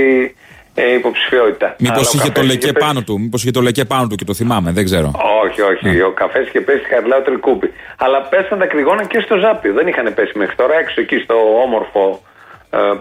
ε, 0.73 0.93
υποψηφιότητα. 0.93 1.75
Μήπως 1.79 1.97
Αλλά 1.97 2.07
ο 2.07 2.11
είχε 2.15 2.27
το 2.27 2.31
καφές 2.33 2.47
λεκέ 2.51 2.71
πέσει- 2.71 2.85
πάνω 2.85 3.01
του, 3.01 3.19
μήπως 3.19 3.41
είχε 3.41 3.51
το 3.51 3.61
λεκέ 3.61 3.85
πάνω 3.85 4.07
του 4.07 4.15
και 4.15 4.23
το 4.25 4.33
θυμάμαι, 4.33 4.71
δεν 4.71 4.85
ξέρω. 4.85 5.11
Όχι, 5.43 5.61
όχι. 5.61 6.01
Ο 6.01 6.11
καφές 6.11 6.47
είχε 6.47 6.61
πέσει 6.61 6.79
στη 6.79 6.89
Χαριλάου 6.93 7.21
Τρικούπη. 7.21 7.71
Αλλά 7.97 8.21
πέσαν 8.21 8.59
τα 8.59 8.65
κρυγόνα 8.65 9.03
και 9.05 9.19
στο 9.19 9.35
Ζάπιο. 9.37 9.73
Δεν 9.73 9.87
είχαν 9.87 10.13
πέσει 10.13 10.37
μέχρι 10.37 10.55
τώρα 10.55 10.73
έξω 10.79 11.01
εκεί 11.01 11.17
στο 11.25 11.35
όμορφο 11.65 12.03
ε, 12.13 12.30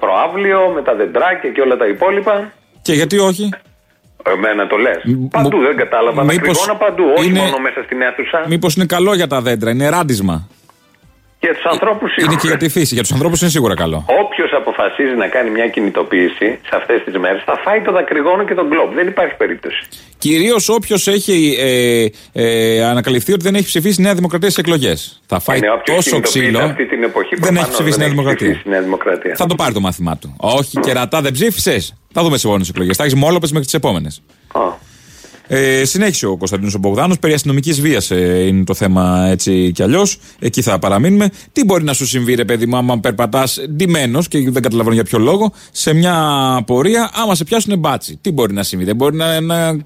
προάβλιο 0.00 0.60
με 0.74 0.82
τα 0.82 0.94
δεντράκια 0.94 1.50
και 1.50 1.60
όλα 1.60 1.76
τα 1.76 1.86
υπόλοιπα. 1.86 2.52
Και 2.82 2.92
γιατί 2.92 3.18
όχι; 3.18 3.48
Εμένα 4.26 4.66
το 4.66 4.76
λες. 4.76 4.96
Παντού 5.30 5.58
δεν 5.58 5.76
κατάλαβα. 5.76 6.16
Τα 6.16 6.24
μήπως 6.24 6.40
κρυγόνα 6.58 6.76
παντού. 6.78 7.04
Όχι 7.16 7.28
είναι- 7.28 7.40
μόνο 7.40 7.58
μέσα 7.58 7.82
στην 7.84 8.02
αίθουσα. 8.02 8.44
Μήπως 8.48 8.76
είναι 8.76 8.84
καλό 8.86 9.14
για 9.14 9.26
τα 9.26 9.40
δέντρα, 9.40 9.70
είναι 9.70 9.88
ράντισμα. 9.88 10.48
Για 11.40 11.54
τους 11.54 11.64
ανθρώπους 11.64 12.16
Είναι 12.16 12.36
και 12.40 12.46
για 12.46 12.56
τη 12.56 12.68
φύση. 12.68 12.94
Για 12.94 13.02
τους 13.02 13.12
ανθρώπους 13.12 13.40
είναι 13.40 13.50
σίγουρα 13.50 13.74
καλό. 13.74 14.04
Όποιος 14.24 14.50
αποφασίζει 14.52 15.14
να 15.14 15.26
κάνει 15.28 15.50
μια 15.50 15.68
κινητοποίηση 15.68 16.58
σε 16.68 16.76
αυτές 16.76 17.02
τις 17.04 17.18
μέρες 17.18 17.42
θα 17.44 17.60
φάει 17.64 17.82
το 17.82 17.92
δακρυγόνο 17.92 18.44
και 18.44 18.54
τον 18.54 18.66
γκλόπ. 18.68 18.94
Δεν 18.94 19.06
υπάρχει 19.06 19.34
περίπτωση. 19.36 19.80
Κυρίως 20.18 20.68
όποιος 20.68 21.06
έχει 21.08 21.56
ε, 21.60 22.06
ε, 22.32 22.84
ανακαλυφθεί 22.84 23.32
ότι 23.32 23.42
δεν 23.42 23.54
έχει 23.54 23.64
ψηφίσει 23.64 24.00
Νέα 24.02 24.14
Δημοκρατία 24.14 24.50
στις 24.50 24.62
εκλογές. 24.64 25.20
Θα 25.26 25.40
φάει 25.40 25.58
Είναι 25.58 25.70
όποιος 25.70 25.96
τόσο 25.96 26.10
κινητοποιείται 26.20 26.46
ξύλο. 26.46 26.58
Αυτή 26.64 26.86
την 26.86 27.02
εποχή 27.02 27.34
Δεν 27.34 27.42
έχει 27.42 27.52
προφανώς 27.52 27.72
ψηφίσει 27.74 27.98
Νέα 27.98 28.08
Δημοκρατία. 28.08 28.46
ψηφίσει 28.46 28.68
Νέα 28.68 28.80
Δημοκρατία. 28.80 29.34
Θα 29.36 29.46
το 29.46 29.54
πάρει 29.54 29.72
το 29.72 29.80
μάθημά 29.80 30.16
του. 30.16 30.34
Όχι, 30.36 30.80
κερατά 30.80 31.20
δεν 31.20 31.32
ψήφισες. 31.32 31.94
Θα 32.12 32.22
δούμε 32.22 32.36
σε 32.36 32.46
επόμενες 32.46 32.68
εκλογές. 32.68 32.96
Θα 32.96 33.02
έχεις 33.04 33.14
μόλοπες 33.14 33.50
μέχρι 33.50 33.64
τις 33.64 33.74
επόμενες. 33.74 34.22
Ε, 35.52 35.84
συνέχισε 35.84 36.26
ο 36.26 36.36
Κωνσταντίνος 36.36 36.78
Μπογδάνος. 36.78 37.18
Περί 37.18 37.32
αστυνομικής 37.32 37.80
βίας 37.80 38.10
ε, 38.10 38.46
είναι 38.46 38.64
το 38.64 38.74
θέμα 38.74 39.26
έτσι 39.30 39.72
κι 39.74 39.82
αλλιώς. 39.82 40.18
Εκεί 40.38 40.62
θα 40.62 40.78
παραμείνουμε. 40.78 41.30
Τι 41.52 41.64
μπορεί 41.64 41.84
να 41.84 41.92
σου 41.92 42.06
συμβεί, 42.06 42.34
ρε 42.34 42.44
παιδί 42.44 42.66
μου, 42.66 42.76
άμα 42.76 42.98
περπατάς 42.98 43.60
ντυμένος 43.70 44.28
και 44.28 44.50
δεν 44.50 44.62
καταλαβαίνω 44.62 44.94
για 44.94 45.04
ποιο 45.04 45.18
λόγο, 45.18 45.52
σε 45.70 45.94
μια 45.94 46.16
πορεία, 46.66 47.10
άμα 47.14 47.34
σε 47.34 47.44
πιάσουν 47.44 47.78
μπάτσι. 47.78 48.18
Τι 48.20 48.32
μπορεί 48.32 48.52
να 48.52 48.62
συμβεί, 48.62 48.84
δεν 48.84 48.96
μπορεί 48.96 49.16
να, 49.16 49.40
να 49.40 49.76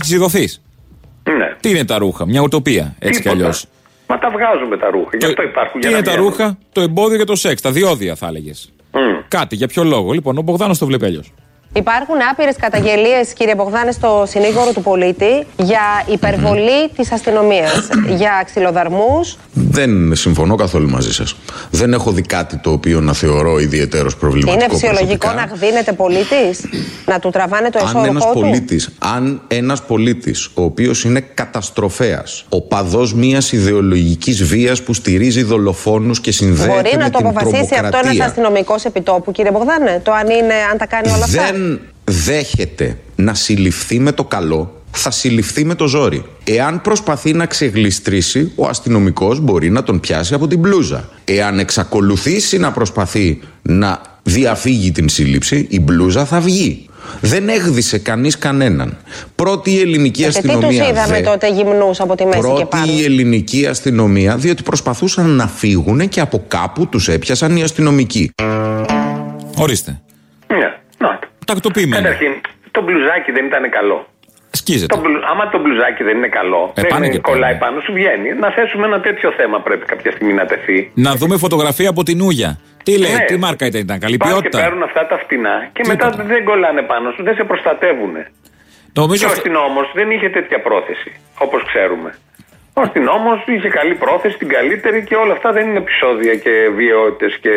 ξυδωθεί. 0.00 0.48
Ναι. 1.38 1.56
Τι 1.60 1.70
είναι 1.70 1.84
τα 1.84 1.98
ρούχα, 1.98 2.26
μια 2.26 2.40
ουτοπία 2.40 2.94
έτσι 2.98 3.20
κι 3.20 3.28
Τίποτα. 3.28 3.30
αλλιώς. 3.40 3.66
Μα 4.08 4.18
τα 4.18 4.30
βγάζουμε 4.30 4.76
τα 4.76 4.90
ρούχα. 4.90 5.10
Γι' 5.18 5.24
αυτό 5.26 5.42
υπάρχουν. 5.42 5.80
Τι 5.80 5.88
για 5.88 5.88
είναι 5.88 5.98
να 5.98 6.04
τα 6.04 6.10
βγαίνουν. 6.12 6.28
ρούχα, 6.28 6.58
το 6.72 6.80
εμπόδιο 6.80 7.16
για 7.16 7.26
το 7.26 7.36
σεξ, 7.36 7.60
τα 7.60 7.70
διόδια 7.70 8.14
θα 8.14 8.26
έλεγες. 8.26 8.72
Κάτι, 9.28 9.56
για 9.56 9.66
ποιο 9.68 9.84
λόγο. 9.84 10.12
Λοιπόν, 10.12 10.38
ο 10.38 10.42
Μπογδάνος 10.42 10.78
το 10.78 10.86
βλέπει 10.86 11.04
αλλιώς. 11.04 11.32
Υπάρχουν 11.72 12.14
άπειρες 12.30 12.56
καταγγελίες, 12.56 13.32
κύριε 13.32 13.54
Μπογδάνε, 13.54 13.92
στο 13.92 14.24
συνήγορο 14.28 14.72
του 14.72 14.82
πολίτη 14.82 15.46
για 15.56 15.80
υπερβολή 16.06 16.88
της 16.96 17.12
αστυνομίας, 17.12 17.88
για 18.16 18.42
ξυλοδαρμούς. 18.44 19.36
Δεν 19.52 20.14
συμφωνώ 20.14 20.54
καθόλου 20.54 20.88
μαζί 20.88 21.12
σας. 21.12 21.36
Δεν 21.70 21.92
έχω 21.92 22.10
δει 22.10 22.22
κάτι 22.22 22.56
το 22.56 22.70
οποίο 22.70 23.00
να 23.00 23.12
θεωρώ 23.12 23.58
ιδιαίτερος 23.58 24.16
προβληματικό. 24.16 24.64
Είναι 24.64 24.72
φυσιολογικό 24.72 25.26
προσωπικά. 25.26 25.46
να 25.46 25.54
γδίνεται 25.54 25.92
πολίτης, 25.92 26.64
να 27.06 27.18
του 27.18 27.30
τραβάνε 27.30 27.70
το 27.70 27.78
Αν 27.78 27.96
ένας 27.96 28.06
εσώρουχό 28.06 28.32
του; 28.32 28.40
πολίτης, 28.40 28.88
αν 28.98 29.40
ένας 29.48 29.82
πολίτης 29.82 30.50
ο 30.54 30.62
οποίος 30.62 31.04
είναι 31.04 31.20
καταστροφέας, 31.34 32.44
ο 32.48 32.60
παδός 32.60 33.14
μιας 33.14 33.52
ιδεολογικής 33.52 34.44
βίας 34.44 34.82
που 34.82 34.94
στηρίζει 34.94 35.42
δολοφόνους 35.42 36.20
και 36.20 36.32
συνδέεται 36.32 36.72
Μπορεί 36.72 36.90
με 36.96 37.02
να 37.02 37.10
το 37.10 37.18
την 37.18 37.26
αποφασίσει 37.26 37.58
αυτό 37.60 37.76
ένας 37.76 37.90
τρομοκρατία, 37.90 38.24
αστυνομικός 38.24 38.84
επιτόπου, 38.84 39.32
κύριε 39.32 39.50
Μπογδάνε, 39.50 40.00
το 40.04 40.12
αν, 40.12 40.28
είναι, 40.28 40.54
αν 40.70 40.78
τα 40.78 40.86
κάνει 40.86 41.10
όλα 41.10 41.24
αυτά; 41.24 41.42
δεν 41.42 41.57
δέχεται 42.04 42.98
να 43.14 43.34
συλληφθεί 43.34 43.98
με 43.98 44.12
το 44.12 44.24
καλό, 44.24 44.82
θα 44.90 45.10
συλληφθεί 45.10 45.64
με 45.64 45.74
το 45.74 45.86
ζόρι. 45.86 46.24
Εάν 46.44 46.80
προσπαθεί 46.80 47.32
να 47.32 47.46
ξεγλιστρήσει, 47.46 48.52
ο 48.56 48.66
αστυνομικός 48.66 49.40
μπορεί 49.40 49.70
να 49.70 49.82
τον 49.82 50.00
πιάσει 50.00 50.34
από 50.34 50.46
την 50.46 50.58
μπλούζα. 50.58 51.08
Εάν 51.24 51.58
εξακολουθήσει 51.58 52.58
να 52.58 52.72
προσπαθεί 52.72 53.40
να 53.62 54.00
διαφύγει 54.22 54.92
την 54.92 55.08
σύλληψη, 55.08 55.66
η 55.70 55.80
μπλούζα 55.80 56.24
θα 56.24 56.40
βγει. 56.40 56.88
Δεν 57.20 57.48
έγδισε 57.48 57.98
κανείς 57.98 58.38
κανέναν. 58.38 58.96
Πρώτη 59.34 59.70
η 59.70 59.80
ελληνική 59.80 60.22
Και 60.22 60.28
τι 60.28 60.40
τους 60.40 60.50
αστυνομία 60.50 60.88
είδαμε 60.88 61.14
δε- 61.14 61.20
τότε 61.20 61.50
γυμνούς 61.50 62.00
από 62.00 62.14
τη 62.14 62.24
μέση 62.24 62.36
και 62.36 62.46
Πρώτη 62.46 62.64
πάνω; 62.64 62.92
η 62.92 63.04
ελληνική 63.04 63.66
αστυνομία, 63.66 64.36
διότι 64.36 64.62
προσπαθούσαν 64.62 65.26
να 65.30 65.46
φύγουν 65.46 66.08
και 66.08 66.20
από 66.20 66.44
κάπου 66.48 66.86
τους 66.86 67.08
έπιασαν 67.08 67.56
οι 67.56 67.62
αστυνομικοί. 67.62 68.30
Ορίστε. 69.56 70.00
Ναι, 70.46 70.56
να 70.98 71.18
το. 71.48 71.52
Τακτοποιημένο. 71.52 72.02
Καταρχήν, 72.02 72.32
το 72.76 72.80
μπλουζάκι 72.84 73.30
δεν 73.36 73.44
ήταν 73.50 73.64
καλό. 73.78 73.98
Σκίζεται. 74.60 74.94
Το 74.94 75.00
μπλου- 75.02 75.24
άμα 75.30 75.44
το 75.54 75.58
μπλουζάκι 75.62 76.02
δεν 76.08 76.16
είναι 76.16 76.28
καλό, 76.40 76.62
Ε, 76.76 76.82
πάνε 76.82 77.00
δεν 77.04 77.10
και 77.14 77.18
κολλάει 77.28 77.54
πάνε. 77.56 77.64
πάνω 77.64 77.76
σου, 77.84 77.92
βγαίνει. 77.98 78.28
Να 78.44 78.48
θέσουμε 78.56 78.84
ένα 78.90 79.00
τέτοιο 79.06 79.28
θέμα 79.38 79.56
πρέπει 79.66 79.84
κάποια 79.92 80.10
στιγμή 80.14 80.32
να 80.40 80.44
τεθεί. 80.52 80.78
Να 80.94 81.12
δούμε 81.20 81.36
φωτογραφία 81.44 81.88
από 81.94 82.02
την 82.08 82.20
Ούγια. 82.20 82.50
Τι 82.86 82.92
λέει, 82.98 83.12
Ναι. 83.12 83.24
τι 83.24 83.36
μάρκα 83.44 83.64
ήταν, 83.66 83.80
ήταν 83.80 83.98
καλή 84.04 84.16
Πάνε 84.16 84.32
και 84.32 84.40
ποιότητα. 84.40 84.58
παίρνουν 84.62 84.82
αυτά 84.82 85.02
τα 85.06 85.16
φτηνά 85.24 85.56
και 85.72 85.82
μετά 85.86 86.06
δεν 86.32 86.44
κολλάνε 86.44 86.82
πάνω 86.82 87.06
σου, 87.14 87.22
δεν 87.22 87.34
σε 87.34 87.44
προστατεύουν. 87.44 88.14
Νομίζω 89.00 89.20
και 89.20 89.24
ο 89.24 89.28
αυτό- 89.28 89.40
αστυνόμος 89.40 89.86
δεν 89.98 90.10
είχε 90.10 90.28
τέτοια 90.28 90.60
πρόθεση, 90.60 91.10
όπως 91.38 91.60
ξέρουμε. 91.70 92.10
Ο 92.78 92.80
αστυνόμος 92.80 93.38
είχε 93.46 93.68
καλή 93.68 93.94
πρόθεση, 93.94 94.36
την 94.42 94.48
καλύτερη 94.48 95.04
και 95.04 95.14
όλα 95.22 95.32
αυτά 95.32 95.52
δεν 95.52 95.64
είναι 95.68 95.78
επεισόδια 95.84 96.34
και 96.44 96.52
βιαιότητες 96.76 97.32
και 97.44 97.54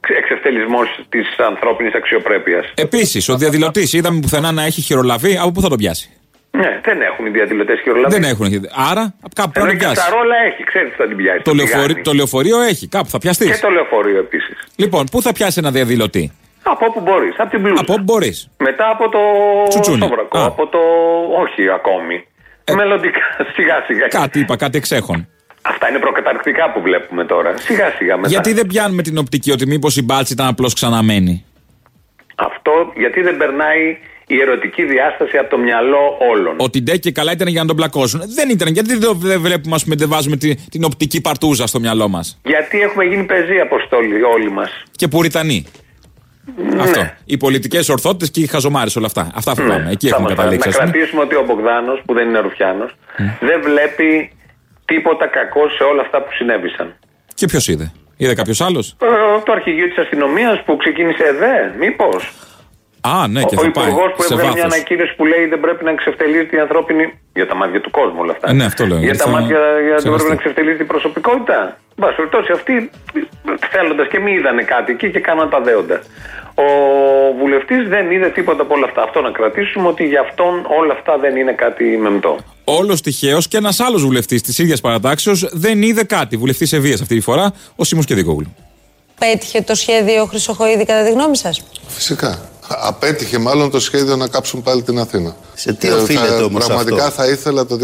εξευτελισμός 0.00 0.88
της 1.08 1.26
ανθρώπινης 1.38 1.94
αξιοπρέπειας. 1.94 2.64
Επίσης, 2.74 3.28
ο 3.28 3.36
διαδηλωτής 3.36 3.92
είδαμε 3.92 4.20
πουθενά 4.20 4.52
να 4.52 4.62
έχει 4.64 4.80
χειρολαβεί, 4.80 5.36
από 5.36 5.50
πού 5.52 5.60
θα 5.60 5.68
τον 5.68 5.78
πιάσει; 5.78 6.10
Ναι, 6.50 6.80
δεν 6.84 7.00
έχουν 7.00 7.26
οι 7.26 7.30
διαδηλωτές 7.30 7.80
χειρολαβή. 7.82 8.14
Δεν 8.14 8.24
έχουν. 8.30 8.46
Άρα, 8.90 9.14
από 9.22 9.34
κάπου 9.34 9.50
πρέπει 9.50 9.68
Ενώ 9.68 9.72
να 9.72 9.78
και 9.78 9.84
τον 9.84 9.92
πιάσει. 9.94 10.10
τα 10.10 10.16
ρόλα 10.16 10.36
έχει, 10.48 10.62
ξέρεις 10.64 10.90
τι 10.90 10.96
θα 10.96 11.06
την 11.08 11.16
πιάσει. 11.16 11.38
Το, 11.42 11.50
το 11.50 11.56
λεωφορείο, 11.56 11.86
τηγάνι. 11.86 12.02
το 12.02 12.12
λεωφορείο 12.12 12.60
έχει, 12.60 12.88
κάπου 12.88 13.08
θα 13.08 13.18
πιαστείς. 13.18 13.50
Και 13.50 13.66
το 13.66 13.70
λεωφορείο 13.70 14.18
επίσης. 14.18 14.56
Λοιπόν, 14.76 15.04
πού 15.12 15.22
θα 15.22 15.32
πιάσει 15.32 15.58
ένα 15.62 15.70
διαδηλωτή; 15.70 16.32
Από 16.62 16.84
όπου 16.86 17.00
μπορείς, 17.00 17.34
από 17.38 17.50
την 17.50 17.62
πλούζα. 17.62 17.80
Από 17.80 17.92
όπου 17.92 18.02
μπορείς. 18.02 18.50
Μετά 18.58 18.90
από 18.90 19.08
το 19.08 19.18
Τσουτσούνι. 19.68 19.98
Σόβρακο. 20.02 20.38
Α. 20.38 20.44
Από 20.44 20.66
το. 20.66 20.78
Όχι 21.42 21.70
ακόμη. 21.78 22.16
Μελλοντικά, 22.74 23.20
σιγά 23.54 23.76
σιγά. 23.86 24.06
Κάτι 24.06 24.38
είπα, 24.40 24.56
κάτι 24.56 24.78
εξέχον. 24.78 25.28
Αυτά 25.68 25.88
είναι 25.88 25.98
προκαταρκτικά 25.98 26.72
που 26.72 26.80
βλέπουμε 26.82 27.24
τώρα. 27.24 27.56
Σιγά 27.56 27.90
σιγά 27.98 28.16
μετά. 28.16 28.28
Γιατί 28.28 28.52
δεν 28.52 28.66
πιάνουμε 28.66 29.02
την 29.02 29.18
οπτική 29.18 29.50
ότι 29.52 29.66
μήπως 29.66 29.96
η 29.96 30.02
μπάλτση 30.02 30.32
ήταν 30.32 30.46
απλώς 30.46 30.74
ξαναμένη; 30.74 31.44
Αυτό 32.34 32.92
γιατί 32.96 33.20
δεν 33.20 33.36
περνάει 33.36 33.98
η 34.26 34.40
ερωτική 34.40 34.84
διάσταση 34.84 35.36
από 35.36 35.50
το 35.50 35.58
μυαλό 35.58 36.16
όλων. 36.30 36.54
Ότι 36.58 36.82
ντε 36.82 36.96
και 36.96 37.12
καλά 37.12 37.32
ήταν 37.32 37.48
για 37.48 37.60
να 37.60 37.66
τον 37.66 37.76
πλακώσουν. 37.76 38.20
Δεν 38.34 38.48
ήταν. 38.50 38.68
Γιατί 38.72 38.88
δεν, 38.88 39.00
το- 39.00 39.14
δεν 39.14 39.40
βλέπουμε, 39.40 39.74
ας 39.74 39.82
πούμε, 39.84 39.94
δεν 39.96 40.08
βάζουμε 40.08 40.36
τη- 40.36 40.54
την 40.54 40.84
οπτική 40.84 41.20
παρτούζα 41.20 41.66
στο 41.66 41.80
μυαλό 41.80 42.08
μας; 42.08 42.38
Γιατί 42.44 42.80
έχουμε 42.80 43.04
γίνει 43.04 43.24
πεζή 43.24 43.58
αποστόλη 43.60 44.22
όλοι 44.22 44.50
μας. 44.50 44.70
Και 44.90 45.08
πουριτανοί. 45.08 45.66
Ναι. 46.74 46.82
Αυτό. 46.82 47.10
Οι 47.24 47.36
πολιτικές 47.36 47.88
ορθότητες 47.88 48.30
και 48.30 48.40
οι 48.40 48.46
χαζομάρες, 48.46 48.96
όλα 48.96 49.06
αυτά. 49.06 49.30
Αυτά 49.34 49.54
φοβάμαι. 49.54 49.90
Εκεί 49.90 50.08
Θα 50.08 50.14
έχουμε 50.16 50.28
μας- 50.28 50.38
καταλήξει. 50.38 50.68
Να 50.68 50.74
ας 50.74 50.80
πούμε. 50.80 50.90
κρατήσουμε 50.90 51.22
ότι 51.22 51.34
ο 51.34 51.44
Μπογδάνος, 51.46 52.02
που 52.06 52.14
δεν 52.14 52.28
είναι 52.28 52.38
Ρουφιάνος, 52.38 52.90
δεν 53.40 53.62
βλέπει 53.62 54.30
τίποτα 54.90 55.26
κακό 55.26 55.62
σε 55.76 55.82
όλα 55.90 56.02
αυτά 56.02 56.22
που 56.22 56.32
συνέβησαν. 56.32 56.86
Και 57.34 57.46
ποιος 57.46 57.68
είδε; 57.68 57.86
Είδε 58.16 58.34
κάποιος 58.34 58.60
άλλος; 58.60 58.96
Ε, 59.02 59.06
το 59.44 59.52
αρχηγείο 59.52 59.88
της 59.88 59.98
αστυνομίας 59.98 60.62
που 60.64 60.76
ξεκίνησε 60.76 61.22
ΕΔΕ, 61.32 61.74
μήπως. 61.78 62.32
Α, 63.00 63.28
ναι, 63.28 63.42
και 63.42 63.54
ο 63.58 63.62
θα 63.62 63.70
πάει. 63.70 63.84
υπουργός 63.86 64.12
που 64.16 64.22
Σε 64.22 64.32
έβγαλε 64.34 64.52
μια 64.52 64.62
βάθος. 64.62 64.74
ανακοίνωση 64.76 65.14
που 65.16 65.24
λέει 65.26 65.46
δεν 65.46 65.60
πρέπει 65.60 65.84
να 65.84 65.90
εξευτελίζεται 65.90 66.56
η 66.56 66.60
ανθρώπινη. 66.60 67.04
για 67.34 67.46
τα 67.46 67.54
μάτια 67.54 67.80
του 67.80 67.90
κόσμου 67.90 68.18
όλα 68.20 68.32
αυτά. 68.32 68.50
Ε, 68.50 68.52
ναι, 68.52 68.64
αυτό 68.64 68.86
λέω. 68.86 68.98
Για 68.98 69.16
τα 69.16 69.24
Θα- 69.24 69.30
μάτια 69.30 69.58
για 69.58 69.90
δεν 69.90 70.00
σεβαστεί. 70.00 70.08
πρέπει 70.08 70.28
να 70.28 70.32
εξευτελίζεται 70.34 70.82
η 70.82 70.86
προσωπικότητα. 70.86 71.78
Μπα 71.96 72.08
περιπτώσει 72.14 72.52
αυτοί 72.52 72.90
θέλοντας 73.70 74.08
και 74.08 74.18
μη 74.18 74.32
είδανε 74.32 74.62
κάτι 74.62 74.92
εκεί 74.92 75.10
και 75.10 75.20
κάναν 75.20 75.50
τα 75.50 75.60
δέοντα. 75.60 75.98
Ο 76.66 76.68
βουλευτής 77.38 77.88
δεν 77.88 78.10
είδε 78.10 78.28
τίποτα 78.30 78.62
από 78.62 78.74
όλα 78.74 78.86
αυτά. 78.86 79.02
Αυτό 79.02 79.20
να 79.20 79.30
κρατήσουμε 79.30 79.88
ότι 79.88 80.04
για 80.06 80.20
αυτόν 80.20 80.66
όλα 80.80 80.92
αυτά 80.92 81.18
δεν 81.18 81.36
είναι 81.36 81.52
κάτι 81.52 81.84
μεμτό. 81.84 82.36
Όλος 82.64 83.00
τυχαίως 83.00 83.48
και 83.48 83.56
ένας 83.56 83.80
άλλος 83.80 84.02
βουλευτής 84.04 84.42
της 84.42 84.58
ίδιας 84.58 84.80
παρατάξεως 84.80 85.48
δεν 85.52 85.82
είδε 85.82 86.04
κάτι. 86.04 86.36
Βουλευτής 86.36 86.68
σε 86.68 86.78
βία 86.78 86.94
αυτή 86.94 87.14
τη 87.14 87.20
φορά, 87.20 87.52
ο 87.76 87.84
Σίμω 87.84 88.02
Κεδικόγλου. 88.02 88.54
Πέτυχε 89.18 89.62
το 89.62 89.74
σχέδιο 89.74 90.24
Χρυσοχοίδη 90.24 90.84
κατά 90.84 91.04
τη 91.04 91.10
γνώμη 91.10 91.36
σας; 91.36 91.64
Φυσικά. 91.86 92.50
Απέτυχε 92.68 93.38
μάλλον 93.38 93.70
το 93.70 93.80
σχέδιο 93.80 94.16
να 94.16 94.28
κάψουν 94.28 94.62
πάλι 94.62 94.82
την 94.82 94.98
Αθήνα. 94.98 95.36
Σε 95.54 95.72
τι 95.72 95.88
οφείλεται 95.90 96.42
όμως 96.42 96.64
Πραγματικά 96.66 97.06
αυτό; 97.06 97.22
θα 97.22 97.28
ήθελα 97.28 97.66
το 97.66 97.78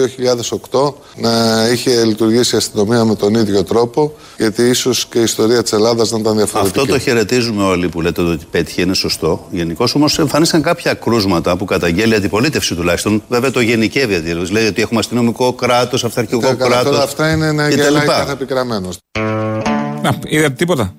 2008 0.70 0.94
να 1.16 1.30
είχε 1.72 2.04
λειτουργήσει 2.04 2.54
η 2.54 2.58
αστυνομία 2.58 3.04
με 3.04 3.14
τον 3.14 3.34
ίδιο 3.34 3.64
τρόπο, 3.64 4.12
γιατί 4.36 4.62
ίσως 4.62 5.06
και 5.06 5.18
η 5.18 5.22
ιστορία 5.22 5.62
της 5.62 5.72
Ελλάδας 5.72 6.10
να 6.10 6.18
ήταν 6.18 6.36
διαφορετική. 6.36 6.78
Αυτό 6.78 6.92
το 6.92 6.98
χαιρετίζουμε 6.98 7.64
όλοι 7.64 7.88
που 7.88 8.00
λέτε 8.00 8.22
ότι 8.22 8.46
πέτυχε, 8.50 8.82
είναι 8.82 8.94
σωστό. 8.94 9.46
Γενικώς 9.50 9.94
όμως 9.94 10.18
εμφανίστηκαν 10.18 10.62
κάποια 10.62 10.94
κρούσματα 10.94 11.56
που 11.56 11.64
καταγγέλει 11.64 12.12
η 12.12 12.16
αντιπολίτευση 12.16 12.74
τουλάχιστον. 12.74 13.22
Βέβαια 13.28 13.50
το 13.50 13.60
γενικεύει 13.60 14.12
η 14.12 14.16
αντιπολίτευση. 14.16 14.52
Λέει 14.52 14.66
ότι 14.66 14.82
έχουμε 14.82 14.98
αστυνομικό 15.00 15.52
κράτος, 15.52 16.04
αυταρχικό 16.04 16.40
Τα 16.40 16.54
καλά, 16.54 16.70
κράτος. 16.70 16.90
τώρα 16.90 17.02
αυτά 17.04 17.30
είναι 17.32 17.52
να 17.52 17.68
και 17.70 17.76
τα 17.76 17.82
γελάει 17.82 18.00
λοιπά. 18.00 18.14
κάθε 18.18 18.32
επικραμένος. 18.32 18.98
Να, 20.02 20.18
είδατε 20.26 20.54
τίποτα; 20.54 20.94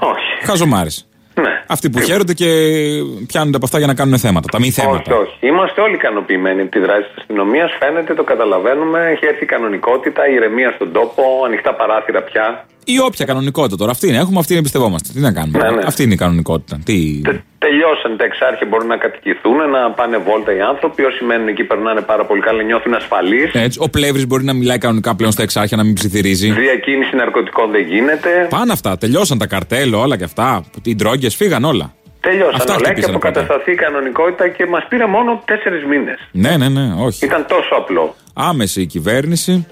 Όχι. 0.00 0.46
Χαζομάρε. 0.46 0.88
Ναι. 1.68 1.74
Αυτοί 1.74 1.90
που 1.90 2.00
χαίρονται 2.00 2.34
και 2.34 2.50
πιάνονται 3.26 3.56
από 3.56 3.66
αυτά 3.66 3.78
για 3.78 3.86
να 3.86 3.94
κάνουν 3.94 4.18
θέματα. 4.18 4.48
Τα 4.50 4.58
μη 4.58 4.70
θέματα. 4.70 5.14
Όχι, 5.14 5.22
όχι. 5.22 5.46
Είμαστε 5.46 5.80
όλοι 5.80 5.94
ικανοποιημένοι 5.94 6.60
από 6.60 6.70
τη 6.70 6.78
δράση 6.78 7.06
της 7.08 7.16
αστυνομίας. 7.18 7.70
Φαίνεται, 7.78 8.14
το 8.14 8.24
καταλαβαίνουμε. 8.24 8.98
Έχει 9.12 9.26
έρθει 9.26 9.42
η 9.42 9.46
κανονικότητα, 9.46 10.28
η 10.28 10.34
ηρεμία 10.34 10.70
στον 10.70 10.92
τόπο, 10.92 11.22
ανοιχτά 11.46 11.74
παράθυρα 11.74 12.22
πια. 12.22 12.46
Ή 12.94 12.96
όποια 13.08 13.24
κανονικότητα 13.24 13.76
τώρα. 13.76 13.90
Αυτή 13.90 14.08
είναι. 14.08 14.16
Έχουμε, 14.16 14.38
αυτή 14.38 14.50
είναι 14.52 14.60
εμπιστευόμαστε. 14.60 15.08
Τι 15.14 15.20
να 15.20 15.32
κάνουμε. 15.32 15.58
Ναι, 15.58 15.70
ναι. 15.70 15.82
Αυτή 15.86 16.02
είναι 16.02 16.14
η 16.14 16.16
κανονικότητα. 16.16 16.80
Τι... 16.84 17.20
Τελειώσαν 17.58 18.16
τα 18.16 18.24
εξάρχεια, 18.24 18.66
μπορούν 18.70 18.86
να 18.86 18.96
κατοικηθούν, 18.96 19.56
να 19.70 19.90
πάνε 19.90 20.16
βόλτα 20.18 20.56
οι 20.56 20.60
άνθρωποι. 20.60 21.04
Όσοι 21.04 21.24
μένουν 21.24 21.48
εκεί 21.48 21.64
περνάνε 21.64 22.00
πάρα 22.00 22.24
πολύ 22.24 22.40
καλά, 22.40 22.62
νιώθουν 22.62 22.94
ασφαλείς. 22.94 23.50
Έτσι, 23.52 23.78
ο 23.82 23.88
Πλεύρης 23.90 24.26
μπορεί 24.26 24.44
να 24.44 24.52
μιλάει 24.52 24.78
κανονικά 24.78 25.14
πλέον 25.14 25.32
στα 25.32 25.42
εξάρχεια, 25.42 25.76
να 25.76 25.84
μην 25.84 25.94
ψιθυρίζει. 25.94 26.50
Διακίνηση 26.50 27.16
ναρκωτικών 27.16 27.70
δεν 27.70 27.82
γίνεται. 27.82 28.46
Πάνε 28.50 28.72
αυτά. 28.72 28.98
Τελειώσαν 28.98 29.38
τα 29.38 29.46
καρτέλ, 29.46 29.94
όλα 29.94 30.16
και 30.16 30.24
αυτά. 30.24 30.64
Οι 30.82 30.94
ντρόγκες 30.94 31.34
φύγαν 31.34 31.64
όλα. 31.64 31.92
Τελειώσαν 32.20 32.54
Αυτά 32.54 32.72
όλα 32.72 32.80
και 32.80 32.84
χτυπήσανε 32.84 33.16
αποκατασταθεί 33.16 33.72
η 33.72 33.74
κανονικότητα 33.74 34.48
και 34.48 34.66
μας 34.66 34.86
πήρε 34.88 35.06
μόνο 35.06 35.42
τέσσερις 35.44 35.84
μήνες. 35.84 36.18
Ναι, 36.32 36.56
ναι, 36.56 36.68
ναι, 36.68 36.94
όχι. 36.98 37.24
Ήταν 37.24 37.46
τόσο 37.48 37.74
απλό. 37.76 38.14
Άμεση 38.34 38.80
η 38.80 38.86
κυβέρνηση. 38.86 39.66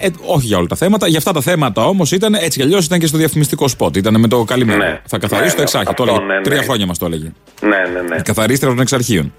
Ε, 0.00 0.08
όχι 0.26 0.46
για 0.46 0.58
όλα 0.58 0.66
τα 0.66 0.76
θέματα. 0.76 1.06
Για 1.08 1.18
αυτά 1.18 1.32
τα 1.32 1.40
θέματα 1.40 1.84
όμως 1.86 2.12
ήταν 2.12 2.34
έτσι 2.34 2.58
κι 2.58 2.62
αλλιώς 2.62 2.84
ήταν 2.86 2.98
και 2.98 3.06
στο 3.06 3.18
διαφημιστικό 3.18 3.68
σποτ. 3.68 3.96
Ήταν 3.96 4.20
με 4.20 4.28
το 4.28 4.44
καλημέρα. 4.44 5.02
Θα 5.06 5.18
καθαρίσει 5.18 5.48
Ναι, 5.50 5.56
το 5.56 5.62
εξάρχειο. 5.62 5.90
αυτό, 5.90 6.04
Το 6.04 6.10
έλεγε. 6.12 6.26
ναι, 6.26 6.34
ναι. 6.34 6.42
Τρία 6.42 6.62
χρόνια 6.62 6.86
μας 6.86 6.98
το 6.98 7.06
έλεγε. 7.06 7.32
Ναι, 7.60 7.68
ναι, 7.92 8.00
ναι. 8.08 8.16
Η 8.16 8.22
καθαρίστρια 8.22 8.68
των 8.70 8.80
εξαρχείων. 8.80 9.32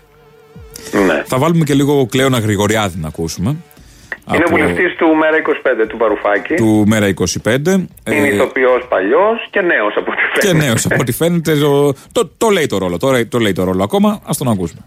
Ναι. 1.06 1.24
Θα 1.26 1.38
βάλουμε 1.38 1.64
και 1.64 1.74
λίγο 1.74 2.06
Κλέωνα 2.06 2.40
Γρηγοριάδη 2.40 2.98
να 3.02 3.08
ακούσουμε. 3.08 3.50
Είναι 4.34 4.44
Από- 4.44 4.50
βουλευτής 4.56 4.96
του 4.96 5.08
Μέρα 5.16 5.38
25 5.38 5.88
του 5.90 5.98
Βαρουφάκη. 5.98 6.54
του 6.56 6.84
Μέρα 6.88 7.08
25. 7.08 7.68
Είναι 7.68 7.88
Ε, 8.28 8.34
ηθοποιός 8.34 8.86
παλιός 8.90 9.48
και 9.52 9.62
νέος 9.62 9.94
από 9.98 10.12
ό,τι 10.12 10.22
και 10.40 10.48
φαίνεται. 10.48 10.66
νέος 10.66 10.86
από 10.86 10.96
ό,τι 11.00 11.12
φαίνεται. 11.12 11.56
Το, 11.56 11.94
το, 12.12 12.32
το 12.38 12.50
λέει 12.50 12.66
το 12.66 12.78
ρόλο. 12.78 12.98
Τώρα 12.98 13.28
το 13.28 13.40
λέει 13.40 13.52
το 13.54 13.64
ρόλο 13.64 13.84
ακόμα. 13.84 14.10
Α 14.10 14.30
τον 14.38 14.48
ακούσουμε. 14.50 14.82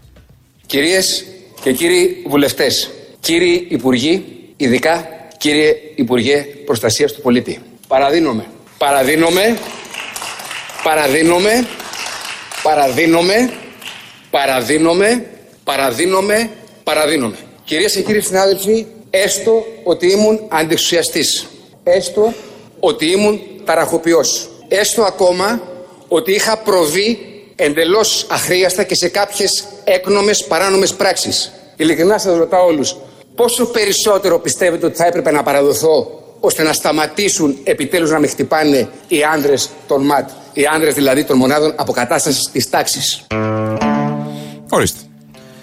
Κυρίες 0.65 1.25
και 1.61 1.71
κύριοι 1.73 2.23
βουλευτές, 2.27 2.91
κύριοι 3.19 3.65
Υπουργοί, 3.69 4.23
ειδικά 4.57 5.05
κύριε 5.37 5.75
Υπουργέ 5.95 6.45
Προστασίας 6.65 7.13
του 7.13 7.21
Πολίτη, 7.21 7.59
παραδίνομαι, 7.87 8.45
παραδίνομαι, 8.77 9.57
παραδίνομαι, 10.83 11.67
παραδίνομαι, 12.63 13.49
παραδίνομαι, 14.29 15.25
παραδίνομαι, 15.63 16.49
παραδίνομαι. 16.83 17.37
Κυρίες 17.63 17.93
και 17.93 18.01
κύριοι 18.01 18.21
συνάδελφοι, 18.21 18.85
έστω 19.09 19.65
ότι 19.83 20.11
ήμουν 20.11 20.39
αντιεξουσιαστής, 20.47 21.47
έστω 21.83 22.33
ότι 22.79 23.11
ήμουν 23.11 23.41
ταραχοποιός, 23.65 24.49
έστω 24.67 25.01
ακόμα 25.01 25.61
ότι 26.07 26.31
είχα 26.31 26.57
προβεί 26.57 27.19
εντελώς 27.55 28.27
αχρίαστα 28.29 28.83
και 28.83 28.95
σε 28.95 29.07
κάποιες 29.09 29.67
έκνομες 29.83 30.43
παράνομες 30.43 30.93
πράξεις. 30.93 31.51
Ειλικρινά 31.75 32.17
σας 32.17 32.37
ρωτάω 32.37 32.65
όλους, 32.65 32.97
πόσο 33.39 33.71
περισσότερο 33.71 34.39
πιστεύετε 34.39 34.85
ότι 34.85 34.95
θα 34.95 35.05
έπρεπε 35.05 35.31
να 35.31 35.43
παραδοθώ 35.43 35.95
ώστε 36.39 36.63
να 36.63 36.73
σταματήσουν 36.73 37.57
επιτέλους 37.63 38.09
να 38.11 38.19
με 38.19 38.27
χτυπάνε 38.27 38.89
οι 39.07 39.23
άνδρες 39.33 39.69
των 39.87 40.05
ΜΑΤ, 40.05 40.29
οι 40.53 40.65
άνδρες 40.73 40.93
δηλαδή 40.93 41.25
των 41.25 41.37
μονάδων 41.37 41.73
αποκατάστασης 41.75 42.51
της 42.51 42.69
τάξης; 42.69 43.27
Ορίστε. 44.69 44.99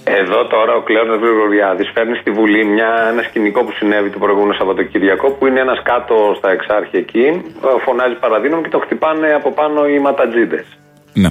Εδώ 0.05 0.47
τώρα 0.47 0.75
ο 0.75 0.83
Κλέον 0.83 1.09
Γρηγοριάδης 1.23 1.91
φέρνει 1.95 2.17
στη 2.17 2.31
Βουλή 2.31 2.65
μια, 2.65 2.91
ένα 3.13 3.23
σκηνικό 3.23 3.65
που 3.65 3.73
συνέβη 3.73 4.11
το 4.11 4.19
προηγούμενο 4.19 4.53
Σαββατοκύριακο 4.53 5.31
που 5.31 5.47
είναι 5.47 5.61
ένας 5.61 5.83
κάτω 5.83 6.35
στα 6.37 6.51
εξάρχεια 6.51 6.99
εκεί, 6.99 7.27
ε, 7.65 7.83
φωνάζει 7.85 8.15
παραδείγμα 8.15 8.63
και 8.63 8.69
τον 8.69 8.81
χτυπάνε 8.81 9.35
από 9.35 9.51
πάνω 9.51 9.89
οι 9.89 9.99
ματατζίδες. 9.99 10.67
Ναι. 11.13 11.29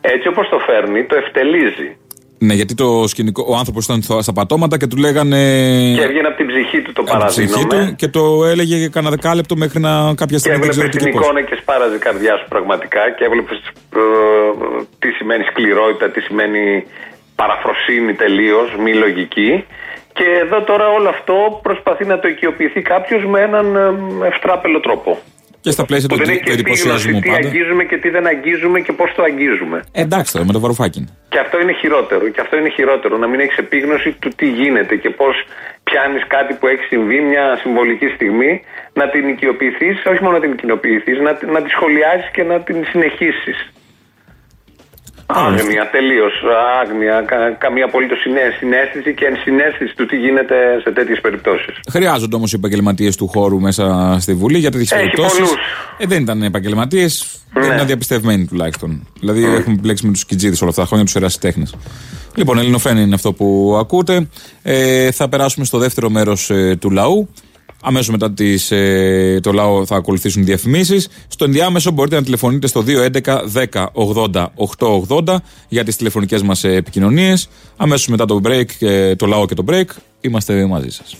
Έτσι 0.00 0.28
όπως 0.28 0.48
το 0.48 0.58
φέρνει, 0.58 1.04
το 1.04 1.16
ευτελίζει. 1.16 1.96
Ναι, 2.38 2.54
γιατί 2.54 2.74
το 2.74 3.04
σκηνικό, 3.06 3.44
ο 3.48 3.56
άνθρωπος 3.56 3.84
ήταν 3.84 4.02
στο- 4.02 4.22
στα 4.22 4.32
πατώματα 4.32 4.76
και 4.78 4.86
του 4.86 4.96
λέγανε. 4.96 5.36
Και 5.96 6.02
έβγαινε 6.02 6.28
από 6.28 6.36
την 6.36 6.46
ψυχή 6.46 6.82
του 6.82 6.92
το 6.92 7.02
από 7.02 7.10
την 7.10 7.26
ψυχή 7.26 7.66
παραδείγμα. 7.66 7.86
του 7.90 7.94
και 7.96 8.08
το 8.08 8.44
έλεγε 8.44 8.88
κανένα 8.88 9.14
δεκάλεπτο 9.16 9.56
μέχρι 9.56 9.80
να 9.80 9.90
κάποια 10.14 10.26
Και 10.26 10.38
στιγμή 10.38 10.58
δεν 10.60 10.68
ξέρω 10.68 10.86
έβλεπε 10.86 10.88
τι 10.88 11.04
την 11.04 11.12
και 11.12 11.18
πώς. 11.18 11.24
εικόνα 11.26 11.40
και 11.48 11.56
σπάραζε 11.60 11.94
η 11.94 11.98
καρδιά 11.98 12.36
σου 12.36 12.46
πραγματικά 12.48 13.02
και 13.16 13.24
έβλεπες 13.24 13.58
τι 14.98 15.08
σημαίνει 15.10 15.44
σκληρότητα, 15.50 16.10
τι 16.10 16.20
σημαίνει 16.20 16.84
παραφροσύνη 17.36 18.12
τελείως, 18.14 18.68
μη 18.84 18.92
λογική. 18.94 19.64
Και 20.12 20.26
εδώ 20.44 20.62
τώρα 20.62 20.86
όλο 20.88 21.08
αυτό 21.08 21.34
προσπαθεί 21.62 22.04
να 22.06 22.18
το 22.20 22.28
οικειοποιηθεί 22.28 22.80
κάποιος 22.82 23.24
με 23.24 23.40
έναν 23.40 23.66
ε, 23.76 24.26
ευστράπελο 24.26 24.80
τρόπο. 24.80 25.18
Και 25.64 25.70
στα 25.78 25.84
πλαίσια 25.88 26.08
Που 26.08 26.16
του 26.16 26.24
δεν 26.24 26.30
έχει 26.34 26.42
και 26.48 26.52
επίγνωση 26.52 26.82
εντυπωσιασμού 26.88 27.18
τι 27.20 27.28
πάντα. 27.28 27.48
αγγίζουμε 27.48 27.82
και 27.90 27.96
τι 28.02 28.08
δεν 28.16 28.24
αγγίζουμε 28.32 28.78
και 28.86 28.92
πώς 29.00 29.10
το 29.16 29.22
αγγίζουμε. 29.28 29.78
Ε, 29.92 30.00
εντάξει 30.06 30.30
τώρα 30.34 30.44
με 30.48 30.52
το 30.56 30.60
βαρουφάκι. 30.64 30.98
είναι. 30.98 31.10
Και 31.32 31.38
αυτό 31.44 31.56
είναι 31.62 31.74
χειρότερο. 31.80 32.24
Και 32.34 32.40
αυτό 32.44 32.54
είναι 32.60 32.70
χειρότερο. 32.78 33.14
Να 33.22 33.26
μην 33.30 33.38
έχεις 33.44 33.56
επίγνωση 33.56 34.08
του 34.20 34.28
τι 34.38 34.46
γίνεται 34.60 34.94
και 35.02 35.10
πώς 35.20 35.34
πιάνεις 35.88 36.22
κάτι 36.26 36.52
που 36.58 36.66
έχει 36.66 36.84
συμβεί, 36.92 37.18
μια 37.20 37.58
συμβολική 37.62 38.08
στιγμή, 38.16 38.52
να 39.00 39.04
την 39.10 39.28
οικειοποιηθείς, 39.28 39.96
όχι 40.12 40.22
μόνο 40.22 40.34
να 40.38 40.42
την 40.44 40.52
οικειοποιηθεί, 40.52 41.12
να, 41.26 41.32
να 41.54 41.62
τη 41.62 41.68
σχολιάσεις 41.76 42.28
και 42.36 42.42
να 42.42 42.56
την 42.60 42.76
συνεχίσεις. 42.90 43.58
Άγνοια, 45.26 45.90
τελείως. 45.90 46.32
Άγνοια, 46.82 47.24
κα, 47.26 47.50
καμία 47.58 47.84
απολύτως 47.84 48.18
συνέστηση 48.58 49.14
και 49.14 49.24
ενσυναίσθηση 49.24 49.94
του 49.96 50.06
τι 50.06 50.16
γίνεται 50.16 50.54
σε 50.82 50.90
τέτοιες 50.90 51.20
περιπτώσεις. 51.20 51.80
Χρειάζονται 51.90 52.36
όμως 52.36 52.52
οι 52.52 52.56
επαγγελματίες 52.56 53.16
του 53.16 53.26
χώρου 53.28 53.60
μέσα 53.60 54.16
στη 54.20 54.34
Βουλή 54.34 54.58
για 54.58 54.70
τέτοιες 54.70 54.90
Έχει 54.92 55.00
περιπτώσεις. 55.00 55.38
πολλούς. 55.38 55.54
Ε, 55.98 56.06
δεν 56.06 56.22
ήταν 56.22 56.42
επαγγελματίες, 56.42 57.40
Ναι. 57.54 57.66
ήταν 57.66 57.86
διαπιστευμένοι 57.86 58.44
τουλάχιστον. 58.46 59.06
Δηλαδή 59.20 59.44
έχουν 59.44 59.78
μπλέξει 59.80 60.06
με 60.06 60.12
τους 60.12 60.24
κιτζίδες 60.26 60.60
όλα 60.60 60.70
αυτά 60.70 60.82
τα 60.82 60.86
χρόνια, 60.88 61.04
τους 61.04 61.14
ερασιτέχνες. 61.14 61.74
Λοιπόν, 62.34 62.58
Ελληνοφρένη 62.58 63.00
είναι 63.02 63.14
αυτό 63.14 63.32
που 63.32 63.76
ακούτε. 63.80 64.28
Ε, 64.62 65.10
θα 65.10 65.28
περάσουμε 65.28 65.64
στο 65.64 65.78
δεύτερο 65.78 66.10
μέρος 66.10 66.50
του 66.80 66.90
λαού. 66.90 67.28
Αμέσως 67.86 68.08
μετά 68.08 68.32
τις, 68.32 68.70
ε, 68.70 69.38
το 69.42 69.52
λαό 69.52 69.86
θα 69.86 69.96
ακολουθήσουν 69.96 70.42
οι 70.42 70.44
διαφημίσεις. 70.44 71.08
Στο 71.28 71.44
ενδιάμεσο 71.44 71.90
μπορείτε 71.90 72.16
να 72.16 72.22
τηλεφωνείτε 72.22 72.66
στο 72.66 72.82
211 72.82 73.44
10 73.44 73.90
80 73.92 74.52
880 74.54 75.42
για 75.68 75.84
τις 75.84 75.96
τηλεφωνικές 75.96 76.42
μας 76.42 76.64
επικοινωνίες. 76.64 77.48
Αμέσως 77.76 78.06
μετά 78.06 78.24
το 78.24 78.40
break, 78.44 78.64
ε, 78.80 79.14
το 79.14 79.26
λαό 79.26 79.46
και 79.46 79.54
το 79.54 79.64
break, 79.70 79.84
είμαστε 80.20 80.66
μαζί 80.66 80.90
σας. 80.90 81.16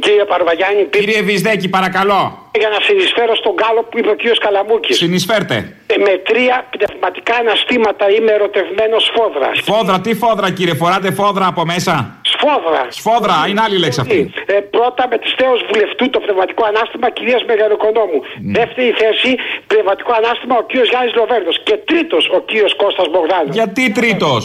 Κύριε 0.00 0.24
Παρβαγιάννη, 0.24 0.82
πείτε 0.82 0.98
Κύριε 1.04 1.22
Βυσδέκη, 1.22 1.68
παρακαλώ. 1.68 2.20
για 2.58 2.68
να 2.68 2.80
συνεισφέρω 2.80 3.34
στον 3.36 3.54
κάλο 3.56 3.82
που 3.90 3.98
είπε 3.98 4.08
ο 4.08 4.14
κύριος 4.14 4.38
Καλαμούκης. 4.38 4.96
Συνεισφέρτε. 4.96 5.76
Με 6.06 6.12
τρία 6.28 6.66
πνευματικά 6.70 7.34
αναστήματα 7.34 8.04
είμαι 8.10 8.32
ερωτευμένος 8.32 9.10
φόδρας. 9.14 9.60
Φόδρα, 9.64 10.00
τι 10.00 10.14
φόδρα 10.14 10.50
κύριε, 10.50 10.74
φοράτε 10.74 11.10
φόδρα 11.12 11.46
από 11.46 11.64
μέσα. 11.64 12.15
Σφόδρα. 12.36 12.82
Σφόδρα, 12.98 13.36
είναι 13.48 13.62
άλλη 13.66 13.78
λέξη 13.84 14.00
αυτή. 14.04 14.18
Ε, 14.46 14.58
πρώτα 14.76 15.02
με 15.10 15.16
τη 15.22 15.28
στέος 15.34 15.60
βουλευτού 15.70 16.04
το 16.14 16.18
πνευματικό 16.24 16.62
ανάστημα 16.72 17.06
κυρίας 17.18 17.42
Μεγαλοκονόμου. 17.50 18.18
Δεύτερη 18.58 18.90
θέση 19.02 19.30
πνευματικό 19.70 20.12
ανάστημα 20.20 20.54
ο 20.62 20.64
κύριος 20.70 20.88
Γιάννης 20.92 21.14
Λοβέρδος. 21.18 21.56
Και 21.66 21.76
τρίτος 21.90 22.24
ο 22.36 22.38
κύριος 22.48 22.72
Κώστας 22.82 23.06
Μπογδάνος. 23.12 23.54
Γιατί 23.58 23.82
τρίτος; 23.98 24.42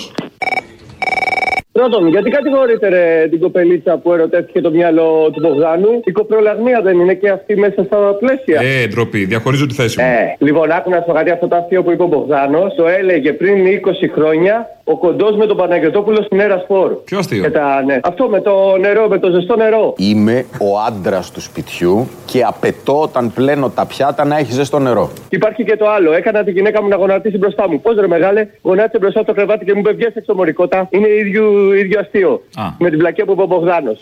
Πρώτον, 1.71 2.07
γιατί 2.07 2.29
κατηγορείτε 2.29 2.89
ρε, 2.89 3.27
την 3.29 3.39
κοπελίτσα 3.39 3.97
που 3.97 4.13
ερωτεύτηκε 4.13 4.61
το 4.61 4.71
μυαλό 4.71 5.29
του 5.33 5.39
Μπογδάνου; 5.41 6.01
Η 6.03 6.11
κοπρολαγμία 6.11 6.81
δεν 6.81 6.99
είναι 6.99 7.13
και 7.13 7.29
αυτή 7.29 7.55
μέσα 7.57 7.83
στα 7.83 7.97
πλαίσια. 8.19 8.61
Ε, 8.61 8.87
ντροπή, 8.87 9.25
διαχωρίζω 9.25 9.65
τη 9.65 9.73
θέση 9.73 10.01
μου. 10.01 10.05
Ε, 10.05 10.35
λοιπόν, 10.39 10.71
άκου 10.71 10.89
να 10.89 10.97
σου 10.97 11.03
πω 11.05 11.13
κάτι 11.13 11.31
αυτό 11.31 11.47
το 11.47 11.55
αστείο 11.55 11.83
που 11.83 11.91
είπε 11.91 12.03
ο 12.03 12.07
Μπογδάνος. 12.07 12.75
Το 12.75 12.87
έλεγε 12.87 13.33
πριν 13.33 13.65
20 13.65 14.09
χρόνια 14.15 14.69
ο 14.83 14.97
κοντός 14.97 15.35
με 15.35 15.45
τον 15.45 15.57
Παναγιοτόπουλο 15.57 16.23
στην 16.23 16.39
Έρα 16.39 16.59
Σπορ. 16.63 16.91
Ποιος 17.03 17.19
αστείο. 17.19 17.43
Και 17.43 17.49
τα, 17.49 17.83
ναι. 17.83 17.99
Αυτό 18.03 18.27
με 18.27 18.41
το 18.41 18.77
νερό, 18.79 19.07
με 19.07 19.19
το 19.19 19.29
ζεστό 19.29 19.55
νερό. 19.55 19.93
Είμαι 19.97 20.45
ο 20.59 20.79
άντρας 20.87 21.31
του 21.31 21.41
σπιτιού 21.41 22.07
και 22.25 22.43
απαιτώ 22.43 23.01
όταν 23.01 23.33
πλένω 23.33 23.69
τα 23.69 23.85
πιάτα 23.85 24.25
να 24.25 24.37
έχει 24.37 24.51
ζεστό 24.51 24.79
νερό. 24.79 25.09
Και 25.29 25.35
υπάρχει 25.35 25.63
και 25.63 25.77
το 25.77 25.89
άλλο. 25.89 26.13
Έκανα 26.13 26.43
τη 26.43 26.51
γυναίκα 26.51 26.81
μου 26.81 26.87
να 26.87 26.95
γονατίσει 26.95 27.37
μπροστά 27.37 27.69
μου. 27.69 27.81
Πώς 27.81 27.95
ρε 27.99 28.07
μεγάλε, 28.07 28.47
γονάτισε 28.61 28.97
μπροστά 28.97 29.21
στο 29.21 29.33
κρεβάτι 29.33 29.65
και 29.65 29.73
μου 29.73 29.79
είπε 29.79 29.91
βγες 29.91 30.13
έξω 30.15 30.33
μωρικότα. 30.33 30.87
Είναι 30.89 31.07
ίδιο, 31.07 31.73
ίδιο 31.73 31.99
αστείο. 31.99 32.41
Με 32.77 32.89
την 32.89 32.99
πλακία 32.99 33.25
που 33.25 33.31
είπε 33.31 33.41
ο 33.41 33.45
Μπογδάνος. 33.45 34.01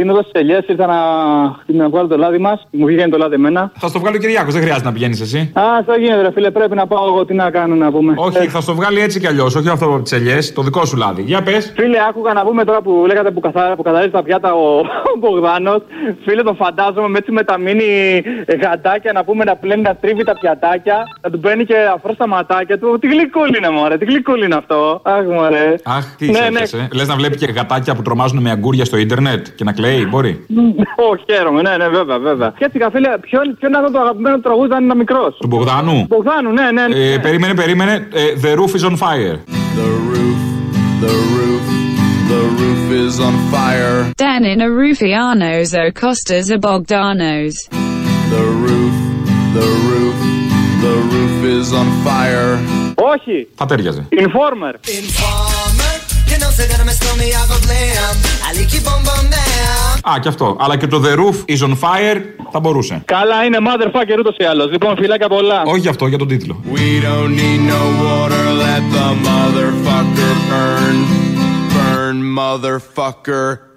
Είμαι 0.00 0.12
εδώ 0.12 0.20
στις 0.20 0.32
ελιέ, 0.32 0.58
ήρθα 0.66 0.86
να, 0.86 0.96
να 1.66 1.88
βγάλω 1.88 2.08
το 2.08 2.16
λάδι 2.16 2.38
μας. 2.38 2.66
Μου 2.70 2.86
βγαίνει 2.86 3.10
το 3.10 3.16
λάδι 3.18 3.34
εμένα. 3.34 3.70
Θα 3.78 3.88
στο 3.88 3.98
βγάλει 3.98 4.16
ο 4.16 4.18
Κυριάκος, 4.20 4.52
δεν 4.52 4.62
χρειάζεται 4.62 4.86
να 4.86 4.92
πηγαίνεις 4.92 5.20
εσύ. 5.20 5.38
Α, 5.54 5.62
αυτό 5.78 5.92
γίνεται, 5.94 6.22
ρε 6.22 6.32
φίλε. 6.32 6.50
Πρέπει 6.50 6.74
να 6.74 6.86
πάω 6.86 7.06
εγώ 7.06 7.24
τι 7.24 7.34
να 7.34 7.50
κάνω 7.50 7.74
να 7.74 7.90
πούμε. 7.90 8.14
Όχι, 8.16 8.36
Ε, 8.38 8.48
θα 8.48 8.60
στο 8.60 8.74
βγάλει 8.74 9.00
έτσι 9.00 9.20
κι 9.20 9.26
αλλιώς, 9.26 9.54
όχι 9.54 9.68
αυτό 9.68 9.84
από 9.84 10.02
τις 10.02 10.12
ελιέ, 10.12 10.38
το 10.54 10.62
δικό 10.62 10.84
σου 10.84 10.96
λάδι. 10.96 11.22
Για 11.22 11.42
πες. 11.42 11.72
Φίλε, 11.76 11.98
άκουγα 12.08 12.32
να 12.32 12.42
πούμε 12.44 12.64
τώρα 12.64 12.80
που 12.82 13.04
λέγατε 13.06 13.30
που, 13.30 13.40
καθα... 13.40 13.74
που 13.76 13.82
καθαρίζει 13.82 14.10
τα 14.10 14.22
πιάτα 14.22 14.52
ο, 14.54 14.78
ο 15.14 15.18
Μπογδάνος. 15.18 15.82
Φίλε, 16.24 16.42
το 16.42 16.54
φαντάζομαι 16.54 17.08
με 17.08 17.18
έτσι 17.18 17.32
με 17.32 17.42
τα 17.42 17.58
μίνι 17.58 17.84
γαντάκια 18.62 19.12
να 19.12 19.24
πούμε 19.24 19.44
να 19.44 19.56
πλένει 19.56 19.82
να 19.82 19.94
τρίβει 19.96 20.24
τα 20.24 20.32
πιατάκια. 20.38 20.96
Να 21.20 21.30
του 21.30 21.40
παίρνει 21.40 21.64
και 21.64 21.74
αφρός 21.94 22.14
στα 22.14 22.28
ματάκια 22.28 22.78
του. 22.78 22.98
Τι 23.00 23.06
γλυκούλη 23.06 23.56
είναι, 23.58 23.70
μωρέ, 23.70 23.98
τι 23.98 24.04
γλυκούλη 24.04 24.44
είναι 24.44 24.54
αυτό. 24.54 25.00
Αχ, 25.04 25.24
μωρέ. 25.24 25.74
Αχ, 25.84 26.04
τι 26.16 26.30
Ναι, 26.30 26.38
ναι, 26.40 26.48
ναι. 26.50 26.88
Λες 26.92 27.08
να 27.08 27.16
βλέπει 27.16 27.36
και 27.36 27.46
γατάκια 27.46 27.94
που 27.94 28.02
τρομάζουν 28.02 28.42
με 28.42 28.50
αγκούρια 28.50 28.84
στο 28.84 28.96
ίντερνετ 28.96 29.46
και 29.54 29.64
να 29.64 29.72
κλαίει, 29.84 30.06
μπορεί. 30.10 30.46
Όχι, 31.10 31.24
χαίρομαι, 31.30 31.62
ναι, 31.62 31.76
ναι, 31.76 31.88
βέβαια, 31.88 32.18
βέβαια. 32.18 32.54
Και 32.58 32.64
έτσι, 32.64 32.78
φίλε, 32.92 33.08
ποιο, 33.20 33.40
ποιο 33.58 33.68
είναι 33.68 33.78
αυτό 33.78 33.90
το 33.90 33.98
αγαπημένο 33.98 34.40
τραγούδι 34.40 34.74
αν 34.74 34.84
είναι 34.84 34.94
μικρός; 34.94 35.36
Του 35.40 35.46
Μπογδάνου. 35.46 36.06
Μπογδάνου, 36.08 36.52
ναι, 36.52 36.70
ναι. 36.70 36.86
ναι. 36.86 37.12
Ε, 37.12 37.18
περίμενε, 37.18 37.54
περίμενε. 37.54 38.08
Ε, 38.12 38.22
the 38.42 38.52
roof 38.58 38.72
is 38.78 38.84
on 38.90 38.96
fire. 39.04 39.36
The 39.80 39.88
roof, 40.10 40.38
the 41.04 41.14
roof, 41.34 41.64
the 42.32 42.42
roof 42.58 42.82
is 43.04 43.14
on 43.26 43.34
fire. 43.52 43.96
Danina 44.22 44.66
Rufianos 44.78 45.70
o 45.82 45.84
Costas 46.00 46.46
a 46.56 46.58
Bogdanos. 46.66 47.54
The 48.34 48.44
roof, 48.64 48.94
the 49.58 49.68
roof, 49.88 50.18
the 50.84 50.94
roof 51.12 51.36
is 51.56 51.68
on 51.80 51.88
fire. 52.06 52.52
Όχι. 53.12 53.48
Θα 53.54 53.66
τέριαζε. 53.66 54.08
Informer. 54.10 54.74
Que 54.80 56.13
no 56.42 56.48
se 56.56 56.64
duerme 56.68 56.92
esto 56.96 57.10
me 57.20 57.26
hago 57.38 57.56
glam. 57.64 58.14
Aliki 58.48 58.78
bom 58.86 59.00
bom 59.08 59.24
bam. 59.32 60.12
Α, 60.12 60.18
και 60.20 60.28
αυτό. 60.28 60.56
Αλλά 60.60 60.76
και 60.76 60.86
το 60.86 61.02
The 61.04 61.14
roof 61.20 61.54
is 61.54 61.60
on 61.68 61.70
fire 61.70 62.18
θα 62.50 62.60
μπορούσε. 62.60 63.02
Καλά 63.04 63.44
είναι 63.44 63.58
motherfucker 63.60 64.18
ούτως 64.18 64.36
ή 64.38 64.44
άλλως. 64.44 64.70
Λοιπόν, 64.70 64.96
φιλάκια 64.96 65.28
πολλά. 65.28 65.62
Όχι 65.66 65.78
γι' 65.80 65.88
αυτό, 65.88 66.06
για 66.06 66.18
τον 66.18 66.28
τίτλο. 66.28 66.60
We 66.74 66.78
don't 67.06 67.32
need 67.40 67.60
no 67.72 67.82
water, 68.04 68.44
let 68.64 68.82
the 68.96 69.08
motherfucker 69.28 70.32
burn. 70.50 70.96
Burn, 71.74 72.16
motherfucker. 72.38 73.73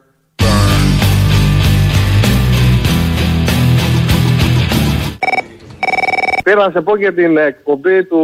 Πήρα 6.47 6.65
να 6.65 6.71
σε 6.71 6.81
πω 6.81 6.97
για 6.97 7.13
την 7.13 7.37
εκπομπή 7.37 8.03
του 8.03 8.21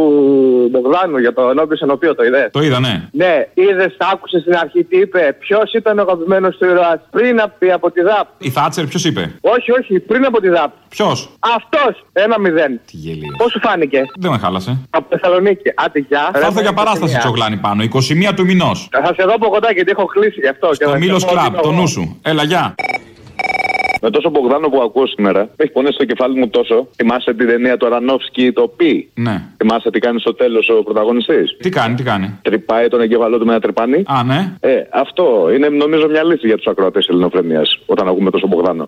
Μπογδάνου 0.70 1.18
για 1.18 1.32
το 1.32 1.42
ενώπιο 1.48 1.78
ενωπίο, 1.80 2.14
το 2.14 2.24
είδες. 2.24 2.48
Το 2.52 2.62
είδα, 2.62 2.80
ναι. 2.80 3.08
Ναι, 3.12 3.46
είδες, 3.54 3.96
άκουσες 4.12 4.40
στην 4.40 4.56
αρχή 4.56 4.84
τι 4.84 4.96
είπε. 4.98 5.36
Ποιος 5.38 5.72
ήταν 5.72 5.98
ο 5.98 6.02
αγαπημένος 6.02 6.56
του 6.56 6.64
ήρωας 6.64 7.00
πριν 7.10 7.40
από, 7.40 7.54
από 7.74 7.90
τη 7.90 8.00
ΔΑΠ; 8.00 8.28
Η 8.38 8.50
Θάτσερ 8.50 8.86
ποιος 8.86 9.04
είπε; 9.04 9.34
Όχι, 9.40 9.70
όχι, 9.72 10.00
πριν 10.00 10.24
από 10.24 10.40
τη 10.40 10.48
ΔΑΠ. 10.48 10.72
Ποιος; 10.88 11.30
Αυτός. 11.56 12.04
Ένα 12.12 12.40
μηδέν. 12.40 12.80
Τι 12.86 12.96
γελίο. 12.96 13.34
Πώς 13.36 13.50
σου 13.52 13.60
φάνηκε; 13.60 14.02
Δεν 14.18 14.30
με 14.30 14.38
χάλασε. 14.38 14.78
Από 14.90 15.06
Θεσσαλονίκη. 15.10 15.72
Άντε, 15.74 15.98
γεια. 16.08 16.30
Θα 16.32 16.46
έρθω 16.46 16.60
για 16.60 16.72
παράσταση 16.72 17.18
τσογλάνη 17.18 17.56
πάνω. 17.56 17.82
21 17.82 18.34
του 18.36 18.44
μηνός. 18.44 18.88
Θα 18.90 19.14
σε 19.16 19.24
δω 19.26 19.34
από 19.34 19.48
κοντά 19.48 19.72
γιατί 19.72 19.90
έχω 19.90 20.04
κλείσει 20.04 20.40
γι' 20.40 20.48
αυτό. 20.48 20.74
Στο 20.74 20.96
Μήλος 20.98 21.24
Κλαμπ, 21.24 21.54
το 21.62 21.72
νου 21.72 21.88
σου. 21.88 22.20
Έλα, 22.22 22.42
γεια. 22.42 22.74
Με 24.04 24.10
τόσο 24.10 24.30
Μπογδάνο 24.30 24.68
που 24.68 24.82
ακούω 24.82 25.06
σήμερα, 25.06 25.40
με 25.40 25.48
έχει 25.56 25.72
πονέσει 25.72 25.96
το 25.98 26.04
κεφάλι 26.04 26.38
μου 26.38 26.48
τόσο. 26.48 26.88
Θυμάσαι 26.96 27.34
την 27.34 27.46
ταινία 27.46 27.76
του 27.76 27.86
Αρανόφσκι, 27.86 28.52
το 28.52 28.68
Πι. 28.76 29.10
Ναι. 29.14 29.42
Θυμάσαι 29.56 29.90
τι 29.90 29.98
κάνει 29.98 30.20
στο 30.20 30.34
τέλος 30.34 30.68
ο 30.68 30.82
πρωταγωνιστής; 30.82 31.56
Τι 31.56 31.68
κάνει, 31.68 31.94
τι 31.94 32.02
κάνει; 32.02 32.38
Τρυπάει 32.42 32.88
τον 32.88 33.00
εγκέφαλό 33.00 33.38
του 33.38 33.44
με 33.44 33.52
ένα 33.52 33.60
τρυπάνι; 33.60 34.02
Α, 34.06 34.22
ναι. 34.24 34.54
Ε, 34.60 34.82
αυτό 34.92 35.50
είναι 35.54 35.68
νομίζω 35.68 36.08
μια 36.08 36.24
λύση 36.24 36.46
για 36.46 36.56
τους 36.56 36.66
ακροατές 36.66 37.06
ελληνοφρενεία 37.08 37.62
όταν 37.86 38.08
ακούμε 38.08 38.30
τόσο 38.30 38.46
Μπογδάνο. 38.46 38.86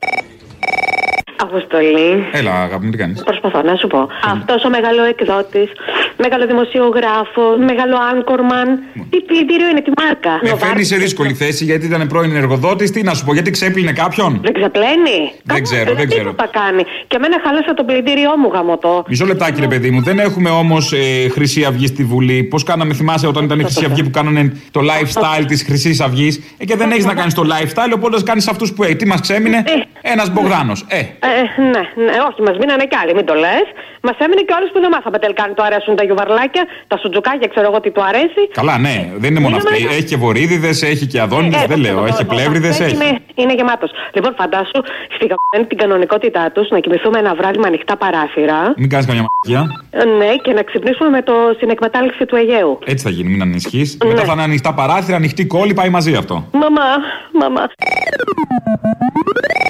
Αποστολή. 1.41 2.11
Έλα, 2.33 2.53
αγάπη 2.63 2.85
μου, 2.85 2.91
τι 2.91 2.97
κάνεις; 2.97 3.23
Προσπαθώ 3.23 3.63
να 3.63 3.77
σου 3.77 3.87
πω. 3.87 4.09
Αυτός 4.35 4.65
ο 4.65 4.69
μεγάλο 4.69 5.03
εκδότης, 5.03 5.71
μεγάλο 6.17 6.47
δημοσιογράφος, 6.47 7.59
μεγάλο 7.71 7.97
άγκορμαν. 8.11 8.67
Τι 9.11 9.19
πλυντήριο 9.21 9.69
είναι, 9.69 9.83
τη 9.87 9.91
μάρκα; 10.01 10.33
Με 10.43 10.57
φέρνει 10.67 10.85
σε 10.85 10.97
δύσκολη 10.97 11.35
θέση 11.35 11.65
γιατί 11.65 11.87
ήταν 11.87 12.07
πρώην 12.07 12.37
εργοδότης. 12.37 12.91
Τι 12.91 13.03
να 13.03 13.15
σου 13.15 13.25
πω, 13.25 13.33
γιατί 13.33 13.51
ξέπλυνε 13.51 13.93
κάποιον; 13.93 14.41
Δεν 14.43 14.53
ξαπλένει. 14.53 15.19
Δεν 15.43 15.63
ξέρω, 15.63 15.95
δεν 15.95 16.09
ξέρω. 16.09 16.31
Τι 16.31 16.37
θα 16.43 16.49
κάνει. 16.61 16.83
Και 17.07 17.17
εμένα 17.17 17.37
χάλασα 17.45 17.75
το 17.75 17.85
πλυντήριό 17.85 18.37
μου 18.37 18.51
γαμωτό. 18.53 19.05
Μισό 19.09 19.27
λεπτάκι, 19.27 19.61
ρε 19.61 19.67
παιδί 19.67 19.91
μου. 19.91 20.03
Δεν 20.03 20.19
έχουμε 20.19 20.51
όμως 20.51 20.93
ε, 20.93 21.29
Χρυσή 21.29 21.65
Αυγή 21.65 21.87
στη 21.87 22.05
Βουλή. 22.05 22.43
Πώς 22.43 22.63
κάναμε, 22.63 22.95
θυμάσαι 22.95 23.27
όταν 23.27 23.45
ήταν 23.45 23.59
η 23.59 23.63
Χρυσή 23.63 23.85
Αυγή 23.85 24.03
που 24.03 24.11
κάνανε 24.11 24.53
το 24.71 24.81
lifestyle 24.81 25.45
της 25.47 25.63
Χρυσής 25.63 26.01
Αυγής. 26.01 26.41
Ε, 26.59 26.65
και 26.65 26.77
δεν 26.77 26.91
έχεις 26.91 27.05
να 27.05 27.15
κάνεις 27.15 27.35
το 27.35 27.43
lifestyle, 27.43 27.93
οπότε 27.95 28.23
κάνεις 28.23 28.49
αυτούς 28.49 28.73
που 28.73 28.83
έχει. 28.85 28.97
Τι 28.97 29.07
μας 29.07 29.21
ξέμεινε, 29.21 29.65
ένας 30.01 30.33
Μπογδάνος. 30.33 30.85
Ε, 30.89 31.01
Ε, 31.29 31.61
ναι, 31.75 31.83
ναι, 32.07 32.15
όχι, 32.29 32.41
μας 32.47 32.57
μείνανε 32.61 32.85
κι 32.91 32.97
άλλοι, 33.03 33.13
μην 33.19 33.27
το 33.31 33.35
λες. 33.45 33.67
Μας 34.07 34.17
έμεινε 34.25 34.43
και 34.49 34.55
όλους 34.59 34.71
που 34.73 34.81
δεν 34.85 34.91
μάθαμε 34.95 35.19
τελικά 35.25 35.43
αν 35.47 35.51
του 35.57 35.63
αρέσουν 35.69 35.93
τα 35.99 36.05
γιουβαρλάκια, 36.09 36.65
τα 36.91 36.97
σουτζουκάκια, 37.01 37.49
ξέρω 37.53 37.67
εγώ 37.71 37.79
τι 37.85 37.91
του 37.97 38.03
αρέσει. 38.11 38.43
καλά, 38.61 38.75
ναι, 38.87 38.97
δεν 39.23 39.29
είναι 39.31 39.41
μόνο 39.47 39.55
Είναι 39.57 39.65
αυτή. 39.69 39.73
μεγάλο. 39.83 39.97
Έχει 39.99 40.09
και 40.13 40.19
βορίδιδε, 40.25 40.71
έχει 40.93 41.05
και 41.13 41.19
αδόνιδες. 41.27 41.63
Ε, 41.63 41.67
Δεν 41.73 41.79
λέω, 41.85 41.99
το- 41.99 42.05
έχει 42.11 42.17
το- 42.23 42.27
το- 42.31 42.35
πλεύριδες, 42.35 42.77
το- 42.77 42.85
έχει. 42.85 42.95
Είναι, 42.95 43.11
είναι 43.41 43.55
γεμάτος. 43.59 43.91
Λοιπόν, 44.17 44.33
φαντάσου 44.41 44.79
στη 45.15 45.25
γαμμένη 45.31 45.65
την 45.71 45.79
κανονικότητά 45.83 46.43
τους 46.55 46.67
να 46.75 46.79
κοιμηθούμε 46.85 47.19
ένα 47.25 47.33
βράδυ 47.39 47.59
με 47.59 47.67
ανοιχτά 47.73 47.95
παράθυρα. 47.97 48.59
Μην 48.83 48.89
κάνεις 48.93 49.07
καμιά 49.07 49.25
μαγεία. 49.31 49.63
Ε, 49.91 50.05
Ναι, 50.21 50.31
και 50.45 50.53
να 50.53 50.63
ξυπνήσουμε 50.63 51.09
με 51.17 51.23
το 51.23 51.35
στην 51.57 51.69
εκμετάλλευση 51.71 52.27
του 52.27 52.37
Αιγαίου. 52.37 52.79
Έτσι 52.85 53.05
θα 53.05 53.11
γίνει, 53.11 53.29
μην 53.33 53.43
ανησυχείς. 53.43 53.89
Ναι. 54.05 54.11
Μετά 54.11 54.23
θα 54.25 54.33
είναι 54.33 54.43
ανοιχτά 54.43 54.75
παράθυρα, 54.75 55.17
ανοιχτή 55.17 55.47
κόλλη, 55.47 55.75
πάει 55.75 55.89
μαζί 55.89 56.15
αυτό. 56.15 56.35
Μαμά, 56.53 56.89
μαμά. 57.33 57.65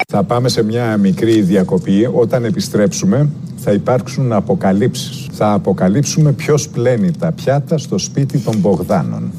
Θα 0.08 0.24
πάμε 0.24 0.48
σε 0.48 0.64
μια 0.64 0.96
μικρή 0.96 1.40
διακοπή. 1.46 2.08
Όταν 2.12 2.44
επιστρέψουμε 2.44 3.28
θα 3.56 3.72
υπάρξουν 3.72 4.32
αποκαλύψεις. 4.32 5.26
Θα 5.32 5.52
αποκαλύψουμε 5.52 6.32
ποιος 6.32 6.68
πλένει 6.68 7.10
τα 7.18 7.32
πιάτα 7.32 7.78
στο 7.78 7.98
σπίτι 7.98 8.38
των 8.38 8.56
Μπογδάνων. 8.56 9.32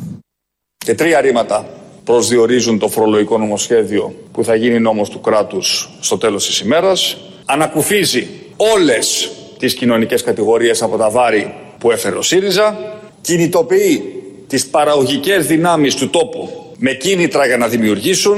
Και 0.77 0.95
τρία 0.95 1.21
ρήματα 1.21 1.65
προσδιορίζουν 2.03 2.79
το 2.79 2.87
φορολογικό 2.87 3.37
νομοσχέδιο 3.37 4.13
που 4.31 4.43
θα 4.43 4.55
γίνει 4.55 4.79
νόμος 4.79 5.09
του 5.09 5.21
κράτους 5.21 5.89
στο 5.99 6.17
τέλος 6.17 6.45
της 6.45 6.59
ημέρας. 6.59 7.17
Ανακουφίζει 7.45 8.27
όλες 8.75 9.31
τις 9.59 9.73
κοινωνικές 9.73 10.23
κατηγορίες 10.23 10.81
από 10.81 10.97
τα 10.97 11.09
βάρη 11.09 11.53
που 11.77 11.91
έφερε 11.91 12.15
ο 12.15 12.21
ΣΥΡΙΖΑ. 12.21 12.77
Κινητοποιεί 13.21 14.03
τις 14.47 14.67
παραγωγικές 14.67 15.45
δυνάμεις 15.45 15.95
του 15.95 16.09
τόπου 16.09 16.49
με 16.77 16.91
κίνητρα 16.91 17.45
για 17.45 17.57
να 17.57 17.67
δημιουργήσουν 17.67 18.37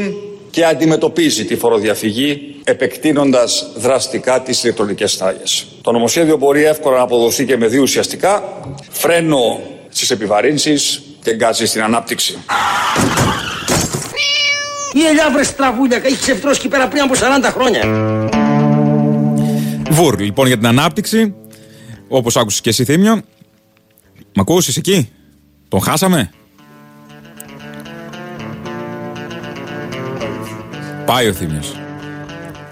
και 0.50 0.66
αντιμετωπίζει 0.66 1.46
τη 1.46 1.56
φοροδιαφυγή 1.56 2.49
επεκτείνοντας 2.70 3.72
δραστικά 3.76 4.42
τις 4.42 4.64
ηλεκτρονικές 4.64 5.12
συναλλαγές. 5.12 5.68
Το 5.82 5.92
νομοσχέδιο 5.92 6.38
μπορεί 6.38 6.64
εύκολα 6.64 6.98
να 6.98 7.04
αποδοθεί 7.04 7.46
και 7.46 7.58
με 7.58 7.68
δύο 7.68 7.82
ουσιαστικά 7.82 8.44
φρένο 8.90 9.62
στις 9.90 10.12
επιβαρύνσεις 10.12 11.02
και 11.24 11.36
γκάζι 11.36 11.66
στην 11.66 11.82
ανάπτυξη. 11.82 12.38
Η 14.94 15.06
ελιά 15.06 15.32
βρε 15.34 15.44
στραβούλια, 15.44 16.02
έχει 16.04 16.18
ξεφτρώσει 16.18 16.60
εκεί 16.60 16.68
πέρα 16.68 16.88
πριν 16.88 17.02
από 17.02 17.14
40 17.14 17.50
χρόνια. 17.54 17.84
Βουρ, 19.90 20.20
λοιπόν, 20.20 20.48
για 20.48 20.58
την 20.58 20.68
ανάπτυξη. 20.68 21.34
Όπως 22.08 22.38
άκουσες 22.38 22.62
και 22.62 22.70
εσύ, 22.70 22.84
Θήμιο. 22.86 23.22
Μ' 24.34 24.40
ακούσεις 24.40 24.78
εκεί; 24.78 25.10
Τον 25.68 25.82
χάσαμε; 25.82 26.32
Πάει 31.06 31.28
ο 31.28 31.34
Θήμιος. 31.34 31.76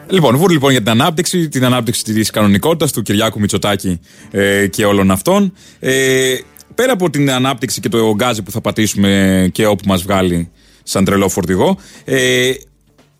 Λοιπόν, 0.09 0.37
βούρ 0.37 0.51
λοιπόν 0.51 0.71
για 0.71 0.79
την 0.79 0.89
ανάπτυξη, 0.89 1.49
την 1.49 1.65
ανάπτυξη 1.65 2.03
της 2.03 2.29
κανονικότητας 2.29 2.91
του 2.91 3.01
Κυριάκου 3.01 3.39
Μητσοτάκη 3.39 3.99
ε, 4.31 4.67
και 4.67 4.85
όλων 4.85 5.11
αυτών. 5.11 5.53
Ε, 5.79 6.35
πέρα 6.75 6.93
από 6.93 7.09
την 7.09 7.31
ανάπτυξη 7.31 7.79
και 7.79 7.89
το 7.89 8.13
γκάζι 8.15 8.43
που 8.43 8.51
θα 8.51 8.61
πατήσουμε 8.61 9.49
και 9.51 9.65
όπου 9.65 9.83
μας 9.87 10.01
βγάλει 10.03 10.51
σαν 10.83 11.05
τρελό 11.05 11.29
φορτηγό, 11.29 11.77
ε, 12.05 12.51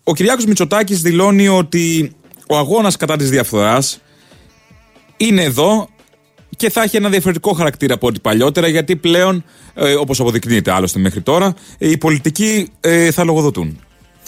ο 0.03 0.13
Κυριάκος 0.13 0.45
Μητσοτάκης 0.45 1.01
δηλώνει 1.01 1.47
ότι 1.47 2.11
ο 2.47 2.57
αγώνας 2.57 2.97
κατά 2.97 3.15
της 3.15 3.29
διαφθοράς 3.29 4.01
είναι 5.17 5.43
εδώ 5.43 5.89
και 6.55 6.69
θα 6.69 6.81
έχει 6.83 6.97
ένα 6.97 7.09
διαφορετικό 7.09 7.53
χαρακτήρα 7.53 7.93
από 7.93 8.07
ό,τι 8.07 8.19
παλιότερα, 8.19 8.67
γιατί 8.67 8.95
πλέον, 8.95 9.43
ε, 9.73 9.93
όπως 9.93 10.19
αποδεικνύεται 10.19 10.71
άλλωστε 10.71 10.99
μέχρι 10.99 11.21
τώρα, 11.21 11.53
οι 11.77 11.97
πολιτικοί 11.97 12.71
ε, 12.79 13.11
θα 13.11 13.23
λογοδοτούν. 13.23 13.79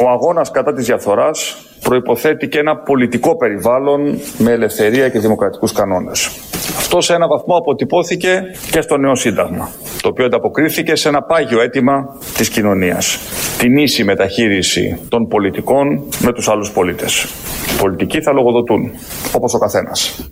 Ο 0.03 0.09
αγώνας 0.09 0.51
κατά 0.51 0.73
της 0.73 0.85
διαφθοράς 0.85 1.55
προϋποθέτει 1.89 2.47
και 2.47 2.59
ένα 2.59 2.77
πολιτικό 2.77 3.37
περιβάλλον 3.37 4.19
με 4.37 4.51
ελευθερία 4.51 5.09
και 5.09 5.19
δημοκρατικούς 5.19 5.71
κανόνες. 5.71 6.29
Αυτό 6.77 7.01
σε 7.01 7.13
ένα 7.13 7.27
βαθμό 7.27 7.55
αποτυπώθηκε 7.55 8.43
και 8.71 8.81
στο 8.81 8.97
νέο 8.97 9.15
Σύνταγμα, 9.15 9.69
το 10.01 10.07
οποίο 10.09 10.25
ανταποκρίθηκε 10.25 10.95
σε 10.95 11.09
ένα 11.09 11.21
πάγιο 11.21 11.61
αίτημα 11.61 12.17
της 12.37 12.49
κοινωνίας. 12.49 13.19
Την 13.57 13.77
ίση 13.77 14.03
μεταχείριση 14.03 14.99
των 15.09 15.27
πολιτικών 15.27 16.03
με 16.19 16.33
τους 16.33 16.49
άλλους 16.49 16.71
πολίτες. 16.71 17.23
Οι 17.73 17.81
πολιτικοί 17.81 18.21
θα 18.21 18.33
λογοδοτούν, 18.33 18.91
όπως 19.35 19.53
ο 19.53 19.57
καθένας. 19.57 20.29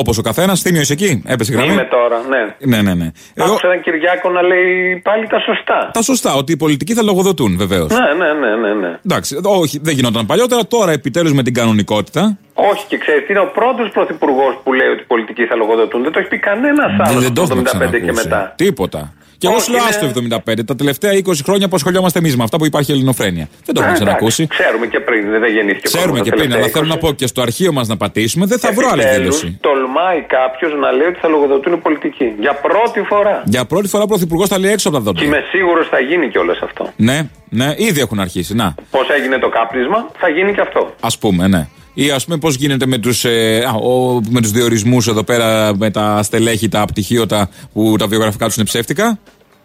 Όπως 0.00 0.18
ο 0.18 0.22
καθένας, 0.22 0.60
Θήμιο 0.62 0.80
είσαι 0.80 0.92
εκεί, 0.92 1.22
έπεσε 1.26 1.52
η 1.52 1.54
γραμμή. 1.56 1.72
Είμαι 1.72 1.88
τώρα, 1.96 2.18
ναι. 2.28 2.76
Ναι, 2.76 2.82
ναι, 2.82 2.94
ναι. 2.94 3.10
Άκουσα 3.36 3.66
έναν 3.66 3.80
Κυριάκο 3.82 4.30
να 4.30 4.42
λέει 4.42 5.00
πάλι 5.04 5.26
τα 5.26 5.38
σωστά. 5.38 5.90
Τα 5.92 6.02
σωστά, 6.02 6.34
ότι 6.34 6.52
οι 6.52 6.56
πολιτικοί 6.56 6.94
θα 6.94 7.02
λογοδοτούν, 7.02 7.56
βεβαίως. 7.56 7.90
Ναι, 7.90 7.98
ναι, 7.98 8.32
ναι, 8.32 8.56
ναι, 8.56 8.74
ναι. 8.74 8.98
Εντάξει, 9.06 9.40
όχι, 9.42 9.78
δεν 9.82 9.94
γινόταν 9.94 10.26
παλιότερα, 10.26 10.66
τώρα 10.66 10.92
επιτέλους 10.92 11.32
με 11.32 11.42
την 11.42 11.54
κανονικότητα. 11.54 12.38
Όχι, 12.54 12.84
και 12.88 12.98
ξέρεις, 12.98 13.28
είναι 13.28 13.38
ο 13.38 13.50
πρώτος 13.54 13.90
πρωθυπουργός 13.90 14.60
που 14.64 14.72
λέει 14.72 14.88
ότι 14.88 15.02
οι 15.02 15.06
πολιτικοί 15.06 15.44
θα 15.44 15.54
λογοδοτούν. 15.54 16.02
Δεν 16.02 16.12
το 16.12 16.18
έχει 16.18 16.28
πει 16.28 16.38
κανένας 16.38 16.90
άλλος 16.98 17.22
δεν 17.22 17.34
το 17.34 17.42
από 17.42 17.54
το 17.54 17.60
έχουμε 17.66 17.86
75 17.86 17.90
και 17.90 18.00
ξανακούσει. 18.00 18.28
μετά. 18.28 18.52
Τίποτα. 18.56 19.12
Και 19.44 19.50
εγώ 19.50 19.56
Όχι, 19.58 19.64
σου 19.64 19.72
λέω 19.72 19.80
είναι- 19.80 19.88
άστο 19.88 20.06
75. 20.06 20.64
Τα 20.64 20.74
τελευταία 20.76 21.12
20 21.12 21.42
χρόνια 21.44 21.68
που 21.68 21.76
ασχολιόμαστε 21.76 22.18
εμείς 22.18 22.36
με 22.36 22.42
αυτά 22.44 22.56
που 22.58 22.66
υπάρχει 22.66 22.90
ελληνοφρένεια. 22.92 23.48
Δεν 23.66 23.74
το 23.74 23.80
έχουμε 23.80 23.96
Ε, 23.96 24.00
ξανακούσει. 24.00 24.42
εντάξει, 24.42 24.62
Ξέρουμε 24.62 24.86
και 24.86 25.00
πριν, 25.00 25.30
δεν 25.30 25.50
γεννήθηκε 25.56 25.86
Ξέρουμε 25.92 26.10
πρώτα 26.10 26.24
και 26.24 26.30
τα 26.30 26.36
πριν, 26.36 26.48
αλλά 26.52 26.56
τελευταία 26.60 26.82
θέλω 26.82 26.94
να 26.94 26.98
πω 27.02 27.12
και 27.20 27.26
στο 27.26 27.40
αρχείο 27.42 27.72
μας 27.72 27.86
να 27.88 27.96
πατήσουμε, 27.96 28.46
δεν 28.46 28.58
θα 28.58 28.72
βρω 28.72 28.88
άλλη 28.92 29.02
Επιτέλους, 29.02 29.40
δήλωση. 29.40 29.58
τολμάει 29.60 30.20
κάποιος 30.36 30.72
να 30.82 30.88
λέει 30.92 31.06
ότι 31.06 31.18
θα 31.24 31.28
λογοδοτούν 31.28 31.72
οι 31.72 31.76
πολιτικοί. 31.76 32.28
Για 32.40 32.54
πρώτη 32.54 33.00
φορά. 33.10 33.42
Για 33.54 33.64
πρώτη 33.64 33.88
φορά 33.88 34.02
ο 34.02 34.06
Πρωθυπουργός 34.06 34.48
θα 34.48 34.58
λέει 34.58 34.72
έξω 34.72 34.88
από 34.88 34.96
τα 34.96 35.02
Και 35.02 35.08
δόντια. 35.10 35.24
είμαι 35.26 35.40
σίγουρος 35.52 35.88
θα 35.88 35.98
γίνει 36.00 36.28
κιόλας 36.28 36.58
αυτό. 36.68 36.92
Ναι, 36.96 37.18
ναι, 37.48 37.68
ήδη 37.76 38.00
έχουν 38.00 38.18
αρχίσει. 38.20 38.54
Να, 38.54 38.74
Πώς 38.90 39.06
έγινε 39.18 39.38
το 39.38 39.48
κάπνισμα, 39.48 40.10
θα 40.18 40.28
γίνει 40.28 40.54
και 40.54 40.60
αυτό. 40.60 40.94
ας 41.00 41.18
πούμε, 41.18 41.48
ναι. 41.48 41.66
Ή 41.94 42.10
ας 42.10 42.24
πούμε 42.24 42.38
πώς 42.38 42.54
γίνεται 42.54 42.86
με 42.86 42.98
τους 42.98 43.24
ε, 43.24 43.64
α, 43.68 43.72
ο- 43.74 44.20
με 44.30 44.40
τους 44.40 44.50
διορισμούς 44.50 45.06
εδώ 45.06 45.22
πέρα 45.22 45.76
με 45.76 45.90
τα 45.90 46.22
στελέχη, 46.22 46.68
τα 46.68 46.80
απτυχίωτα 46.80 47.48
που 47.72 47.94
τα 47.98 48.06
βιογραφικά 48.06 48.46
τους 48.46 48.56
είναι 48.56 48.64
ψεύτικα; 48.64 49.18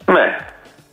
Ναι. 0.05 0.37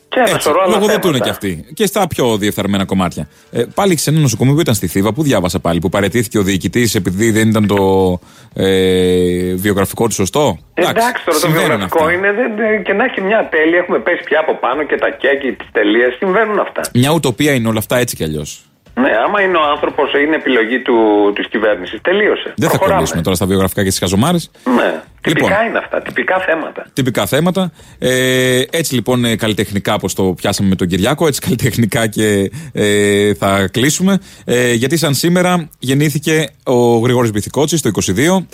Και 0.09 0.21
ένα 0.23 0.31
Έτσι, 0.31 0.43
σωρό 0.49 0.61
άλλα 0.61 0.73
λογοδοτούν 0.75 1.01
θέματα. 1.01 1.25
και 1.25 1.31
αυτοί. 1.31 1.65
Και 1.75 1.87
στα 1.87 2.07
πιο 2.07 2.37
διεφθαρμένα 2.37 2.85
κομμάτια. 2.85 3.29
Ε, 3.51 3.65
πάλι 3.75 3.97
σε 3.97 4.11
ένα 4.11 4.19
νοσοκομείο 4.19 4.55
που 4.55 4.61
ήταν 4.61 4.75
στη 4.75 4.87
Θήβα, 4.87 5.13
που 5.13 5.23
διάβασα 5.23 5.59
πάλι, 5.61 5.79
που 5.81 5.89
παρετήθηκε 5.89 6.39
ο 6.39 6.43
διοικητής 6.43 6.95
επειδή 6.95 7.31
δεν 7.31 7.49
ήταν 7.49 7.67
το 7.67 8.19
ε, 8.55 9.55
βιογραφικό 9.55 10.07
του 10.07 10.13
σωστό; 10.15 10.59
Εντάξει, 10.75 11.01
τώρα 11.01 11.15
το 11.25 11.33
συμβαίνουν 11.47 11.67
βιογραφικό 11.69 11.99
αυτά. 12.05 12.13
είναι 12.13 12.33
δεν- 12.33 12.57
δεν- 12.57 12.83
και 12.83 12.93
να 12.93 13.05
έχει 13.05 13.21
μια 13.21 13.49
τέλεια. 13.51 13.79
Έχουμε 13.79 13.99
πέσει 13.99 14.23
πια 14.25 14.41
από 14.41 14.55
πάνω 14.55 14.83
και 14.87 14.97
τα 14.97 15.11
κέκ 15.11 15.41
και 15.41 15.53
τις 15.53 15.69
τελείες. 15.73 16.15
Συμβαίνουν 16.19 16.59
αυτά. 16.59 16.81
Μια 16.95 17.11
ουτοπία 17.13 17.53
είναι 17.53 17.69
όλα 17.69 17.79
αυτά 17.79 17.97
έτσι 17.99 18.17
κι 18.17 18.25
αλλιώς. 18.25 18.61
Ναι, 19.01 19.11
άμα 19.27 19.41
είναι 19.43 19.57
ο 19.57 19.63
άνθρωπος, 19.75 20.13
είναι 20.27 20.35
επιλογή 20.37 20.81
του 20.83 20.95
της 21.35 21.49
κυβέρνησης. 21.49 22.01
Τελείωσε. 22.03 22.43
Δεν 22.45 22.55
θα 22.55 22.69
Προχωράμε. 22.69 22.95
κολλήσουμε 22.95 23.23
τώρα 23.23 23.37
στα 23.37 23.47
βιογραφικά 23.47 23.83
και 23.83 23.89
στις 23.89 24.01
χαζομάρε. 24.01 24.39
Ναι. 24.77 25.01
Τυπικά 25.21 25.47
Λοιπόν. 25.49 25.67
είναι 25.69 25.79
αυτά. 25.79 26.03
Τυπικά 26.03 26.39
θέματα. 26.41 26.87
Τυπικά 26.93 27.27
θέματα. 27.27 27.73
Ε, 27.99 28.63
έτσι 28.71 28.95
λοιπόν 28.95 29.25
ε, 29.25 29.37
καλλιτεχνικά 29.37 29.95
όπως 29.95 30.15
το 30.15 30.23
πιάσαμε 30.23 30.69
με 30.69 30.75
τον 30.75 30.87
Κυριάκο, 30.87 31.27
έτσι 31.27 31.41
καλλιτεχνικά 31.41 32.07
και 32.07 32.51
ε, 32.73 33.35
θα 33.35 33.69
κλείσουμε. 33.73 34.19
Ε, 34.45 34.73
γιατί 34.73 34.97
σαν 34.97 35.15
σήμερα 35.15 35.69
γεννήθηκε 35.79 36.49
ο 36.65 36.97
Γρηγόρης 36.99 37.31
Μπιθικότσης 37.31 37.81
το 37.83 37.91
22 38.07 38.45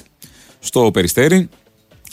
στο 0.59 0.90
Περιστέρι. 0.93 1.49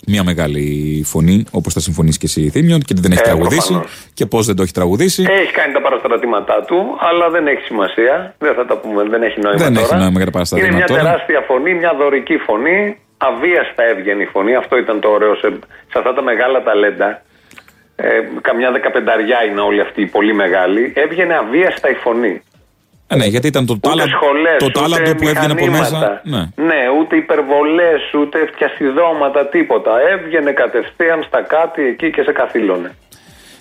Μια 0.08 0.24
μεγάλη 0.24 0.66
φωνή, 1.06 1.44
όπως 1.52 1.74
θα 1.74 1.80
συμφωνήσει 1.80 2.18
και 2.20 2.26
εσύ, 2.26 2.50
Θήμιο, 2.50 2.78
και 2.78 2.94
δεν 2.98 3.12
έχει 3.12 3.22
Ε, 3.22 3.24
τραγουδήσει. 3.24 3.68
προφανώς. 3.68 4.08
Και 4.14 4.26
πώς 4.26 4.46
δεν 4.46 4.56
το 4.56 4.62
έχει 4.64 4.72
τραγουδήσει. 4.72 5.26
Έχεις 5.30 5.52
κάνει 5.52 5.74
τα 5.74 5.82
παραστρατήματά 5.82 6.64
του, 6.68 6.98
αλλά 7.00 7.30
δεν 7.30 7.48
έχει 7.48 7.62
σημασία. 7.62 8.36
Δεν 8.38 8.54
θα 8.54 8.66
τα 8.66 8.78
πούμε, 8.78 9.04
δεν 9.04 9.22
έχει 9.24 9.40
νόημα 9.40 9.58
δεν 9.64 9.74
τώρα. 9.74 9.86
έχει 9.86 9.96
νόημα 9.96 10.06
για 10.10 10.12
τα 10.18 10.22
Είναι 10.22 10.32
παραστατήματα 10.32 10.76
μια 10.76 10.86
τώρα. 10.86 11.02
τεράστια 11.02 11.42
φωνή, 11.48 11.74
μια 11.74 11.94
δωρική 12.00 12.38
φωνή. 12.38 12.98
Αβίαστα 13.18 13.84
έβγαινε 13.84 14.22
η 14.24 14.26
φωνή. 14.26 14.56
Αυτό 14.56 14.78
ήταν 14.78 15.00
το 15.00 15.10
ωραίο 15.10 15.36
σε, 15.36 15.48
σε 15.92 15.98
αυτά 16.00 16.14
τα 16.14 16.22
μεγάλα 16.22 16.64
ταλέντα. 16.64 17.22
Ε, 17.96 18.08
καμιά 18.42 18.72
δεκαπενταριά 18.72 19.44
είναι 19.50 19.62
όλοι 19.62 19.82
αυτοί 19.82 20.02
οι 20.02 20.06
πολύ 20.06 20.34
μεγάλοι. 20.34 20.94
Έβγαινε 20.96 21.34
αβίαστα 21.36 21.90
η 21.90 21.94
φωνή. 21.94 22.42
Ε, 23.12 23.16
ναι, 23.16 23.26
γιατί 23.26 23.48
ήταν 23.48 23.66
το, 23.66 23.74
Ούτε 23.74 23.88
τάλα, 23.88 24.06
σχολές, 24.08 24.58
το 24.58 24.66
ούτε 24.66 24.80
τάλαντο 24.80 25.16
που 25.16 25.28
έβγαινε 25.28 25.52
από 25.52 25.66
μέσα. 25.66 25.82
μηχανήματα. 25.82 26.22
Ναι. 26.24 26.66
Ναι, 26.66 26.82
ούτε 27.00 27.16
υπερβολές, 27.16 28.14
ούτε 28.20 28.38
φτιασιδώματα, 28.54 29.48
τίποτα. 29.48 29.92
Έβγαινε 30.10 30.52
κατευθείαν 30.52 31.24
στα 31.24 31.42
κάτι 31.42 31.82
εκεί 31.86 32.12
και 32.12 32.22
σε 32.22 32.32
καθήλωνε. 32.32 32.96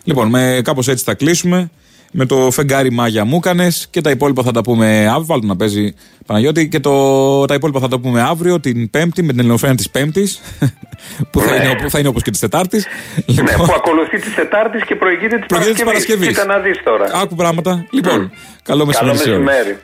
Λοιπόν, 0.05 0.29
με 0.29 0.61
κάπως 0.65 0.89
έτσι 0.89 1.05
θα 1.05 1.15
κλείσουμε. 1.15 1.71
Με 2.13 2.27
το 2.27 2.51
φεγγάρι 2.51 2.91
μάγια 2.91 3.25
μου 3.25 3.37
έκανε 3.37 3.69
και 3.91 4.01
τα 4.01 4.11
υπόλοιπα 4.11 4.43
θα 4.43 4.51
τα 4.51 4.63
πούμε 4.63 5.07
αύριο. 5.07 5.25
Βάλτε 5.25 5.47
να 5.47 5.57
παίζει 5.57 5.95
Παναγιώτη 6.27 6.69
και 6.69 6.81
το, 6.81 7.45
τα 7.45 7.55
υπόλοιπα 7.55 7.81
θα 7.81 7.89
τα 7.89 7.99
πούμε 7.99 8.21
αύριο, 8.23 8.61
την 8.61 8.91
Πέμπτη, 8.91 9.23
με 9.23 9.31
την 9.31 9.41
ελληνοφρένα 9.41 9.75
της 9.75 9.91
Πέμπτης. 9.91 10.41
που 11.31 11.41
θα 11.41 11.55
είναι, 11.55 11.75
που 11.83 11.91
θα 11.91 11.99
είναι 11.99 12.09
όπως 12.09 12.23
και 12.23 12.31
της 12.31 12.41
Τετάρτης. 12.41 12.87
Ναι, 13.27 13.53
που 13.53 13.73
ακολουθεί 13.77 14.19
της 14.19 14.35
Τετάρτης 14.35 14.85
και 14.85 14.95
προηγείται 14.97 15.37
της 15.37 15.47
Προηγείται 15.47 15.73
της 15.73 15.85
Παρασκευής. 15.85 16.27
Παρασκευής. 16.27 16.29
Κοίτα 16.29 16.45
να 16.45 16.59
δεις 16.59 16.83
τώρα. 16.85 17.23
Άκου 17.23 17.35
πράγματα. 17.35 17.87
Λοιπόν, 17.91 18.19
καλό 18.19 18.31
Καλό 18.63 18.87
μεσημέρι 18.87 19.19
σε 19.19 19.31
όλους. 19.31 19.45
μεσημέρι. 19.45 19.79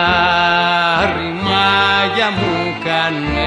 Φεγγάρι 0.00 1.28
μάγια 1.44 2.30
μου 2.38 2.52
κάνες 2.84 3.39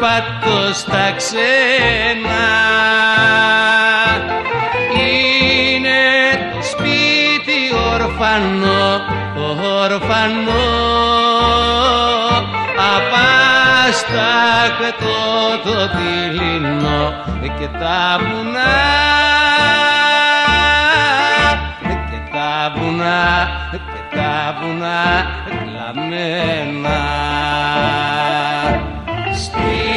περπατώ 0.00 0.74
στα 0.74 1.12
ξένα. 1.16 2.46
Είναι 4.92 6.00
το 6.54 6.60
σπίτι 6.62 7.60
ορφανό, 7.92 8.84
ορφανό. 9.82 10.68
Απάστακτο 12.96 14.38
το 15.64 15.76
δειλινό 15.96 17.02
και 17.58 17.68
τα 17.78 18.18
βουνά. 18.18 18.76
Και 22.10 22.20
τα 22.32 22.52
βουνά 22.76 23.22
και 23.70 24.16
τα 24.16 24.34
βουνά 24.60 25.02
κλαμμένα 25.46 27.00
στην 29.34 29.89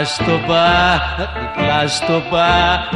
Διπλά 0.00 1.88
στο 1.88 2.22
πα, 2.30 2.88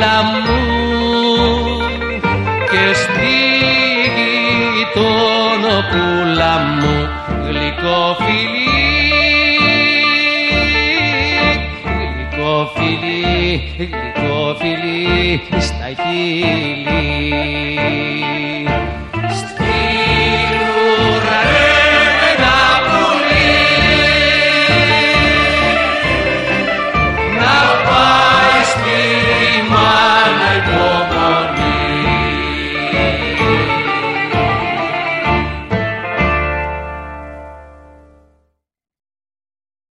αδερφούλα 0.00 0.22
μου 0.22 0.60
και 2.70 2.94
στη 2.94 3.34
γειτονοπούλα 4.76 6.52
μου 6.58 7.08
γλυκό 7.44 8.16
φιλί. 8.18 8.68
Γλυκό 11.84 12.70
φιλί, 12.74 13.62
γλυκό 13.78 14.56
φιλί 14.58 15.40
στα 15.60 15.88
χείλη 16.02 17.00